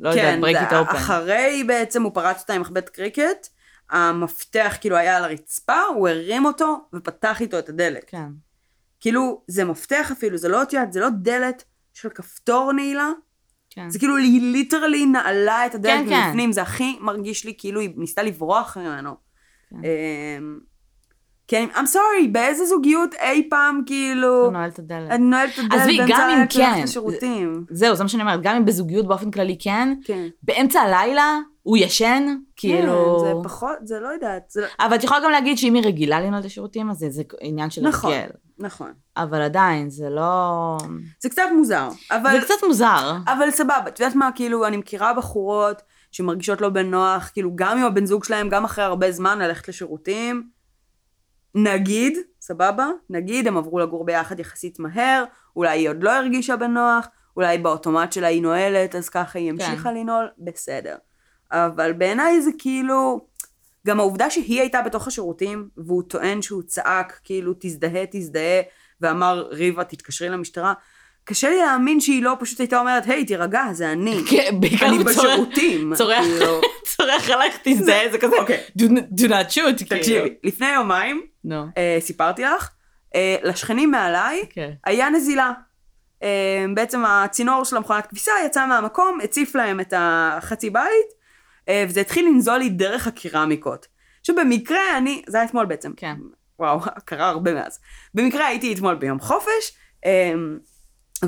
לא 0.00 0.08
יודעת, 0.08 0.24
כן, 0.24 0.40
break 0.44 0.70
it 0.70 0.90
open. 0.90 0.96
אחרי 0.96 1.64
בעצם 1.66 2.02
הוא 2.02 2.12
פרץ 2.14 2.40
אותה 2.40 2.52
עם 2.52 2.60
מחבט 2.60 2.88
קריקט, 2.88 3.48
המפתח 3.90 4.76
כאילו 4.80 4.96
היה 4.96 5.16
על 5.16 5.24
הרצפה, 5.24 5.80
הוא 5.94 6.08
הרים 6.08 6.44
אותו 6.44 6.76
ופתח 6.94 7.40
איתו 7.40 7.58
את 7.58 7.68
הדלת. 7.68 8.04
כן. 8.06 8.26
כאילו, 9.00 9.42
זה 9.48 9.64
מפתח 9.64 10.08
אפילו, 10.12 10.38
זה 10.38 10.48
לא, 10.48 10.62
את 10.62 10.72
יודעת, 10.72 10.92
זה 10.92 11.00
לא 11.00 11.08
דלת 11.22 11.64
של 11.96 12.08
כפתור 12.08 12.72
נעילה, 12.72 13.10
כן. 13.70 13.90
זה 13.90 13.98
כאילו 13.98 14.16
היא 14.16 14.52
ליטרלי 14.52 15.06
נעלה 15.06 15.66
את 15.66 15.74
הדלת 15.74 16.04
כן, 16.04 16.08
כן. 16.08 16.26
מבפנים, 16.26 16.52
זה 16.52 16.62
הכי 16.62 16.98
מרגיש 17.00 17.44
לי 17.44 17.54
כאילו 17.58 17.80
היא 17.80 17.90
ניסתה 17.96 18.22
לברוח 18.22 18.76
ממנו. 18.76 19.14
כן. 19.70 19.76
אמ, 19.76 20.58
כן, 21.48 21.68
I'm 21.74 21.94
sorry, 21.94 22.28
באיזה 22.32 22.66
זוגיות 22.66 23.14
אי 23.14 23.48
פעם 23.50 23.82
כאילו, 23.86 24.50
נועל 24.50 24.70
את 24.70 24.78
הדלת. 24.78 25.10
אני 25.10 25.24
נועלת 25.24 25.50
את 25.54 25.58
הדלת 25.58 25.80
עזבי, 25.80 25.98
גם 26.08 26.30
אם 26.30 26.46
כן, 26.46 26.80
לשירותים. 26.82 27.64
זהו, 27.70 27.96
זה 27.96 28.04
מה 28.04 28.08
שאני 28.08 28.22
אומרת, 28.22 28.40
גם 28.42 28.56
אם 28.56 28.64
בזוגיות 28.64 29.06
באופן 29.06 29.30
כללי 29.30 29.56
כן, 29.60 29.94
כן. 30.04 30.26
באמצע 30.42 30.80
הלילה 30.80 31.38
הוא 31.66 31.76
ישן, 31.76 32.36
כאילו... 32.56 33.18
כן, 33.20 33.26
זה 33.26 33.32
פחות, 33.44 33.76
זה 33.82 34.00
לא 34.00 34.08
יודעת, 34.08 34.50
זה 34.50 34.60
לא... 34.60 34.66
אבל 34.80 34.94
את 34.94 35.04
יכולה 35.04 35.20
גם 35.24 35.30
להגיד 35.30 35.58
שאם 35.58 35.74
היא 35.74 35.82
רגילה 35.84 36.20
לנעול 36.20 36.40
את 36.40 36.44
השירותים, 36.44 36.90
אז 36.90 36.98
זה, 36.98 37.10
זה 37.10 37.22
עניין 37.40 37.70
של 37.70 37.88
נכון. 37.88 38.12
הרגל. 38.12 38.28
נכון. 38.58 38.92
אבל 39.16 39.42
עדיין, 39.42 39.90
זה 39.90 40.10
לא... 40.10 40.78
זה 41.20 41.28
קצת 41.28 41.42
מוזר, 41.56 41.88
אבל, 42.10 42.30
זה 42.32 42.44
קצת 42.44 42.54
מוזר. 42.66 43.16
אבל 43.26 43.50
סבבה, 43.50 43.88
את 43.88 44.00
יודעת 44.00 44.16
מה, 44.16 44.30
כאילו, 44.34 44.66
אני 44.66 44.76
מכירה 44.76 45.12
בחורות 45.14 45.82
שמרגישות 46.12 46.60
לא 46.60 46.68
בנוח, 46.68 47.30
כאילו, 47.32 47.50
גם 47.54 47.78
עם 47.78 47.84
הבן 47.84 48.06
זוג 48.06 48.24
שלהם, 48.24 48.48
גם 48.48 48.64
אחרי 48.64 48.84
הרבה 48.84 49.12
זמן 49.12 49.38
ללכת 49.38 49.68
לשירותים. 49.68 50.48
נגיד, 51.54 52.18
סבבה? 52.40 52.88
נגיד, 53.10 53.46
הם 53.46 53.56
עברו 53.56 53.78
לגור 53.78 54.04
ביחד 54.04 54.40
יחסית 54.40 54.78
מהר, 54.78 55.24
אולי 55.56 55.78
היא 55.78 55.88
עוד 55.88 56.02
לא 56.02 56.10
הרגישה 56.10 56.56
בנוח, 56.56 57.08
אולי 57.36 57.58
באוטומט 57.58 58.12
שלה 58.12 58.26
היא 58.26 58.42
נועלת, 58.42 58.94
אז 58.94 59.08
ככה 59.08 59.38
היא 59.38 59.50
המשיכה 59.50 59.92
לנעול, 59.92 60.28
בסדר. 60.38 60.96
אבל 61.52 61.92
בעיניי 61.92 62.42
זה 62.42 62.50
כאילו, 62.58 63.20
גם 63.86 64.00
העובדה 64.00 64.30
שהיא 64.30 64.60
הייתה 64.60 64.82
בתוך 64.82 65.06
השירותים, 65.06 65.68
והוא 65.76 66.02
טוען 66.08 66.42
שהוא 66.42 66.62
צעק, 66.62 67.20
כאילו, 67.24 67.52
תזדהה, 67.60 68.04
תזדהה, 68.10 68.60
ואמר, 69.00 69.48
ריבה, 69.50 69.84
תתקשרי 69.84 70.28
למשטרה. 70.28 70.72
קשה 71.24 71.50
לי 71.50 71.56
להאמין 71.56 72.00
שהיא 72.00 72.22
לא 72.22 72.36
פשוט 72.40 72.60
הייתה 72.60 72.78
אומרת, 72.78 73.06
היי, 73.06 73.24
תירגע, 73.24 73.62
זה 73.72 73.92
אני. 73.92 74.20
כן, 74.30 74.60
בעיקר 74.60 74.86
אני 74.86 75.04
בשירותים. 75.04 75.92
צורח 75.98 76.24
כאילו. 76.24 76.60
צורח 76.96 77.30
עלייך, 77.30 77.56
תזדהה, 77.64 78.08
זה 78.12 78.18
כזה, 78.18 78.36
אוקיי. 78.36 78.60
do 78.78 78.82
not- 79.28 79.50
shoot, 79.50 79.84
כאילו. 79.88 80.00
תקשיבי, 80.00 80.34
לפני 80.44 80.68
יומיים. 80.72 81.22
אה, 81.76 81.96
סיפרתי 82.00 82.42
לך, 82.42 82.70
אה, 83.14 83.36
לשכנים 83.42 83.90
מעליי, 83.90 84.42
כן. 84.50 84.70
היה 84.84 85.10
נזילה. 85.10 85.52
אה, 86.22 86.64
בעצם 86.74 87.04
הצינור 87.04 87.64
של 87.64 87.76
המכונת 87.76 88.06
כביסה 88.06 88.32
יצא 88.46 88.66
מהמקום, 88.66 89.18
הציף 89.24 89.54
להם 89.54 89.80
את 89.80 89.94
החצי 89.96 90.70
בית, 90.70 91.15
וזה 91.70 92.00
התחיל 92.00 92.26
לנזול 92.28 92.58
לי 92.58 92.68
דרך 92.68 93.06
הקרמיקות. 93.06 93.86
שבמקרה 94.22 94.98
אני, 94.98 95.22
זה 95.26 95.36
היה 95.36 95.46
אתמול 95.46 95.66
בעצם. 95.66 95.92
כן. 95.96 96.16
וואו, 96.58 96.80
קרה 97.04 97.28
הרבה 97.28 97.54
מאז. 97.54 97.78
במקרה 98.14 98.46
הייתי 98.46 98.74
אתמול 98.74 98.94
ביום 98.94 99.20
חופש, 99.20 99.72
אה, 100.06 100.32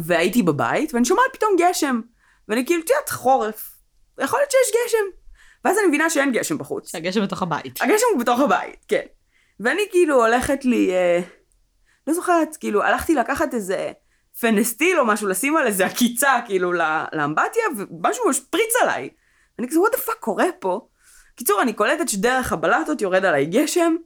והייתי 0.03 0.43
בבית, 0.43 0.95
ואני 0.95 1.05
שומעת 1.05 1.25
פתאום 1.33 1.51
גשם. 1.59 2.01
ואני 2.49 2.67
כאילו, 2.67 2.83
את 2.83 2.91
יודעת, 2.91 3.09
חורף. 3.09 3.75
יכול 4.21 4.39
להיות 4.39 4.51
שיש 4.51 4.75
גשם. 4.87 5.05
ואז 5.65 5.79
אני 5.79 5.87
מבינה 5.87 6.11
שאין 6.11 6.33
גשם 6.33 6.59
בחוץ. 6.59 6.93
שהגשם 6.93 7.23
בתוך 7.23 7.43
הבית. 7.43 7.83
הגשם 7.83 8.07
הוא 8.13 8.21
בתוך 8.21 8.41
הבית, 8.41 8.85
כן. 8.89 9.05
ואני 9.61 9.83
כאילו 9.91 10.27
הולכת 10.27 10.65
לי, 10.65 10.91
אה, 10.91 11.21
לא 12.07 12.15
זוכרת, 12.15 12.57
כאילו 12.61 12.83
הלכתי 12.83 13.15
לקחת 13.15 13.55
איזה 13.55 13.93
פנסטיל 14.41 14.99
או 14.99 15.07
משהו, 15.07 15.29
לשים 15.29 15.57
על 15.57 15.67
איזה 15.67 15.87
עקיצה, 15.87 16.41
כאילו, 16.47 16.73
לאמבטיה, 17.13 17.63
ומשהו 17.77 18.29
משפריץ 18.29 18.73
עליי. 18.83 19.09
אני 19.59 19.69
כזה, 19.69 19.79
what 19.79 19.97
the 19.97 20.01
fuck 20.01 20.21
קורה 20.21 20.47
פה? 20.59 20.89
קיצור, 21.37 21.63
אני 21.63 21.73
קולטת 21.73 22.09
שדרך 22.09 22.53
הבלטות 22.53 23.01
יורד 23.01 23.25
עליי 23.25 23.47
גשם, 23.47 23.97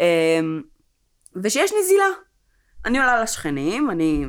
אה, 0.00 0.40
ושיש 1.42 1.72
נזילה. 1.80 2.08
אני 2.84 2.98
עולה 2.98 3.22
לשכנים, 3.22 3.90
אני 3.90 4.24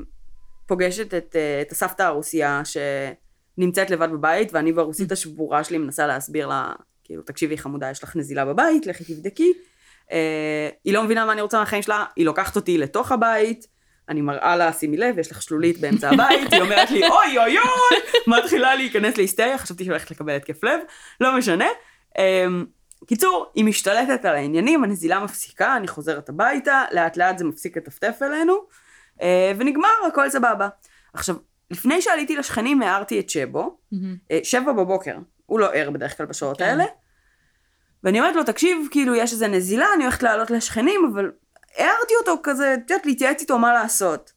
פוגשת 0.65 1.13
את, 1.13 1.35
אה, 1.35 1.61
את 1.61 1.71
הסבתא 1.71 2.03
הרוסיה 2.03 2.61
שנמצאת 2.65 3.89
לבד 3.89 4.11
בבית, 4.11 4.53
ואני 4.53 4.73
ברוסית 4.73 5.11
השבורה 5.11 5.63
שלי 5.63 5.77
מנסה 5.77 6.07
להסביר 6.07 6.47
לה, 6.47 6.73
כאילו, 7.03 7.21
תקשיבי 7.21 7.57
חמודה, 7.57 7.89
יש 7.89 8.03
לך 8.03 8.15
נזילה 8.15 8.45
בבית, 8.45 8.85
לכי 8.85 9.03
תבדקי. 9.03 9.53
אה, 10.11 10.69
היא 10.83 10.93
לא 10.93 11.03
מבינה 11.03 11.25
מה 11.25 11.31
אני 11.31 11.41
רוצה 11.41 11.59
מהחיים 11.59 11.81
שלה, 11.81 12.05
היא 12.15 12.25
לוקחת 12.25 12.55
אותי 12.55 12.77
לתוך 12.77 13.11
הבית, 13.11 13.67
אני 14.09 14.21
מראה 14.21 14.55
לה, 14.55 14.73
שימי 14.73 14.97
לב, 14.97 15.19
יש 15.19 15.31
לך 15.31 15.41
שלולית 15.41 15.79
באמצע 15.79 16.09
הבית, 16.09 16.53
היא 16.53 16.61
אומרת 16.61 16.91
לי, 16.91 17.01
אוי 17.07 17.37
אוי 17.37 17.57
אוי, 17.57 17.99
מתחילה 18.27 18.75
להיכנס 18.75 19.17
להיסטריה, 19.17 19.57
חשבתי 19.57 19.83
שהיא 19.83 19.91
הולכת 19.91 20.11
לקבל 20.11 20.35
התקף 20.35 20.63
לב, 20.63 20.79
לא 21.21 21.37
משנה. 21.37 21.67
אה, 22.17 22.45
קיצור, 23.07 23.51
היא 23.55 23.65
משתלטת 23.65 24.25
על 24.25 24.35
העניינים, 24.35 24.83
הנזילה 24.83 25.19
מפסיקה, 25.19 25.77
אני 25.77 25.87
חוזרת 25.87 26.29
הביתה, 26.29 26.83
לאט 26.91 27.17
לאט 27.17 27.37
זה 27.37 27.45
מפסיק 27.45 27.77
לטפטף 27.77 28.19
אלינו, 28.21 28.53
אה, 29.21 29.51
ונגמר, 29.57 29.89
הכל 30.07 30.29
סבבה. 30.29 30.69
עכשיו, 31.13 31.35
לפני 31.71 32.01
שעליתי 32.01 32.35
לשכנים 32.35 32.81
הערתי 32.81 33.19
את 33.19 33.29
שבו. 33.29 33.77
אה, 34.31 34.39
שבע 34.43 34.71
בבוקר, 34.71 35.15
הוא 35.45 35.59
לא 35.59 35.73
ער 35.73 35.89
בדרך 35.89 36.17
כלל 36.17 36.25
בשעות 36.25 36.57
כן. 36.57 36.63
האלה. 36.63 36.85
ואני 38.03 38.19
אומרת 38.19 38.35
לו, 38.35 38.43
תקשיב, 38.43 38.87
כאילו, 38.91 39.15
יש 39.15 39.33
איזה 39.33 39.47
נזילה, 39.47 39.85
אני 39.95 40.03
הולכת 40.03 40.23
לעלות 40.23 40.51
לשכנים, 40.51 41.01
אבל 41.13 41.31
הערתי 41.77 42.13
אותו 42.19 42.35
כזה, 42.43 42.73
את 42.73 42.89
יודעת, 42.89 43.05
להתייעץ 43.05 43.41
איתו 43.41 43.59
מה 43.59 43.73
לעשות. 43.73 44.31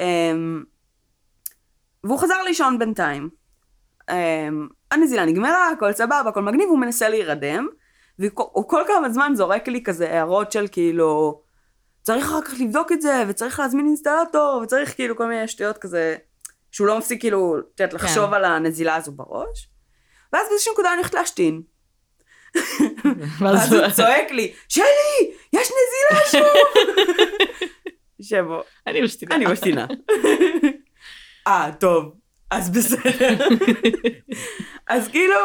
אמ, 0.00 0.62
והוא 2.04 2.18
חזר 2.18 2.42
לישון 2.42 2.78
בינתיים. 2.78 3.28
אמ, 4.10 4.68
הנזילה 4.90 5.24
נגמרה, 5.24 5.70
הכל 5.70 5.92
סבבה, 5.92 6.20
הכל 6.28 6.42
מגניב, 6.42 6.68
הוא 6.68 6.78
מנסה 6.78 7.08
להירדם, 7.08 7.68
והוא 8.18 8.68
כל 8.68 8.82
כמה 8.86 9.10
זמן 9.10 9.32
זורק 9.34 9.68
לי 9.68 9.82
כזה 9.82 10.10
הערות 10.10 10.52
של 10.52 10.66
כאילו, 10.72 11.40
צריך 12.02 12.24
אחר 12.24 12.42
כך 12.42 12.54
לבדוק 12.60 12.92
את 12.92 13.02
זה, 13.02 13.24
וצריך 13.28 13.60
להזמין 13.60 13.86
אינסטלטור, 13.86 14.60
וצריך 14.62 14.94
כאילו 14.94 15.16
כל 15.16 15.26
מיני 15.26 15.48
שטויות 15.48 15.78
כזה, 15.78 16.16
שהוא 16.70 16.86
לא 16.86 16.98
מפסיק 16.98 17.20
כאילו, 17.20 17.58
את 17.58 17.80
יודעת, 17.80 17.94
לחשוב 17.94 18.26
כן. 18.26 18.34
על 18.34 18.44
הנזילה 18.44 18.96
הזו 18.96 19.12
בראש. 19.12 19.68
ואז 20.32 20.46
באיזושהי 20.48 20.72
נקודה 20.72 20.88
אני 20.88 20.96
הולכת 20.96 21.14
להשתין. 21.14 21.62
ואז 23.38 23.72
הוא 23.72 23.90
צועק 23.90 24.30
לי, 24.30 24.52
שלי, 24.68 25.30
יש 25.52 25.68
נזילה 25.70 26.20
שוב! 26.30 26.84
שבו, 28.22 28.62
אני 28.86 29.00
משתינה. 29.00 29.34
אני 29.34 29.46
משתינה. 29.46 29.86
אה, 31.46 31.70
טוב, 31.80 32.12
אז 32.50 32.70
בסדר. 32.70 33.48
אז 34.88 35.08
כאילו, 35.08 35.36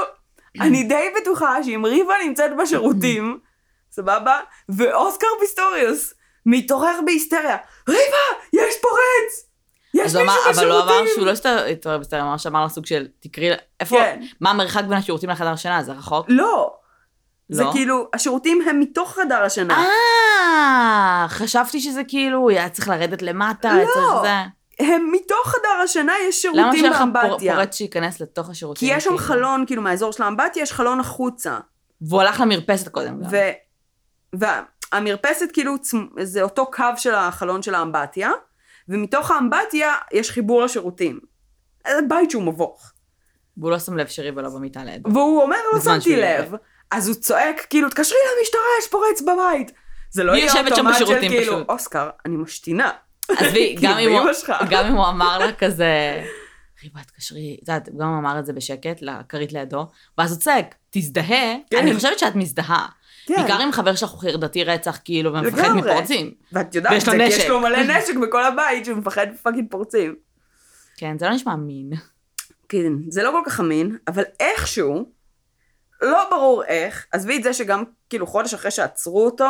אני 0.62 0.84
די 0.84 1.08
בטוחה 1.22 1.64
שאם 1.64 1.86
ריבה 1.86 2.14
נמצאת 2.26 2.52
בשירותים, 2.62 3.40
סבבה? 3.92 4.40
ואוסקר 4.70 5.28
פיסטוריוס 5.40 6.14
מתעורר 6.46 7.00
בהיסטריה, 7.06 7.58
ריבה, 7.90 8.40
יש 8.54 8.76
פורץ! 8.82 9.50
יש 9.94 10.04
מישהו 10.04 10.22
אמר, 10.22 10.38
אבל 10.50 10.72
הוא 10.72 10.82
אמר 10.82 11.02
בשירותים! 11.04 11.08
שהוא 11.16 11.56
לא 11.56 11.60
התעורר 11.72 11.98
בסדר, 11.98 12.20
הוא 12.20 12.28
אמר 12.28 12.38
שאמר 12.38 12.64
לה 12.64 12.70
סוג 12.70 12.86
של, 12.86 13.08
תקראי, 13.20 13.50
איפה, 13.80 13.96
כן. 13.98 14.22
מה 14.42 14.50
המרחק 14.50 14.84
בין 14.84 14.98
השירותים 14.98 15.30
לחדר 15.30 15.56
שינה, 15.56 15.84
זה 15.84 15.92
רחוק? 15.92 16.26
לא. 16.30 16.74
זה 17.50 17.64
לא? 17.64 17.72
כאילו, 17.72 18.08
השירותים 18.14 18.62
הם 18.70 18.80
מתוך 18.80 19.14
חדר 19.20 19.44
השינה. 19.44 19.74
אה, 19.78 21.26
חשבתי 21.30 21.80
שזה 21.80 22.02
כאילו, 22.08 22.50
היה 22.50 22.70
צריך 22.70 22.90
לרדת 22.90 23.22
למטה, 23.22 23.72
היה 23.74 23.84
לא. 23.84 23.90
צריך 23.94 24.22
זה. 24.22 24.30
הם 24.80 25.12
מתוך 25.12 25.48
חדר 25.48 25.84
השינה 25.84 26.14
יש 26.30 26.46
למה 26.46 26.56
שירותים 26.56 26.80
שיהיה 26.80 26.90
לך 26.92 26.98
פור- 26.98 27.08
באמבטיה. 27.14 27.56
פורץ 27.56 27.76
שייכנס 27.76 28.22
לתוך 28.22 28.46
כי 28.46 28.52
השירותים? 28.52 28.90
יש 28.92 29.04
שם 29.04 29.10
כאילו? 29.10 29.24
חלון, 29.24 29.64
כאילו 29.68 29.82
מהאזור 29.82 30.14
של 30.14 30.24
האמבטיה 30.24 30.64
יש 30.64 30.74
חלון 30.74 31.00
החוצה. 31.00 31.58
והוא 32.02 32.22
הלך 32.22 32.40
למרפסת 32.42 32.88
קודם. 32.88 33.22
ו... 33.32 33.38
והמרפסת 34.94 35.50
כאילו 35.54 35.76
זה 36.22 36.42
אותו 36.42 36.66
קו 36.72 36.84
של 36.98 37.16
החלון 37.16 37.62
של 37.62 37.76
האמבטיה, 37.76 38.32
ומתוך 38.90 39.32
האמבטיה 39.32 39.94
יש 40.14 40.32
חיבור 40.32 40.62
לשירותים. 40.64 41.20
זה 41.88 42.00
בית 42.10 42.32
שהוא 42.32 42.44
מבוך. 42.44 42.92
והוא 43.58 43.72
לא 43.72 43.80
שם 43.80 43.98
לב 43.98 44.08
שריבה 44.08 44.42
לא 44.42 44.50
במיטה 44.50 44.84
לידו. 44.84 45.10
והוא 45.14 45.42
אומר, 45.42 45.58
לא 45.74 45.80
שמתי 45.82 46.02
שהוא 46.02 46.16
לב. 46.16 46.54
אז 46.92 47.08
הוא 47.08 47.16
צועק, 47.16 47.68
כאילו, 47.70 47.90
תקשרי 47.90 48.18
למשטרה, 48.40 48.62
יש 48.80 48.88
פורץ 48.88 49.22
בבית. 49.22 49.72
זה 50.12 50.24
לא 50.24 50.32
יהיה 50.32 50.52
אוטומט 50.72 50.96
של 50.98 51.20
כאילו, 51.20 51.42
פשוט. 51.42 51.70
אוסקר, 51.70 52.10
אני 52.26 52.38
משתינה. 52.38 52.90
עזבי, 53.30 53.76
כאילו, 53.80 54.26
גם 54.26 54.34
שלך. 54.34 54.54
גם 54.70 54.86
אם 54.86 54.94
הוא 54.94 55.08
אמר 55.14 55.40
לה 55.40 55.52
כזה, 55.54 56.24
ריבה, 56.84 57.00
תקשרי, 57.04 57.58
את 57.64 57.70
יודעת, 57.70 57.90
גם 57.98 58.08
הוא 58.08 58.18
אמר 58.18 58.40
את 58.40 58.46
זה 58.46 58.54
בשקט, 58.54 59.02
לכרית 59.02 59.54
לידו, 59.54 59.88
ואז 60.18 60.32
הוא 60.32 60.40
צועק, 60.40 60.76
תזדהה, 60.90 61.56
כן. 61.70 61.78
אני 61.78 61.96
חושבת 61.96 62.20
שאת 62.20 62.36
מזדהה. 62.36 62.86
כן. 63.26 63.36
בעיקר 63.36 63.62
עם 63.62 63.72
חבר 63.72 63.96
שלך 63.96 64.10
הוא 64.10 64.22
חרדתי 64.22 64.64
רצח, 64.64 65.00
כאילו, 65.06 65.34
ומפחד. 65.34 65.72
מפורצים. 65.72 66.34
ואת 66.52 66.76
יודעת, 66.76 67.02
זה 67.02 67.12
כי. 67.12 67.24
יש 67.24 67.48
לו 67.50 67.60
מלא 67.60 67.84
נשק 67.98 68.16
בכל 68.16 68.44
הבית 68.44 68.86
שהוא 68.86 68.98
מפחד 68.98 69.28
מפאקינג 69.34 69.72
פורצים. 69.72 70.16
כן, 70.98 71.20
זה 71.20 71.26
לא 71.26 71.32
נשמע 71.32 71.54
אמין. 71.54 71.90
כן, 72.70 72.94
זה 73.10 73.24
לא 73.24 73.32
כל 73.32 73.50
כך 73.50 73.60
אמין, 73.60 73.98
אבל 74.08 74.24
איכשהו, 74.40 75.10
לא 76.02 76.28
ברור 76.30 76.64
איך, 76.64 77.06
עזבי 77.12 77.38
את 77.38 77.44
זה 77.44 77.54
שגם 77.54 77.84
כאילו 78.10 78.28
חודש 78.28 78.54
אחרי 78.54 78.72
שעצרו 78.72 79.26
אותו, 79.26 79.48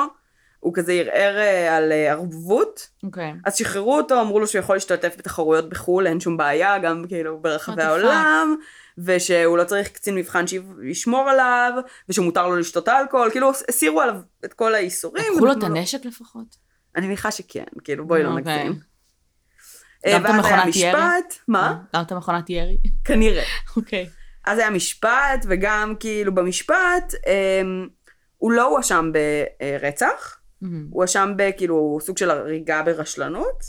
הוא 0.59 0.73
כזה 0.73 0.93
ערער 0.93 1.37
אה, 1.37 1.77
על 1.77 1.91
אה, 1.91 2.11
ערבות, 2.11 2.89
אוקיי. 3.03 3.33
אז 3.45 3.55
שחררו 3.55 3.97
אותו, 3.97 4.21
אמרו 4.21 4.39
לו 4.39 4.47
שהוא 4.47 4.59
יכול 4.59 4.75
להשתתף 4.75 5.15
בתחרויות 5.17 5.69
בחו"ל, 5.69 6.07
אין 6.07 6.19
שום 6.19 6.37
בעיה, 6.37 6.77
גם 6.79 7.03
כאילו 7.07 7.39
ברחבי 7.41 7.83
העולם, 7.83 8.55
ושהוא 8.97 9.57
לא 9.57 9.63
צריך 9.63 9.87
קצין 9.87 10.15
מבחן 10.15 10.45
שישמור 10.47 11.29
עליו, 11.29 11.73
ושמותר 12.09 12.47
לו 12.47 12.55
לשתות 12.55 12.89
אלכוהול, 12.89 13.29
כאילו 13.31 13.51
הסירו 13.69 14.01
עליו 14.01 14.15
את 14.45 14.53
כל 14.53 14.75
האיסורים. 14.75 15.33
לקחו 15.33 15.45
לו 15.45 15.51
את 15.51 15.63
הנשק 15.63 16.05
לפחות? 16.05 16.55
אני 16.95 17.07
מניחה 17.07 17.31
שכן, 17.31 17.63
כאילו 17.83 18.07
בואי 18.07 18.23
לא 18.23 18.29
אוקיי. 18.29 18.63
נגזים. 18.63 18.79
גם 20.13 20.21
את 20.21 20.25
אה, 20.25 20.31
היה 20.31 20.37
המכונת 20.37 20.75
ירי? 20.75 20.99
מה? 21.47 21.77
גם 21.95 22.01
את 22.01 22.11
המכונת 22.11 22.49
ירי? 22.49 22.77
כנראה. 23.05 23.43
אוקיי. 23.77 24.09
אז 24.45 24.59
היה 24.59 24.69
משפט, 24.69 25.45
וגם 25.47 25.93
כאילו 25.99 26.35
במשפט, 26.35 27.13
אמ, 27.27 27.87
הוא 28.37 28.51
לא 28.51 28.67
הואשם 28.67 29.11
ברצח, 29.59 30.39
מהמם. 30.61 30.87
הוא 30.91 31.01
הואשם 31.01 31.33
בכאילו 31.37 31.97
סוג 32.01 32.17
של 32.17 32.31
הריגה 32.31 32.83
ברשלנות, 32.83 33.63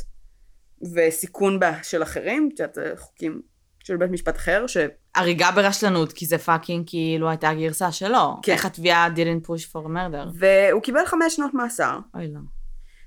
וסיכון 0.94 1.60
של 1.82 2.02
אחרים, 2.02 2.50
את 2.54 2.60
יודעת, 2.60 2.78
חוקים 2.98 3.42
של 3.84 3.96
בית 3.96 4.10
משפט 4.10 4.36
אחר, 4.36 4.66
ש... 4.66 4.76
הריגה 5.14 5.50
ברשלנות, 5.50 6.12
כי 6.12 6.26
זה 6.26 6.38
פאקינג 6.38 6.84
כאילו 6.86 7.28
הייתה 7.28 7.48
הגרסה 7.48 7.92
שלו. 7.92 8.36
כן. 8.42 8.52
איך 8.52 8.66
התביעה 8.66 9.08
didn't 9.16 9.46
push 9.46 9.72
for 9.72 9.86
murder? 9.86 10.28
והוא 10.38 10.82
קיבל 10.82 11.06
חמש 11.06 11.36
שנות 11.36 11.54
מאסר, 11.54 11.98
אוי 12.14 12.28
לא. 12.32 12.40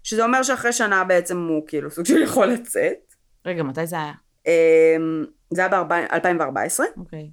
שזה 0.03 0.23
אומר 0.23 0.43
שאחרי 0.43 0.73
שנה 0.73 1.03
בעצם 1.03 1.47
הוא 1.47 1.67
כאילו 1.67 1.91
סוג 1.91 2.05
של 2.05 2.21
יכול 2.21 2.47
לצאת. 2.47 3.13
רגע, 3.45 3.63
מתי 3.63 3.87
זה 3.87 3.95
היה? 3.95 4.13
אמ, 4.47 5.25
זה 5.53 5.65
היה 5.65 5.83
ב-2014. 5.83 6.79
אוקיי. 6.97 7.31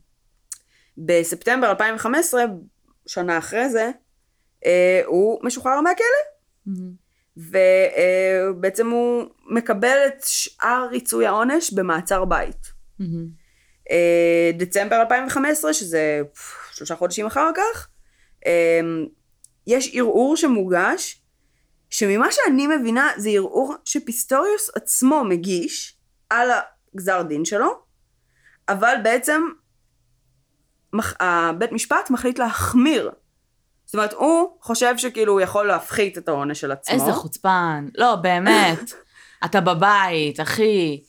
בספטמבר 0.99 1.70
2015, 1.70 2.44
שנה 3.07 3.38
אחרי 3.38 3.68
זה, 3.68 3.90
אה, 4.66 5.03
הוא 5.07 5.40
משוחרר 5.42 5.80
מהכלא. 5.80 6.07
מהמם. 6.66 7.07
ובעצם 7.36 8.90
הוא 8.90 9.24
מקבל 9.51 9.99
את 10.07 10.22
שאר 10.24 10.88
ריצוי 10.90 11.26
העונש 11.26 11.72
במעצר 11.72 12.24
בית. 12.24 12.72
מהמם. 12.99 13.28
אה, 13.90 14.51
דצמבר 14.59 15.01
2015, 15.01 15.72
שזה 15.72 16.20
שלושה 16.72 16.97
חודשים 16.97 17.26
אחר 17.26 17.51
כך, 17.57 17.88
אה, 18.47 18.80
יש 19.66 19.90
ערעור 19.94 20.36
שמוגש, 20.36 21.22
שממה 21.90 22.26
שאני 22.30 22.66
מבינה 22.66 23.11
זה 23.16 23.30
ערעור 23.30 23.74
שפיסטוריוס 23.84 24.70
עצמו 24.74 25.24
מגיש 25.24 25.97
על 26.30 26.49
הגזר 26.94 27.22
דין 27.22 27.44
שלו, 27.44 27.82
אבל 28.68 28.94
בעצם 29.03 29.42
הבית 31.20 31.72
משפט 31.72 32.11
מחליט 32.11 32.39
להחמיר. 32.39 33.11
זאת 33.87 33.95
אומרת, 33.95 34.12
הוא 34.12 34.57
חושב 34.61 34.99
שכאילו 34.99 35.32
הוא 35.32 35.41
יכול 35.41 35.66
להפחית 35.66 36.18
את 36.18 36.28
העונש 36.28 36.61
של 36.61 36.72
עצמו. 36.72 36.95
איזה 36.95 37.12
חוצפן. 37.12 37.89
לא, 37.95 38.16
באמת. 38.16 38.93
אתה 39.45 39.61
בבית, 39.61 40.41
אחי. 40.41 41.01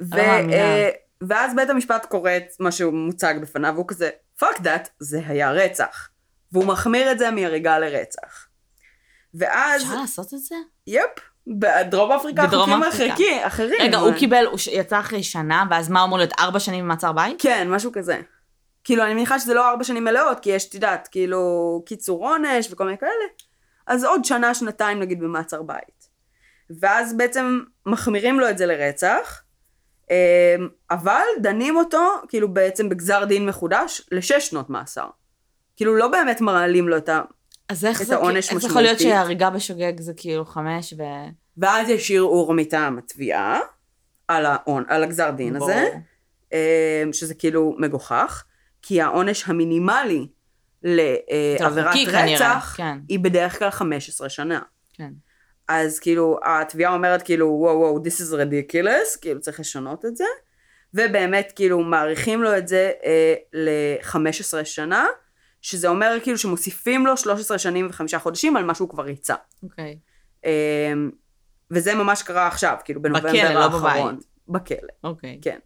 ו- 0.00 0.16
לא. 0.16 0.22
אה, 0.52 0.90
ואז 1.20 1.54
בית 1.56 1.70
המשפט 1.70 2.06
קורא 2.06 2.30
את 2.36 2.44
מה 2.60 2.72
שהוא 2.72 2.92
מוצג 2.92 3.34
בפניו, 3.42 3.72
והוא 3.74 3.88
כזה, 3.88 4.10
fuck 4.42 4.58
that, 4.58 4.88
זה 4.98 5.20
היה 5.26 5.50
רצח. 5.52 6.08
והוא 6.52 6.64
מחמיר 6.64 7.12
את 7.12 7.18
זה 7.18 7.30
מהריגה 7.30 7.78
לרצח. 7.78 8.46
ואז, 9.34 9.82
אפשר 9.82 10.00
לעשות 10.00 10.34
את 10.34 10.38
זה? 10.38 10.54
יפ, 10.86 11.02
בדרום 11.46 12.12
אפריקה 12.12 12.46
בדרום 12.46 12.70
חוקים. 12.70 13.38
אחרים. 13.42 13.80
רגע, 13.80 13.98
הוא 13.98 14.12
קיבל, 14.18 14.46
הוא 14.46 14.58
יצא 14.72 15.00
אחרי 15.00 15.22
שנה, 15.22 15.64
ואז 15.70 15.88
מה 15.88 16.04
אמור 16.04 16.18
להיות? 16.18 16.32
ארבע 16.38 16.60
שנים 16.60 16.84
במעצר 16.84 17.12
בית? 17.12 17.36
כן, 17.42 17.68
משהו 17.70 17.92
כזה. 17.92 18.20
כאילו, 18.84 19.04
אני 19.04 19.14
מניחה 19.14 19.38
שזה 19.38 19.54
לא 19.54 19.70
ארבע 19.70 19.84
שנים 19.84 20.04
מלאות, 20.04 20.40
כי 20.40 20.50
יש, 20.50 20.68
את 20.68 20.74
יודעת, 20.74 21.08
כאילו, 21.10 21.82
קיצור 21.86 22.28
עונש 22.28 22.68
וכל 22.72 22.84
מיני 22.84 22.98
כאלה. 22.98 23.12
אז 23.86 24.04
עוד 24.04 24.24
שנה, 24.24 24.54
שנתיים 24.54 25.00
נגיד 25.00 25.20
במעצר 25.20 25.62
בית. 25.62 26.08
ואז 26.80 27.16
בעצם 27.16 27.60
מחמירים 27.86 28.40
לו 28.40 28.50
את 28.50 28.58
זה 28.58 28.66
לרצח, 28.66 29.42
אמ, 30.10 30.68
אבל 30.90 31.22
דנים 31.40 31.76
אותו, 31.76 32.08
כאילו 32.28 32.54
בעצם 32.54 32.88
בגזר 32.88 33.24
דין 33.24 33.46
מחודש, 33.46 34.02
לשש 34.12 34.48
שנות 34.48 34.70
מאסר. 34.70 35.06
כאילו, 35.76 35.96
לא 35.96 36.08
באמת 36.08 36.40
מעלים 36.40 36.88
לו 36.88 36.96
את 36.96 37.08
ה... 37.08 37.20
אז 37.68 37.84
איך 37.84 38.02
זה, 38.02 38.14
העונש 38.14 38.52
איך 38.52 38.64
יכול 38.64 38.82
להיות. 38.82 38.98
שהריגה 38.98 39.50
בשוגג 39.50 40.00
זה 40.00 40.12
כאילו 40.16 40.44
חמש 40.44 40.94
ו... 40.98 41.02
ואז 41.58 41.88
יש 41.88 42.10
ערעור 42.10 42.54
מטעם 42.54 42.98
התביעה, 42.98 43.60
על, 44.28 44.46
העונ... 44.46 44.84
על 44.88 45.02
הגזר 45.02 45.30
דין 45.30 45.56
הזה. 45.56 45.88
ברור. 45.90 46.02
אמ, 46.52 47.12
שזה 47.12 47.34
כאילו 47.34 47.76
מגוחך, 47.78 48.44
כי 48.82 49.00
העונש 49.00 49.48
המינימלי 49.48 50.26
לעבירת 50.82 51.94
כנראה, 51.94 52.34
רצח 52.34 52.74
כן. 52.76 52.98
היא 53.08 53.18
בדרך 53.18 53.58
כלל 53.58 53.70
15 53.70 54.28
שנה. 54.28 54.60
כן. 54.92 55.10
אז 55.68 55.98
כאילו 55.98 56.38
התביעה 56.44 56.92
אומרת 56.92 57.22
כאילו 57.22 57.46
וואו 57.46 57.78
וואו 57.78 57.98
this 57.98 58.20
is 58.20 58.32
ridiculous, 58.32 59.20
כאילו 59.20 59.40
צריך 59.40 59.60
לשנות 59.60 60.04
את 60.04 60.16
זה, 60.16 60.24
ובאמת 60.94 61.52
כאילו 61.56 61.80
מעריכים 61.80 62.42
לו 62.42 62.58
את 62.58 62.68
זה 62.68 62.92
אה, 63.04 63.34
ל-15 63.52 64.64
שנה, 64.64 65.06
שזה 65.62 65.88
אומר 65.88 66.18
כאילו 66.22 66.38
שמוסיפים 66.38 67.06
לו 67.06 67.16
13 67.16 67.58
שנים 67.58 67.86
וחמישה 67.90 68.18
חודשים 68.18 68.56
על 68.56 68.64
מה 68.64 68.74
שהוא 68.74 68.88
כבר 68.88 69.02
ריצה. 69.02 69.34
אוקיי. 69.62 69.98
אה, 70.44 70.92
וזה 71.70 71.94
ממש 71.94 72.22
קרה 72.22 72.46
עכשיו, 72.46 72.76
כאילו 72.84 73.02
בנובמבר 73.02 73.28
בכלא, 73.28 73.50
לא 73.54 73.64
האחרון. 73.64 74.14
בבית. 74.14 74.26
בכלא. 74.48 74.88
אוקיי. 75.04 75.38
כן. 75.42 75.58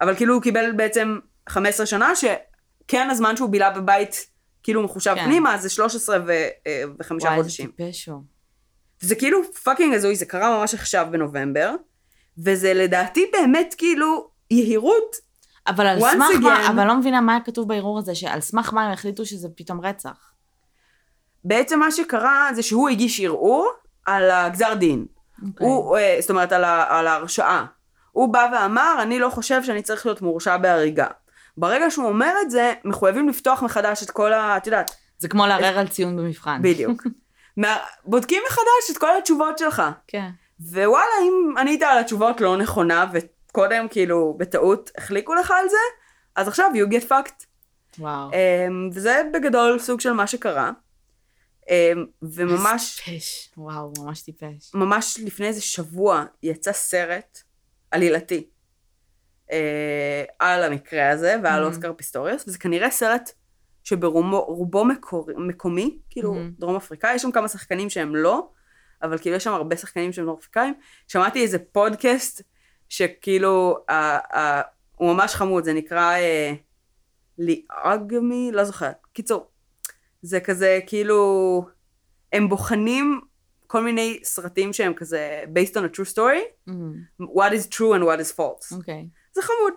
אבל 0.00 0.14
כאילו 0.14 0.34
הוא 0.34 0.42
קיבל 0.42 0.72
בעצם 0.76 1.18
15 1.48 1.86
שנה, 1.86 2.12
שכן 2.90 3.10
הזמן 3.10 3.36
שהוא 3.36 3.48
בילה 3.50 3.70
בבית 3.70 4.26
כאילו 4.62 4.82
מחושב 4.82 5.14
כן. 5.14 5.24
פנימה, 5.24 5.58
זה 5.58 5.68
13 5.70 6.18
ו- 6.26 6.30
אה, 6.66 6.82
וחמישה, 7.00 7.28
וואי, 7.28 7.36
חודשים. 7.38 7.70
טיפש 7.76 8.08
הוא. 8.08 8.22
זה 9.00 9.14
כאילו 9.14 9.52
fucking 9.52 9.94
הזוי, 9.94 10.16
זה 10.16 10.26
קרה 10.26 10.58
ממש 10.58 10.74
עכשיו 10.74 11.06
בנובמבר, 11.10 11.74
וזה 12.44 12.74
לדעתי 12.74 13.30
באמת 13.32 13.74
כאילו 13.78 14.28
יהירות. 14.50 15.16
אבל 15.66 15.86
על 15.86 16.00
סמך 16.00 16.12
מה, 16.42 16.56
again- 16.66 16.70
אבל 16.70 16.84
לא 16.86 16.96
מבינה 16.96 17.20
מה 17.20 17.38
כתוב 17.44 17.68
בערעור 17.68 17.98
הזה, 17.98 18.14
שעל 18.14 18.40
סמך 18.40 18.72
מה 18.72 18.86
הם 18.86 18.92
החליטו 18.92 19.26
שזה 19.26 19.48
פתאום 19.56 19.80
רצח. 19.86 20.32
בעצם 21.44 21.78
מה 21.78 21.90
שקרה 21.90 22.50
זה 22.54 22.62
שהוא 22.62 22.88
הגיש 22.88 23.20
ערעור 23.20 23.68
על 24.06 24.30
הגזר 24.30 24.74
דין. 24.74 25.06
אוקיי. 25.48 25.66
הוא, 25.66 25.96
אה, 25.98 26.16
זאת 26.20 26.30
אומרת 26.30 26.52
על, 26.52 26.64
ה- 26.64 26.98
על 26.98 27.06
ההרשעה. 27.06 27.66
הוא 28.12 28.32
בא 28.32 28.50
ואמר, 28.52 28.98
אני 29.02 29.18
לא 29.18 29.30
חושב 29.30 29.62
שאני 29.64 29.82
צריך 29.82 30.06
להיות 30.06 30.22
מורשע 30.22 30.56
בהריגה. 30.56 31.06
ברגע 31.56 31.90
שהוא 31.90 32.08
אומר 32.08 32.32
את 32.42 32.50
זה, 32.50 32.72
מחויבים 32.84 33.28
לפתוח 33.28 33.62
מחדש 33.62 34.02
את 34.02 34.10
כל 34.10 34.32
ה... 34.32 34.56
את 34.56 34.66
יודעת, 34.66 34.90
זה 35.18 35.28
כמו 35.28 35.46
לערער 35.46 35.78
על 35.78 35.88
ציון 35.88 36.16
במבחן. 36.16 36.62
בדיוק. 36.62 37.02
מה, 37.56 37.76
בודקים 38.04 38.42
מחדש 38.46 38.90
את 38.90 38.98
כל 38.98 39.18
התשובות 39.18 39.58
שלך. 39.58 39.82
כן. 40.06 40.30
ווואלה, 40.60 41.04
אם 41.22 41.54
ענית 41.58 41.82
על 41.82 41.98
התשובות 41.98 42.40
לא 42.40 42.56
נכונה, 42.56 43.06
וקודם 43.12 43.88
כאילו 43.90 44.34
בטעות 44.38 44.90
החליקו 44.98 45.34
לך 45.34 45.50
על 45.50 45.68
זה, 45.68 45.76
אז 46.36 46.48
עכשיו 46.48 46.70
you 46.74 46.92
get 46.92 47.08
fucked. 47.10 47.44
וואו. 47.98 48.30
Um, 48.30 48.34
וזה 48.92 49.22
בגדול 49.34 49.78
סוג 49.78 50.00
של 50.00 50.12
מה 50.12 50.26
שקרה. 50.26 50.70
Um, 51.62 51.68
וממש, 52.22 53.00
טיפש. 53.04 53.50
וואו, 53.56 53.92
ממש 53.98 54.22
טיפש. 54.22 54.74
ממש 54.74 55.20
לפני 55.24 55.46
איזה 55.46 55.60
שבוע 55.60 56.24
יצא 56.42 56.72
סרט 56.72 57.38
עלילתי 57.90 58.49
uh, 59.50 60.32
על 60.38 60.62
המקרה 60.62 61.10
הזה 61.10 61.36
ועל 61.44 61.62
Mhm. 61.62 61.66
אוסקר 61.66 61.92
פיסטוריוס, 61.92 62.44
וזה 62.48 62.58
כנראה 62.58 62.90
סרט 62.90 63.30
שברובו 63.84 64.44
רובו 64.44 64.84
מקור, 64.84 65.28
מקומי, 65.36 65.98
כאילו 66.10 66.34
Mhm. 66.34 66.60
דרום 66.60 66.76
אפריקאי, 66.76 67.14
יש 67.14 67.22
שם 67.22 67.30
כמה 67.30 67.48
שחקנים 67.48 67.90
שהם 67.90 68.16
לא, 68.16 68.48
אבל 69.02 69.18
כאילו 69.18 69.36
יש 69.36 69.44
שם 69.44 69.52
הרבה 69.52 69.76
שחקנים 69.76 70.12
שהם 70.12 70.24
דרום 70.24 70.36
אפריקאים. 70.38 70.74
שמעתי 71.08 71.42
איזה 71.42 71.58
פודקאסט 71.58 72.42
שכאילו, 72.88 73.78
ה, 73.88 73.94
ה, 74.38 74.62
הוא 74.96 75.12
ממש 75.14 75.34
חמוד, 75.34 75.64
זה 75.64 75.72
נקרא 75.72 76.12
אה, 76.16 76.52
ליאגמי, 77.38 78.50
לא 78.52 78.64
זוכרת. 78.64 78.96
קיצור, 79.12 79.46
זה 80.22 80.40
כזה 80.40 80.78
כאילו, 80.86 81.62
הם 82.32 82.48
בוחנים 82.48 83.20
כל 83.66 83.82
מיני 83.84 84.20
סרטים 84.24 84.72
שהם 84.72 84.94
כזה 84.94 85.42
based 85.54 85.72
on 85.74 85.94
a 85.94 85.96
true 85.96 86.14
story, 86.14 86.68
אמ, 86.68 86.92
what 87.20 87.52
is 87.52 87.66
true 87.74 87.94
and 87.98 88.02
what 88.02 88.20
is 88.20 88.36
false. 88.36 88.74
אוקיי. 88.76 89.06
זה 89.34 89.42
חמוד. 89.42 89.72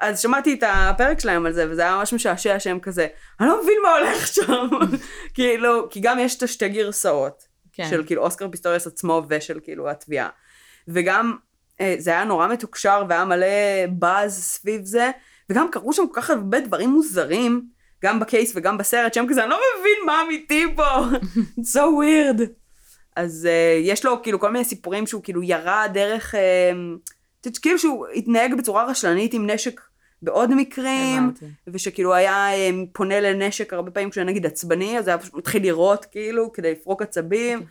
אז 0.00 0.20
שמעתי 0.20 0.54
את 0.54 0.62
הפרק 0.66 1.20
שלהם 1.20 1.46
על 1.46 1.52
זה, 1.52 1.70
וזה 1.70 1.82
היה 1.82 1.96
ממש 1.96 2.12
משעשע 2.12 2.60
שהם 2.60 2.80
כזה, 2.80 3.06
אני 3.40 3.48
לא 3.48 3.62
מבין 3.62 3.76
מה 3.82 3.90
הולך 3.90 4.26
שם. 4.26 4.68
כאילו, 5.34 5.86
כי 5.90 6.00
גם 6.00 6.18
יש 6.18 6.36
את 6.36 6.42
השתי 6.42 6.68
גרסאות, 6.68 7.42
כן. 7.72 7.86
של 7.90 8.02
כאילו 8.06 8.22
אוסקר 8.22 8.48
פיסטוריוס 8.48 8.86
עצמו 8.86 9.22
ושל 9.28 9.60
כאילו 9.62 9.90
התביעה. 9.90 10.28
וגם 10.88 11.36
אה, 11.80 11.94
זה 11.98 12.10
היה 12.10 12.24
נורא 12.24 12.48
מתוקשר 12.48 13.04
והיה 13.08 13.24
מלא 13.24 13.46
באז 13.88 14.42
סביב 14.42 14.84
זה, 14.84 15.10
וגם 15.50 15.70
קרו 15.70 15.92
שם 15.92 16.02
כל 16.12 16.20
כך 16.20 16.30
הרבה 16.30 16.60
דברים 16.60 16.90
מוזרים, 16.90 17.68
גם 18.04 18.20
ב 18.20 18.26
case 18.26 18.52
וגם 18.56 18.78
בסרט, 18.78 19.14
שהם 19.14 19.26
כזה, 19.28 19.42
אני 19.42 19.50
לא 19.50 19.60
מבין 19.80 20.06
מה 20.06 20.22
אמיתי 20.26 20.64
פה, 20.76 20.84
It's 21.60 21.74
so 21.74 21.80
weird. 21.80 22.42
אז 23.16 23.48
uh, 23.50 23.86
יש 23.86 24.04
לו 24.04 24.22
כאילו 24.22 24.40
כל 24.40 24.50
מיני 24.50 24.64
סיפורים 24.64 25.06
שהוא 25.06 25.22
כאילו 25.22 25.42
ירה 25.42 25.88
דרך, 25.88 26.34
uh, 26.34 26.38
כאילו 27.56 27.78
שהוא 27.78 28.06
התנהג 28.08 28.54
בצורה 28.54 28.84
רשלנית 28.84 29.34
עם 29.34 29.50
נשק 29.50 29.80
בעוד 30.22 30.54
מקרים, 30.54 31.22
הבנתי. 31.22 31.46
ושכאילו 31.66 32.14
היה 32.14 32.54
אה, 32.54 32.70
פונה 32.92 33.20
לנשק 33.20 33.72
הרבה 33.72 33.90
פעמים 33.90 34.10
כשהוא 34.10 34.24
נגיד 34.24 34.46
עצבני, 34.46 34.98
אז 34.98 35.08
היה 35.08 35.18
פשוט 35.18 35.34
מתחיל 35.34 35.62
לירות 35.62 36.04
כאילו, 36.04 36.52
כדי 36.52 36.72
לפרוק 36.72 37.02
עצבים. 37.02 37.62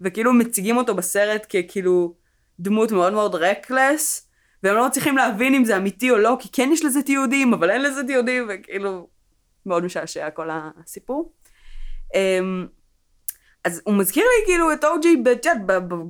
וכאילו 0.00 0.32
מציגים 0.32 0.76
אותו 0.76 0.94
בסרט 0.94 1.46
ככאילו 1.56 2.14
דמות 2.60 2.92
מאוד 2.92 3.12
מאוד 3.12 3.34
רקלס, 3.34 4.26
והם 4.62 4.74
לא 4.74 4.86
מצליחים 4.86 5.16
להבין 5.16 5.54
אם 5.54 5.64
זה 5.64 5.76
אמיתי 5.76 6.10
או 6.10 6.18
לא, 6.18 6.36
כי 6.40 6.48
כן 6.52 6.70
יש 6.72 6.84
לזה 6.84 7.02
תיעודים, 7.02 7.54
אבל 7.54 7.70
אין 7.70 7.82
לזה 7.82 8.04
תיעודים, 8.04 8.48
וכאילו 8.48 9.08
מאוד 9.66 9.84
משעשע 9.84 10.30
כל 10.30 10.48
הסיפור. 10.52 11.32
אמ, 12.14 12.66
אז 13.64 13.82
הוא 13.84 13.94
מזכיר 13.94 14.24
לי 14.24 14.46
כאילו 14.46 14.72
את 14.72 14.84
אוג'י 14.84 15.22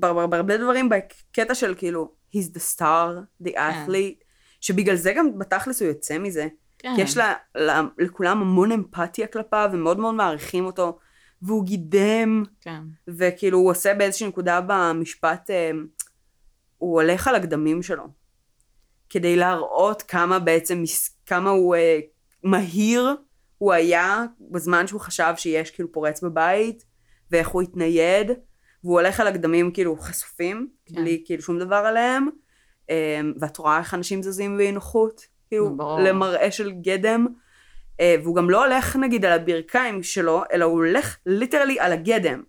בהרבה 0.00 0.56
דברים 0.56 0.88
בקטע 0.88 1.54
של 1.54 1.74
כאילו, 1.78 2.12
he's 2.34 2.56
the 2.56 2.76
star, 2.76 3.44
the 3.46 3.54
athlete, 3.56 4.24
שבגלל 4.60 4.96
זה 4.96 5.12
גם 5.12 5.38
בתכלס 5.38 5.82
הוא 5.82 5.88
יוצא 5.88 6.18
מזה. 6.18 6.48
כן. 6.78 6.92
כי 6.96 7.02
יש 7.02 7.16
לה, 7.16 7.34
לה, 7.54 7.82
לכולם 7.98 8.40
המון 8.40 8.72
אמפתיה 8.72 9.26
כלפיו, 9.26 9.70
ומאוד 9.72 9.98
מאוד 9.98 10.14
מעריכים 10.14 10.64
אותו, 10.64 10.98
והוא 11.42 11.64
גידם, 11.64 12.42
כן. 12.60 12.82
וכאילו 13.08 13.58
הוא 13.58 13.70
עושה 13.70 13.94
באיזושהי 13.94 14.28
נקודה 14.28 14.60
במשפט, 14.66 15.50
אה, 15.50 15.70
הוא 16.78 17.00
הולך 17.00 17.28
על 17.28 17.34
הגדמים 17.34 17.82
שלו, 17.82 18.04
כדי 19.10 19.36
להראות 19.36 20.02
כמה 20.02 20.38
בעצם, 20.38 20.82
כמה 21.26 21.50
הוא 21.50 21.76
אה, 21.76 22.00
מהיר 22.44 23.16
הוא 23.58 23.72
היה 23.72 24.24
בזמן 24.40 24.86
שהוא 24.86 25.00
חשב 25.00 25.32
שיש 25.36 25.70
כאילו 25.70 25.92
פורץ 25.92 26.22
בבית, 26.22 26.84
ואיך 27.30 27.48
הוא 27.48 27.62
התנייד, 27.62 28.30
והוא 28.84 29.00
הולך 29.00 29.20
על 29.20 29.26
הגדמים 29.26 29.70
כאילו 29.72 29.96
חשופים, 29.96 30.68
כן. 30.86 30.94
בלי 30.94 31.22
כאילו 31.26 31.42
שום 31.42 31.58
דבר 31.58 31.76
עליהם, 31.76 32.28
אה, 32.90 33.20
ואת 33.40 33.56
רואה 33.56 33.78
איך 33.78 33.94
אנשים 33.94 34.22
זזים 34.22 34.56
באי 34.56 34.72
נוחות, 34.72 35.20
כאילו 35.48 35.76
ברור. 35.76 36.00
למראה 36.00 36.50
של 36.50 36.72
גדם. 36.72 37.26
אה, 38.00 38.16
והוא 38.22 38.36
גם 38.36 38.50
לא 38.50 38.64
הולך 38.64 38.96
נגיד 38.96 39.24
על 39.24 39.32
הברכיים 39.32 40.02
שלו, 40.02 40.42
אלא 40.52 40.64
הוא 40.64 40.72
הולך 40.72 41.16
ליטרלי 41.26 41.80
על 41.80 41.92
הגדם. 41.92 42.42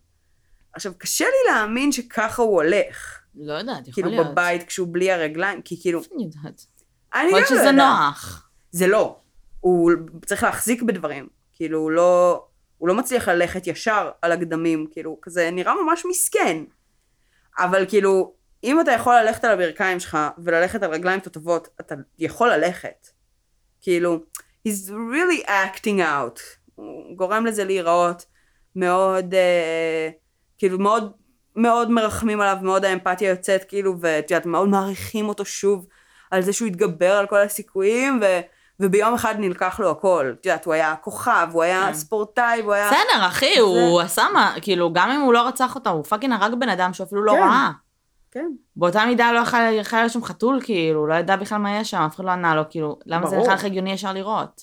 עכשיו, 0.73 0.93
קשה 0.97 1.25
לי 1.25 1.51
להאמין 1.51 1.91
שככה 1.91 2.41
הוא 2.41 2.55
הולך. 2.61 3.21
לא 3.35 3.53
יודעת, 3.53 3.87
יכול 3.87 3.93
כאילו 3.93 4.09
להיות. 4.09 4.27
בבית 4.27 4.63
כשהוא 4.63 4.87
בלי 4.91 5.11
הרגליים, 5.11 5.61
כי 5.61 5.81
כאילו... 5.81 6.01
אני 6.15 6.23
יודעת? 6.23 6.65
אני 7.13 7.27
יכול 7.27 7.39
להיות 7.39 7.49
גם 7.49 7.55
לא 7.55 7.61
שזה 7.61 7.69
יודעת. 7.69 7.75
נוח. 7.75 8.49
זה 8.71 8.87
לא. 8.87 9.19
הוא 9.59 9.91
צריך 10.25 10.43
להחזיק 10.43 10.81
בדברים. 10.81 11.27
כאילו, 11.53 11.79
הוא 11.79 11.91
לא... 11.91 12.45
הוא 12.81 12.87
לא 12.87 12.95
מצליח 12.95 13.27
ללכת 13.27 13.67
ישר 13.67 14.11
על 14.21 14.31
הגדמים, 14.31 14.87
כאילו, 14.91 15.17
כזה 15.21 15.49
נראה 15.51 15.73
ממש 15.85 16.05
מסכן. 16.09 16.57
אבל 17.57 17.85
כאילו, 17.87 18.33
אם 18.63 18.81
אתה 18.81 18.91
יכול 18.91 19.15
ללכת 19.15 19.43
על 19.43 19.51
הברכיים 19.51 19.99
שלך 19.99 20.17
וללכת 20.37 20.83
על 20.83 20.91
רגליים 20.91 21.19
תותבות, 21.19 21.67
אתה 21.79 21.95
יכול 22.19 22.51
ללכת. 22.51 23.07
כאילו, 23.81 24.19
he's 24.67 24.89
really 24.89 25.47
acting 25.47 25.99
out. 25.99 26.39
הוא 26.75 27.17
גורם 27.17 27.45
לזה 27.45 27.63
להיראות 27.63 28.25
מאוד, 28.75 29.33
אה, 29.33 30.09
כאילו 30.57 30.79
מאוד, 30.79 31.11
מאוד 31.55 31.91
מרחמים 31.91 32.41
עליו, 32.41 32.57
מאוד 32.61 32.85
האמפתיה 32.85 33.29
יוצאת, 33.29 33.63
כאילו, 33.63 33.95
ואת 33.99 34.31
יודעת, 34.31 34.45
מאוד 34.45 34.69
מעריכים 34.69 35.29
אותו 35.29 35.45
שוב 35.45 35.87
על 36.31 36.41
זה 36.41 36.53
שהוא 36.53 36.67
התגבר 36.67 37.11
על 37.11 37.27
כל 37.27 37.41
הסיכויים, 37.41 38.19
ו... 38.21 38.25
וביום 38.81 39.13
אחד 39.13 39.35
נלקח 39.39 39.79
לו 39.79 39.91
הכל. 39.91 40.33
את 40.39 40.45
יודעת, 40.45 40.65
הוא 40.65 40.73
היה 40.73 40.95
כוכב, 40.95 41.47
הוא 41.51 41.63
היה 41.63 41.85
כן. 41.87 41.93
ספורטאי, 41.93 42.61
הוא 42.61 42.73
היה... 42.73 42.87
בסדר, 42.87 43.27
אחי, 43.27 43.59
הוא 43.59 44.01
עשה 44.01 44.23
מה, 44.33 44.55
כאילו, 44.61 44.93
גם 44.93 45.11
אם 45.11 45.21
הוא 45.21 45.33
לא 45.33 45.47
רצח 45.47 45.75
אותה, 45.75 45.89
הוא 45.89 46.03
fucking 46.03 46.33
הרג 46.33 46.53
בן 46.59 46.69
אדם 46.69 46.93
שהוא 46.93 47.05
אפילו 47.07 47.23
לא 47.23 47.31
כן. 47.31 47.39
ראה. 47.39 47.71
כן. 48.31 48.47
באותה 48.75 49.05
מידה 49.05 49.31
לא 49.31 49.39
יכל 49.39 49.97
להיות 49.97 50.11
שם 50.11 50.23
חתול, 50.23 50.59
כאילו, 50.63 51.07
לא 51.07 51.13
ידע 51.13 51.35
בכלל 51.35 51.57
מה 51.57 51.77
יש 51.77 51.91
שם, 51.91 51.97
אף 51.97 52.15
אחד 52.15 52.25
לא 52.25 52.31
ענה 52.31 52.55
לו, 52.55 52.63
כאילו, 52.69 52.99
למה 53.05 53.27
זה 53.27 53.35
ברור. 53.35 53.53
בכלל 53.53 53.67
הגיוני 53.67 53.91
ישר 53.91 54.13
לראות? 54.13 54.61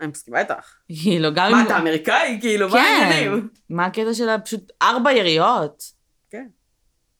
אני 0.00 0.08
מסכימה 0.08 0.38
איתך. 0.38 0.74
כאילו, 0.88 1.34
גם 1.34 1.46
אם... 1.46 1.52
מה, 1.52 1.62
אתה 1.62 1.78
אמריקאי? 1.78 2.38
כאילו, 2.40 2.68
מה 2.68 2.72
כן. 2.72 2.78
העניינים? 2.78 3.48
מה 3.70 3.86
הקטע 3.86 4.14
שלה? 4.14 4.38
פשוט 4.38 4.72
ארבע 4.82 5.12
יריות. 5.12 5.82
כן. 6.30 6.46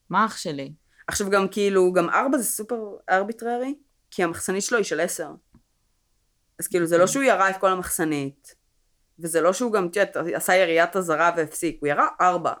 מה 0.09 0.25
אח 0.25 0.37
שלי? 0.37 0.73
עכשיו 1.07 1.29
גם 1.29 1.47
כאילו, 1.47 1.93
גם 1.93 2.09
ארבע 2.09 2.37
זה 2.37 2.43
סופר 2.43 2.75
ארביטררי, 3.09 3.75
כי 4.11 4.23
המחסנית 4.23 4.63
שלו 4.63 4.77
היא 4.77 4.85
של 4.85 4.99
עשר. 4.99 5.29
אז 6.61 6.67
כאילו, 6.67 6.85
זה 6.85 6.97
לא 6.97 7.07
שהוא 7.07 7.23
ירה 7.23 7.49
את 7.49 7.57
כל 7.57 7.71
המחסנית, 7.71 8.55
וזה 9.19 9.41
לא 9.41 9.53
שהוא 9.53 9.73
גם, 9.73 9.87
את 9.87 9.95
יודעת, 9.95 10.15
עשה 10.15 10.55
יריית 10.55 10.95
אזהרה 10.95 11.31
והפסיק, 11.37 11.77
הוא 11.81 11.87
ירה 11.87 12.07
ארבע. 12.21 12.53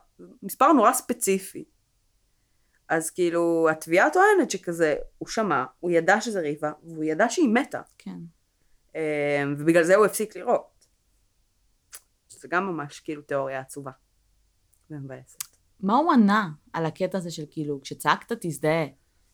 מספר 0.43 0.71
נורא 0.71 0.93
ספציפי. 0.93 1.63
אז 2.89 3.09
כאילו, 3.09 3.67
התביעה 3.71 4.09
טוענת 4.09 4.51
שכזה, 4.51 4.95
הוא 5.17 5.27
שמע, 5.27 5.63
הוא 5.79 5.91
ידע 5.91 6.21
שזה 6.21 6.39
ריבה, 6.39 6.71
והוא 6.83 7.03
ידע 7.03 7.29
שהיא 7.29 7.49
מתה. 7.49 7.81
כן. 7.97 8.17
אה, 8.95 9.43
ובגלל 9.57 9.83
זה 9.83 9.95
הוא 9.95 10.05
הפסיק 10.05 10.35
לירות. 10.35 10.85
שזה 12.29 12.47
גם 12.47 12.67
ממש 12.67 12.99
כאילו 12.99 13.21
תיאוריה 13.21 13.59
עצובה. 13.59 13.91
ומבאסת. 14.89 15.43
מה 15.79 15.97
הוא 15.97 16.13
ענה 16.13 16.49
על 16.73 16.85
הקטע 16.85 17.17
הזה 17.17 17.31
של 17.31 17.43
כאילו, 17.49 17.81
כשצעקת 17.81 18.31
תזדהה? 18.41 18.85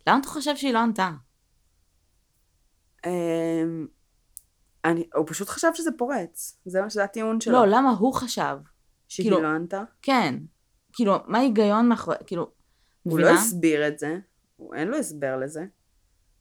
למה 0.07 0.20
אתה 0.20 0.28
חושב 0.28 0.55
שהיא 0.55 0.74
לא 0.74 0.80
ענתה? 0.80 1.11
אני, 4.88 5.07
הוא 5.15 5.25
פשוט 5.27 5.49
חשב 5.49 5.67
שזה 5.73 5.89
פורץ, 5.97 6.57
זה 6.65 6.81
מה 6.81 6.89
שזה 6.89 7.03
הטיעון 7.03 7.41
שלו. 7.41 7.53
לא, 7.53 7.65
למה 7.67 7.89
הוא 7.91 8.13
חשב? 8.13 8.57
שהיא 9.07 9.23
כאילו- 9.23 9.41
לא 9.41 9.47
ענתה. 9.47 9.83
כן. 10.01 10.35
כאילו, 10.93 11.15
מה 11.25 11.38
ההיגיון 11.38 11.89
מאחורי, 11.89 12.17
כאילו, 12.25 12.51
הוא 13.03 13.19
לא 13.19 13.25
מבינה? 13.25 13.39
הסביר 13.41 13.88
את 13.88 13.99
זה, 13.99 14.17
הוא, 14.55 14.75
אין 14.75 14.88
לו 14.88 14.97
הסבר 14.97 15.38
לזה. 15.38 15.65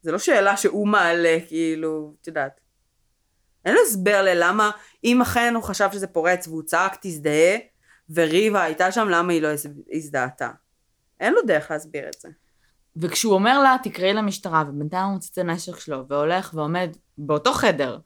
זה 0.01 0.11
לא 0.11 0.17
שאלה 0.19 0.57
שהוא 0.57 0.87
מעלה, 0.87 1.37
כאילו, 1.47 2.13
את 2.21 2.27
יודעת. 2.27 2.59
אין 3.65 3.73
לו 3.75 3.79
הסבר 3.87 4.21
ללמה, 4.23 4.71
אם 5.03 5.21
אכן 5.21 5.53
הוא 5.55 5.63
חשב 5.63 5.89
שזה 5.93 6.07
פורץ 6.07 6.47
והוא 6.47 6.63
צעק 6.63 6.97
תזדהה, 7.01 7.57
וריבה 8.09 8.63
הייתה 8.63 8.91
שם, 8.91 9.07
למה 9.09 9.33
היא 9.33 9.41
לא 9.41 9.47
הז- 9.47 9.67
הזדהתה. 9.91 10.51
אין 11.19 11.33
לו 11.33 11.41
דרך 11.41 11.71
להסביר 11.71 12.07
את 12.07 12.21
זה. 12.21 12.29
וכשהוא 12.95 13.33
אומר 13.33 13.59
לה, 13.63 13.75
תקראי 13.83 14.13
למשטרה, 14.13 14.63
ובינתיים 14.69 15.05
הוא 15.05 15.13
מוציא 15.13 15.29
את 15.33 15.37
הנשק 15.37 15.79
שלו, 15.79 16.07
והולך 16.07 16.51
ועומד 16.53 16.89
באותו 17.17 17.53
חדר, 17.53 17.99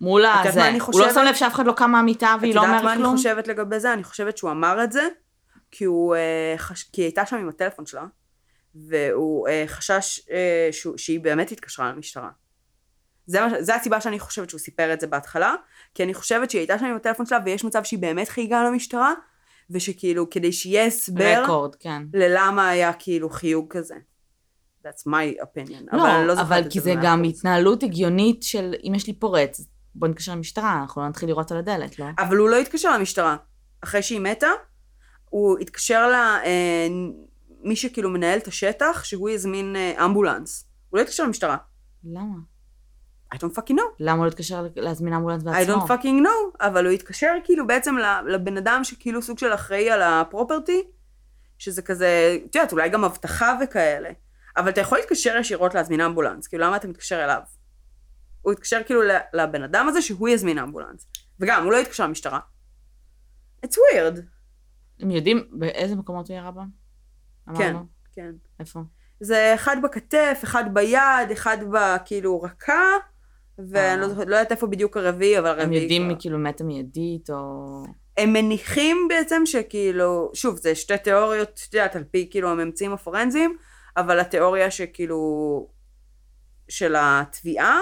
מול 0.00 0.24
הזה, 0.24 0.70
הוא 0.86 1.00
לא? 1.00 1.12
שם 1.14 1.20
לב 1.20 1.34
שאף 1.34 1.54
אחד 1.54 1.66
לא 1.66 1.72
קם 1.72 1.90
מהמיטה 1.90 2.36
והיא 2.40 2.54
לא 2.54 2.60
את 2.60 2.64
יודעת 2.64 2.80
אומרת 2.80 2.84
מה 2.84 2.92
אני 2.92 3.02
כלום? 3.02 3.16
חושבת 3.16 3.48
לגבי 3.48 3.80
זה? 3.80 3.92
אני 3.92 4.04
חושבת 4.04 4.36
שהוא 4.36 4.50
אמר 4.50 4.84
את 4.84 4.92
זה, 4.92 5.08
כי 5.70 5.84
הוא, 5.84 6.16
אה, 6.16 6.54
חש... 6.56 6.82
כי 6.82 7.00
היא 7.00 7.06
הייתה 7.06 7.26
שם 7.26 7.36
עם 7.36 7.48
הטלפון 7.48 7.86
שלה, 7.86 8.04
והוא 8.74 9.48
אה, 9.48 9.64
חשש 9.66 10.20
אה, 10.30 10.68
שהוא, 10.72 10.98
שהיא 10.98 11.20
באמת 11.20 11.52
התקשרה 11.52 11.92
למשטרה. 11.92 12.30
זה, 13.26 13.40
זה 13.60 13.74
הסיבה 13.74 14.00
שאני 14.00 14.18
חושבת 14.18 14.50
שהוא 14.50 14.58
סיפר 14.58 14.92
את 14.92 15.00
זה 15.00 15.06
בהתחלה, 15.06 15.54
כי 15.94 16.02
אני 16.02 16.14
חושבת 16.14 16.50
שהיא 16.50 16.60
הייתה 16.60 16.78
שם 16.78 16.84
עם 16.84 16.96
הטלפון 16.96 17.26
שלה 17.26 17.38
ויש 17.44 17.64
מצב 17.64 17.84
שהיא 17.84 17.98
באמת 17.98 18.28
חייגה 18.28 18.64
למשטרה, 18.64 19.12
ושכאילו 19.70 20.30
כדי 20.30 20.52
שיהיה 20.52 20.86
הסבר 20.86 21.42
רקורד, 21.42 21.74
כן. 21.74 22.02
ללמה 22.14 22.68
היה 22.68 22.92
כאילו 22.92 23.30
חיוג 23.30 23.66
כזה. 23.70 23.94
That's 24.84 25.06
my 25.06 25.42
opinion. 25.42 25.96
לא, 25.96 26.02
אבל 26.02 26.10
אני 26.10 26.26
לא 26.26 26.34
זוכרת 26.34 26.48
אבל 26.48 26.60
את 26.60 26.72
כי 26.72 26.80
זה 26.80 26.84
זה 26.84 26.92
במאה 26.92 27.04
גם 27.04 27.24
אחוז. 27.24 27.38
התנהלות 27.38 27.82
הגיונית 27.82 28.42
של 28.42 28.74
אם 28.88 28.94
יש 28.94 29.06
לי 29.06 29.12
פורץ, 29.12 29.60
בוא 29.98 30.08
נתקשר 30.08 30.32
למשטרה, 30.32 30.80
אנחנו 30.82 31.02
לא 31.02 31.08
נתחיל 31.08 31.28
לראות 31.28 31.52
על 31.52 31.58
הדלת, 31.58 31.98
לא? 31.98 32.06
אבל 32.18 32.36
הוא 32.36 32.48
לא 32.48 32.56
התקשר 32.56 32.98
למשטרה. 32.98 33.36
אחרי 33.80 34.02
שהיא 34.02 34.20
מתה, 34.20 34.48
הוא 35.24 35.58
התקשר 35.58 36.08
לה, 36.08 36.38
אה, 36.44 36.86
מי 37.62 37.76
שכאילו 37.76 38.10
מנהל 38.10 38.38
את 38.38 38.46
השטח, 38.46 39.04
שהוא 39.04 39.30
יזמין 39.30 39.76
אה, 39.76 40.04
אמבולנס. 40.04 40.68
הוא 40.90 40.98
לא 40.98 41.02
התקשר 41.02 41.24
למשטרה. 41.24 41.56
למה? 42.04 42.36
I 43.34 43.38
don't 43.38 43.58
fucking 43.58 43.74
know. 43.74 43.94
למה 44.00 44.16
הוא 44.16 44.24
לא 44.24 44.28
התקשר 44.28 44.66
להזמין 44.76 45.12
אמבולנס 45.12 45.42
I 45.42 45.44
בעצמו? 45.44 45.74
don't 45.74 45.88
fucking 45.88 46.22
know. 46.24 46.56
אבל 46.66 46.86
הוא 46.86 46.92
התקשר 46.92 47.32
כאילו 47.44 47.66
בעצם 47.66 47.96
לבן 48.26 48.56
אדם 48.56 48.84
שכאילו 48.84 49.22
סוג 49.22 49.38
של 49.38 49.54
אחראי 49.54 49.90
על 49.90 50.02
הפרופרטי, 50.02 50.82
שזה 51.58 51.82
כזה, 51.82 52.38
את 52.50 52.54
יודעת, 52.54 52.72
אולי 52.72 52.88
גם 52.88 53.04
אבטחה 53.04 53.58
וכאלה. 53.62 54.10
אבל 54.56 54.68
אתה 54.68 54.80
יכול 54.80 54.98
להתקשר 54.98 55.36
ישירות 55.40 55.74
להזמין 55.74 56.00
אמבולנס, 56.00 56.46
כאילו 56.48 56.64
למה 56.64 56.76
אתה 56.76 56.88
מתקשר 56.88 57.24
אליו? 57.24 57.40
הוא 58.46 58.52
התקשר 58.52 58.80
כאילו 58.86 59.00
לבן 59.32 59.62
אדם 59.62 59.88
הזה 59.88 60.02
שהוא 60.02 60.28
יזמין 60.28 60.58
אמבולנס. 60.58 61.06
וגם, 61.40 61.64
הוא 61.64 61.72
לא 61.72 61.80
התקשר 61.80 62.04
למשטרה. 62.04 62.40
It's 63.66 63.74
weird. 63.74 64.20
הם 65.00 65.10
יודעים 65.10 65.48
באיזה 65.52 65.96
מקומות 65.96 66.28
הוא 66.28 66.36
ירה 66.36 66.50
בם? 66.50 66.68
כן, 67.58 67.68
אמרנו? 67.70 67.86
כן. 68.12 68.30
איפה? 68.60 68.80
זה 69.20 69.52
אחד 69.54 69.76
בכתף, 69.82 70.40
אחד 70.44 70.64
ביד, 70.74 71.30
אחד 71.32 71.56
בכאילו 71.72 72.42
רקה, 72.42 72.82
ואני 73.58 74.00
לא 74.00 74.04
אה. 74.04 74.08
זוכרת, 74.08 74.26
לא 74.28 74.36
יודעת 74.36 74.52
איפה 74.52 74.66
בדיוק 74.66 74.96
הרביעי, 74.96 75.38
אבל 75.38 75.48
הם 75.48 75.58
הרביעי 75.58 75.82
יודעים 75.82 76.08
כבר- 76.10 76.20
כאילו 76.20 76.38
מתה 76.38 76.64
מיידית, 76.64 77.30
או... 77.30 77.82
הם 78.16 78.32
מניחים 78.32 78.96
בעצם 79.08 79.42
שכאילו, 79.44 80.30
שוב, 80.34 80.56
זה 80.56 80.74
שתי 80.74 80.98
תיאוריות, 80.98 81.60
את 81.68 81.74
יודעת, 81.74 81.96
על 81.96 82.04
פי 82.04 82.28
כאילו 82.30 82.50
הממצאים 82.50 82.92
הפורנזיים, 82.92 83.56
אבל 83.96 84.20
התיאוריה 84.20 84.70
שכאילו, 84.70 85.68
של 86.68 86.94
התביעה, 86.98 87.80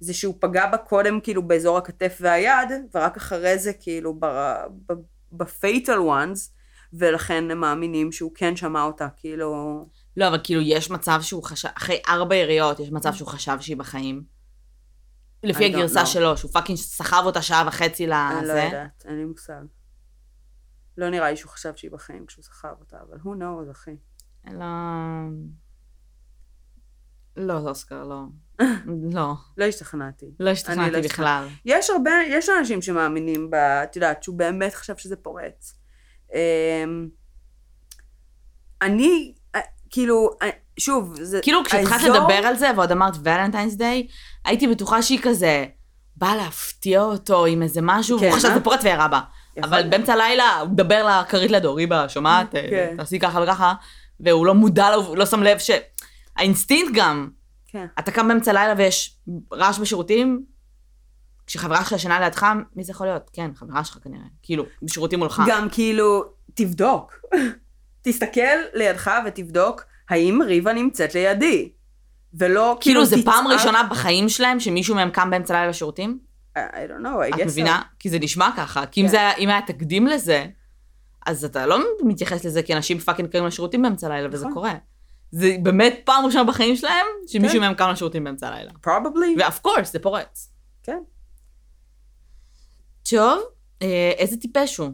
זה 0.00 0.14
שהוא 0.14 0.34
פגע 0.40 0.66
בה 0.66 0.76
קודם 0.76 1.20
כאילו 1.20 1.48
באזור 1.48 1.78
הכתף 1.78 2.18
והיד, 2.20 2.68
ורק 2.94 3.16
אחרי 3.16 3.58
זה 3.58 3.72
כאילו 3.72 4.20
ב 5.32 5.43
fatal 5.43 5.98
ones, 5.98 6.38
ולכן 6.92 7.50
הם 7.50 7.60
מאמינים 7.60 8.12
שהוא 8.12 8.32
כן 8.34 8.56
שמע 8.56 8.82
אותה, 8.82 9.08
כאילו... 9.16 9.86
לא, 10.16 10.28
אבל 10.28 10.38
כאילו 10.44 10.60
יש 10.60 10.90
מצב 10.90 11.18
שהוא 11.22 11.44
חשב, 11.44 11.68
אחרי 11.74 12.00
ארבע 12.08 12.34
יריות, 12.34 12.80
יש 12.80 12.90
מצב 12.90 13.12
שהוא 13.12 13.28
חשב 13.28 13.56
שהיא 13.60 13.76
בחיים. 13.76 14.24
לפי 15.42 15.64
הגרסה 15.64 16.02
know. 16.02 16.06
שלו, 16.06 16.36
שהוא 16.36 16.50
fucking 16.52 16.78
סחב 16.78 17.22
אותה 17.26 17.42
שעה 17.42 17.64
וחצי 17.66 18.06
לזה. 18.06 18.38
אני 18.38 18.48
לא 18.48 18.52
יודעת, 18.52 19.04
אין 19.08 19.16
לי 19.16 19.24
מושג. 19.24 19.62
לא 20.98 21.10
נראה 21.10 21.30
לי 21.30 21.36
שהוא 21.36 21.50
חשב 21.50 21.72
שהיא 21.76 21.90
בחיים 21.90 22.26
כשהוא 22.26 22.44
סחב 22.44 22.74
אותה, 22.80 22.96
אבל 23.08 23.16
who 23.18 23.38
knows, 23.38 23.70
אחי. 23.70 23.96
לא... 24.44 24.64
לא, 27.38 27.58
אוסקר, 27.58 28.04
לא. 28.04 28.22
לא. 29.16 29.32
לא 29.58 29.64
השתכנעתי. 29.64 30.26
לא 30.40 30.50
השתכנעתי 30.50 30.90
לא 30.90 31.00
בכלל. 31.00 31.46
יש 31.64 31.90
הרבה, 31.90 32.10
יש 32.28 32.48
אנשים 32.58 32.82
שמאמינים 32.82 33.50
ב... 33.50 33.54
את 33.54 33.96
יודעת, 33.96 34.22
שהוא 34.22 34.36
באמת 34.38 34.74
חשב 34.74 34.96
שזה 34.96 35.16
פורץ. 35.16 35.78
אמ, 36.34 37.08
אני, 38.82 39.32
אה, 39.54 39.60
כאילו, 39.90 40.30
אה, 40.42 40.48
שוב, 40.78 41.14
זה... 41.22 41.40
כאילו, 41.42 41.64
כשהתחלת 41.64 42.00
האזור- 42.00 42.16
לדבר 42.16 42.46
על 42.46 42.56
זה, 42.56 42.70
ועוד 42.76 42.92
אמרת 42.92 43.14
Valentine's 43.22 43.74
Day, 43.74 44.06
הייתי 44.44 44.66
בטוחה 44.66 45.02
שהיא 45.02 45.18
כזה 45.22 45.66
באה 46.16 46.36
להפתיע 46.36 47.02
אותו 47.02 47.46
עם 47.46 47.62
איזה 47.62 47.80
משהו, 47.82 48.20
והוא 48.20 48.30
כן, 48.30 48.36
חשב 48.36 48.48
אה? 48.48 48.52
שזה 48.52 48.64
פורץ 48.64 48.84
וירה 48.84 49.08
בה. 49.08 49.20
אבל 49.62 49.76
להיות. 49.76 49.90
באמצע 49.90 50.12
הלילה 50.12 50.60
הוא 50.60 50.68
מדבר 50.68 51.20
לכרית 51.22 51.50
לידו, 51.50 51.74
ריבה, 51.74 52.08
שומעת? 52.08 52.50
כן. 52.52 52.94
תעשי 52.96 53.18
ככה 53.18 53.40
וככה, 53.42 53.74
והוא 54.20 54.46
לא 54.46 54.54
מודע, 54.54 54.86
הוא 54.94 55.16
לא 55.16 55.26
שם 55.26 55.42
לב 55.42 55.58
ש... 55.58 55.70
האינסטינקט 56.38 56.92
גם, 56.94 57.28
כן. 57.68 57.86
אתה 57.98 58.10
קם 58.10 58.28
באמצע 58.28 58.50
הלילה 58.50 58.74
ויש 58.78 59.16
רעש 59.52 59.78
בשירותים, 59.78 60.44
כשחברה 61.46 61.78
שלך 61.80 61.92
ישנה 61.92 62.20
לידך, 62.20 62.46
מי 62.76 62.84
זה 62.84 62.92
יכול 62.92 63.06
להיות? 63.06 63.30
כן, 63.32 63.50
חברה 63.54 63.84
שלך 63.84 63.98
כנראה. 64.04 64.24
כאילו, 64.42 64.64
בשירותים 64.82 65.18
מולך. 65.18 65.42
גם 65.46 65.68
כאילו, 65.72 66.24
תבדוק. 66.54 67.12
תסתכל 68.02 68.40
לידך 68.74 69.10
ותבדוק 69.26 69.82
האם 70.10 70.40
ריבה 70.46 70.72
נמצאת 70.72 71.14
לידי. 71.14 71.72
ולא 72.34 72.78
כאילו, 72.80 73.04
זה 73.04 73.16
פעם 73.24 73.44
תצעק- 73.44 73.52
ראשונה 73.52 73.82
בחיים 73.90 74.28
שלהם 74.28 74.60
שמישהו 74.60 74.94
מהם 74.94 75.10
קם 75.10 75.30
באמצע 75.30 75.54
הלילה 75.54 75.70
לשירותים? 75.70 76.18
I 76.58 76.60
don't 76.60 77.04
know, 77.04 77.32
I 77.32 77.36
guess 77.36 77.36
את 77.36 77.40
so. 77.40 77.44
מבינה? 77.46 77.82
כי 77.98 78.10
זה 78.10 78.18
נשמע 78.18 78.50
ככה. 78.56 78.86
כי 78.86 79.00
אם 79.00 79.06
כן. 79.06 79.10
זה 79.10 79.16
היה- 79.16 79.34
אם 79.36 79.48
היה 79.48 79.60
תקדים 79.66 80.06
לזה, 80.06 80.46
אז 81.26 81.44
אתה 81.44 81.66
לא 81.66 81.78
מתייחס 82.04 82.44
לזה 82.44 82.62
כי 82.62 82.74
אנשים 82.74 82.98
fucking 82.98 83.28
קמים 83.28 83.46
לשירותים 83.46 83.82
באמצע 83.82 84.06
הלילה, 84.06 84.28
וזה 84.32 84.44
נכון. 84.44 84.54
קורה. 84.54 84.74
זה 85.30 85.56
באמת 85.62 86.00
פעם 86.04 86.26
ראשונה 86.26 86.44
בחיים 86.44 86.76
שלהם, 86.76 87.06
שמישהו 87.26 87.58
כן. 87.58 87.64
מהם 87.64 87.74
קם 87.74 87.90
לשירותים 87.92 88.24
באמצע 88.24 88.48
הלילה. 88.48 88.70
Probably. 88.86 89.38
ו 89.38 89.45
of 89.45 89.58
course, 89.58 89.92
זה 89.92 89.98
פורץ. 89.98 90.52
כן. 90.82 90.98
טוב, 93.10 93.40
אה, 93.82 94.12
איזה 94.16 94.36
טיפש 94.36 94.76
הוא. 94.76 94.90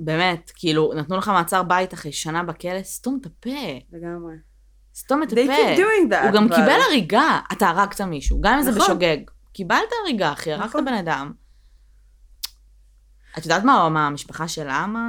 באמת, 0.00 0.50
כאילו, 0.54 0.92
נתנו 0.96 1.16
לך 1.16 1.28
מעצר 1.28 1.62
בית 1.62 1.94
אחרי 1.94 2.12
שנה 2.12 2.42
בכלא, 2.42 2.82
סתום 2.82 3.18
את 3.20 3.26
הפה. 3.26 3.50
לגמרי. 3.92 4.34
סתום 4.94 5.22
את 5.22 5.28
They 5.32 5.40
הפה. 5.40 5.52
keep 5.52 5.78
doing 5.78 6.12
that. 6.12 6.24
הוא 6.24 6.30
גם 6.32 6.48
קיבל 6.48 6.80
הריגה. 6.88 7.40
אתה 7.52 7.68
הרגת 7.68 8.00
מישהו, 8.00 8.40
גם 8.40 8.54
אם 8.54 8.62
זה 8.62 8.70
נכון. 8.70 8.82
בשוגג. 8.82 9.18
קיבלת 9.52 9.88
הריגה, 10.02 10.32
אחי, 10.32 10.52
הרגת 10.52 10.64
נכון. 10.64 10.84
בן 10.84 10.94
אדם. 10.94 11.32
את 13.38 13.44
יודעת 13.44 13.64
מה, 13.64 13.88
מה 13.88 14.06
המשפחה 14.06 14.48
שלה, 14.48 14.86
מה... 14.86 15.00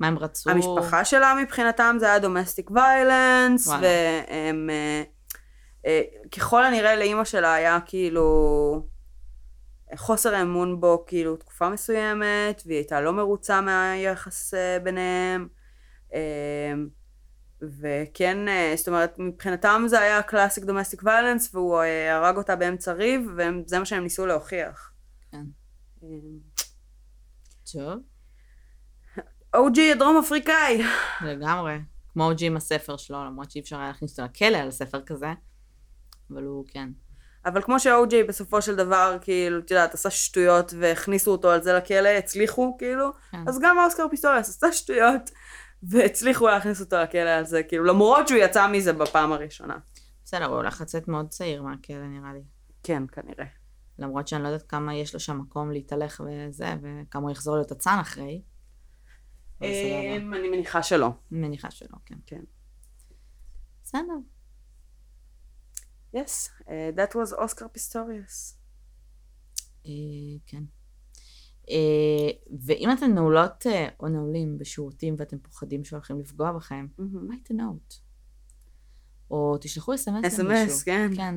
מה 0.00 0.06
הם 0.06 0.18
רצו? 0.18 0.50
המשפחה 0.50 1.04
שלה 1.04 1.34
מבחינתם 1.42 1.96
זה 2.00 2.06
היה 2.06 2.18
דומסטיק 2.18 2.70
ויילנס. 2.70 3.68
והם... 3.68 4.70
אה, 4.70 5.02
אה, 5.86 6.02
ככל 6.36 6.64
הנראה 6.64 6.96
לאימא 6.96 7.24
שלה 7.24 7.54
היה 7.54 7.78
כאילו 7.86 8.88
חוסר 9.96 10.42
אמון 10.42 10.80
בו 10.80 11.04
כאילו 11.06 11.36
תקופה 11.36 11.68
מסוימת, 11.68 12.62
והיא 12.66 12.78
הייתה 12.78 13.00
לא 13.00 13.12
מרוצה 13.12 13.60
מהיחס 13.60 14.54
אה, 14.54 14.78
ביניהם. 14.78 15.48
אה, 16.14 16.72
וכן, 17.62 18.38
זאת 18.76 18.88
אומרת, 18.88 19.18
מבחינתם 19.18 19.84
זה 19.86 20.00
היה 20.00 20.22
קלאסיק 20.22 20.64
דומסטיק 20.64 21.02
ויילנס, 21.04 21.54
והוא 21.54 21.80
הרג 22.10 22.36
אותה 22.36 22.56
באמצע 22.56 22.92
ריב, 22.92 23.30
וזה 23.36 23.78
מה 23.78 23.84
שהם 23.84 24.02
ניסו 24.02 24.26
להוכיח. 24.26 24.92
כן. 25.30 25.44
טוב, 27.72 27.94
OG 29.56 29.80
הדרום 29.92 30.18
אפריקאי. 30.18 30.82
לגמרי. 31.20 31.78
כמו 32.12 32.24
או-ג'יי 32.24 32.46
עם 32.46 32.56
הספר 32.56 32.96
שלו, 32.96 33.24
למרות 33.24 33.50
שאי 33.50 33.60
אפשר 33.60 33.76
היה 33.78 33.88
להכניס 33.88 34.20
אותו 34.20 34.32
לכלא 34.32 34.56
על 34.56 34.70
ספר 34.70 35.00
כזה. 35.00 35.32
אבל 36.30 36.42
הוא 36.42 36.64
כן. 36.68 36.88
אבל 37.46 37.62
כמו 37.62 37.80
שאו-ג'יי 37.80 38.24
בסופו 38.24 38.62
של 38.62 38.76
דבר, 38.76 39.16
כאילו, 39.20 39.58
את 39.58 39.70
יודעת, 39.70 39.94
עשה 39.94 40.10
שטויות 40.10 40.74
והכניסו 40.78 41.32
אותו 41.32 41.50
על 41.50 41.62
זה 41.62 41.72
לכלא, 41.72 42.08
הצליחו, 42.08 42.76
כאילו, 42.78 43.10
כן. 43.30 43.44
אז 43.48 43.58
גם 43.62 43.78
אוסקר 43.78 44.08
פיסטוריאס 44.10 44.48
עשה 44.48 44.72
שטויות, 44.72 45.30
והצליחו 45.82 46.46
להכניס 46.46 46.80
אותו 46.80 46.96
לכלא 46.96 47.30
על 47.30 47.44
זה, 47.44 47.62
כאילו, 47.62 47.84
למרות 47.84 48.28
שהוא 48.28 48.38
יצא 48.38 48.68
מזה 48.68 48.92
בפעם 48.92 49.32
הראשונה. 49.32 49.76
בסדר, 50.24 50.44
הוא 50.44 50.56
הולך 50.56 50.80
לצאת 50.80 51.08
מאוד 51.08 51.28
צעיר 51.28 51.62
מהכלא, 51.62 52.06
נראה 52.06 52.32
לי. 52.32 52.42
כן, 52.82 53.02
כנראה. 53.12 53.46
למרות 53.98 54.28
שאני 54.28 54.42
לא 54.42 54.48
יודעת 54.48 54.68
כמה 54.68 54.94
יש 54.94 55.14
לו 55.14 55.20
שם 55.20 55.38
מקום 55.38 55.70
להתהלך 55.70 56.20
וזה, 56.20 56.74
וכמה 56.82 57.22
הוא 57.22 57.30
יחזור 57.30 57.56
להיות 57.56 57.72
אצן 57.72 57.98
אחרי. 58.00 58.42
אמ, 59.62 60.34
אני 60.34 60.48
מניחה 60.48 60.82
שלא. 60.82 61.08
מניחה 61.30 61.70
שלא, 61.70 61.96
כן. 62.06 62.18
כן. 62.26 62.42
בסדר. 63.82 64.18
Yes, 66.14 66.50
uh, 66.60 66.68
that 66.96 67.12
was 67.14 67.34
אוסקר 67.38 67.68
פיסטוריאס. 67.68 68.58
אה, 69.86 69.90
כן. 70.46 70.62
אה, 71.70 72.30
ואם 72.60 72.88
אתן 72.98 73.14
נעולות 73.14 73.66
אה, 73.66 73.88
או 74.00 74.08
נעולים 74.08 74.58
בשירותים 74.58 75.14
ואתם 75.18 75.38
פוחדים 75.38 75.84
שהולכים 75.84 76.20
לפגוע 76.20 76.52
בכם, 76.52 76.86
write 76.98 77.52
a 77.52 77.54
note. 77.54 77.94
או 79.30 79.56
תשלחו 79.60 79.94
אס.אם.אס 79.94 80.38
למישהו. 80.38 80.78
כן. 80.84 81.10
כן. 81.16 81.34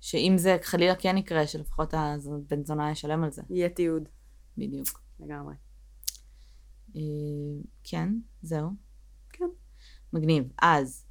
שאם 0.00 0.34
זה 0.38 0.56
חלילה 0.62 0.94
כן 0.96 1.16
יקרה, 1.16 1.46
שלפחות 1.46 1.94
הבן 1.94 2.64
זונה 2.64 2.90
ישלם 2.90 3.24
על 3.24 3.30
זה. 3.30 3.42
יהיה 3.50 3.68
תיעוד, 3.68 4.08
בדיוק. 4.58 5.00
לגמרי. 5.20 5.54
אה, 6.96 7.00
כן, 7.84 8.08
זהו. 8.42 8.68
כן. 9.32 9.48
מגניב. 10.12 10.44
אז, 10.62 11.04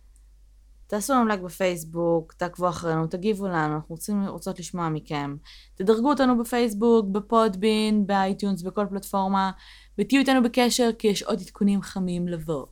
תעשו 0.87 1.13
לנו 1.13 1.25
לייק 1.25 1.41
בפייסבוק, 1.41 2.33
תעקבו 2.33 2.69
אחרינו, 2.69 3.07
תגיבו 3.07 3.47
לנו, 3.47 3.75
אנחנו 3.75 3.95
רוצים, 3.95 4.25
רוצות 4.27 4.59
לשמוע 4.59 4.89
מכם. 4.89 5.35
תדרגו 5.75 6.09
אותנו 6.09 6.37
בפייסבוק, 6.39 7.05
ב 7.05 7.17
Podbean, 7.17 8.07
ב 8.07 8.14
iTunes, 8.14 8.61
בכל 8.61 8.85
פלטפורמה, 8.89 9.51
ותהיו 9.97 10.19
איתנו 10.19 10.43
בקשר, 10.43 10.89
כי 10.99 11.07
יש 11.07 11.23
עוד 11.23 11.41
עדכונים 11.41 11.81
חמים 11.81 12.27
לבוא. 12.27 12.65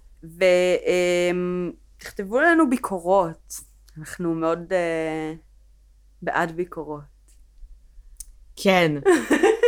ותכתבו 1.97 2.39
לנו 2.39 2.69
ביקורות. 2.69 3.53
אנחנו 3.97 4.35
מאוד 4.35 4.73
אה, 4.73 5.33
בעד 6.21 6.51
ביקורות. 6.51 7.01
כן. 8.55 8.91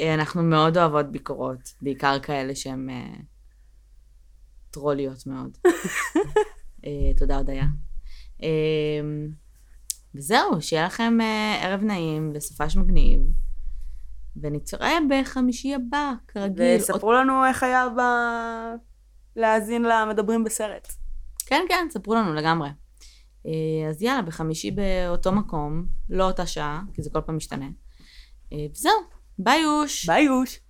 אה, 0.00 0.14
אנחנו 0.14 0.42
מאוד 0.42 0.78
אוהבות 0.78 1.12
ביקורות, 1.12 1.74
בעיקר 1.80 2.18
כאלה 2.18 2.54
שהן 2.54 2.90
אה, 2.90 3.14
טרוליות 4.70 5.26
מאוד. 5.26 5.58
אה, 6.86 7.14
תודה, 7.18 7.36
הודיה. 7.36 7.64
אה, 8.42 8.48
וזהו, 10.14 10.62
שיהיה 10.62 10.86
לכם 10.86 11.18
אה, 11.20 11.58
ערב 11.62 11.82
נעים 11.82 12.32
וסופש 12.34 12.76
מגניב, 12.76 13.20
ונתראה 14.36 14.98
בחמישי 15.10 15.74
הבא, 15.74 16.12
כרגיל. 16.28 16.76
וספרו 16.78 17.12
לנו 17.12 17.46
איך 17.46 17.62
היה 17.62 17.88
ב... 17.88 18.00
להאזין 19.36 19.82
למדברים 19.82 20.44
בסרט. 20.44 20.88
כן, 21.46 21.64
כן, 21.68 21.86
ספרו 21.90 22.14
לנו 22.14 22.34
לגמרי. 22.34 22.68
אה, 23.46 23.88
אז 23.90 24.02
יאללה, 24.02 24.22
בחמישי 24.22 24.70
באותו 24.70 25.32
מקום, 25.32 25.86
לא 26.10 26.26
אותה 26.26 26.46
שעה, 26.46 26.82
כי 26.94 27.02
זה 27.02 27.10
כל 27.10 27.20
פעם 27.20 27.36
משתנה. 27.36 27.68
אה, 28.52 28.66
וזהו, 28.72 28.92
Bye, 29.38 29.62
Joes. 29.62 30.04
Bye, 30.06 30.24
Joes. 30.26 30.60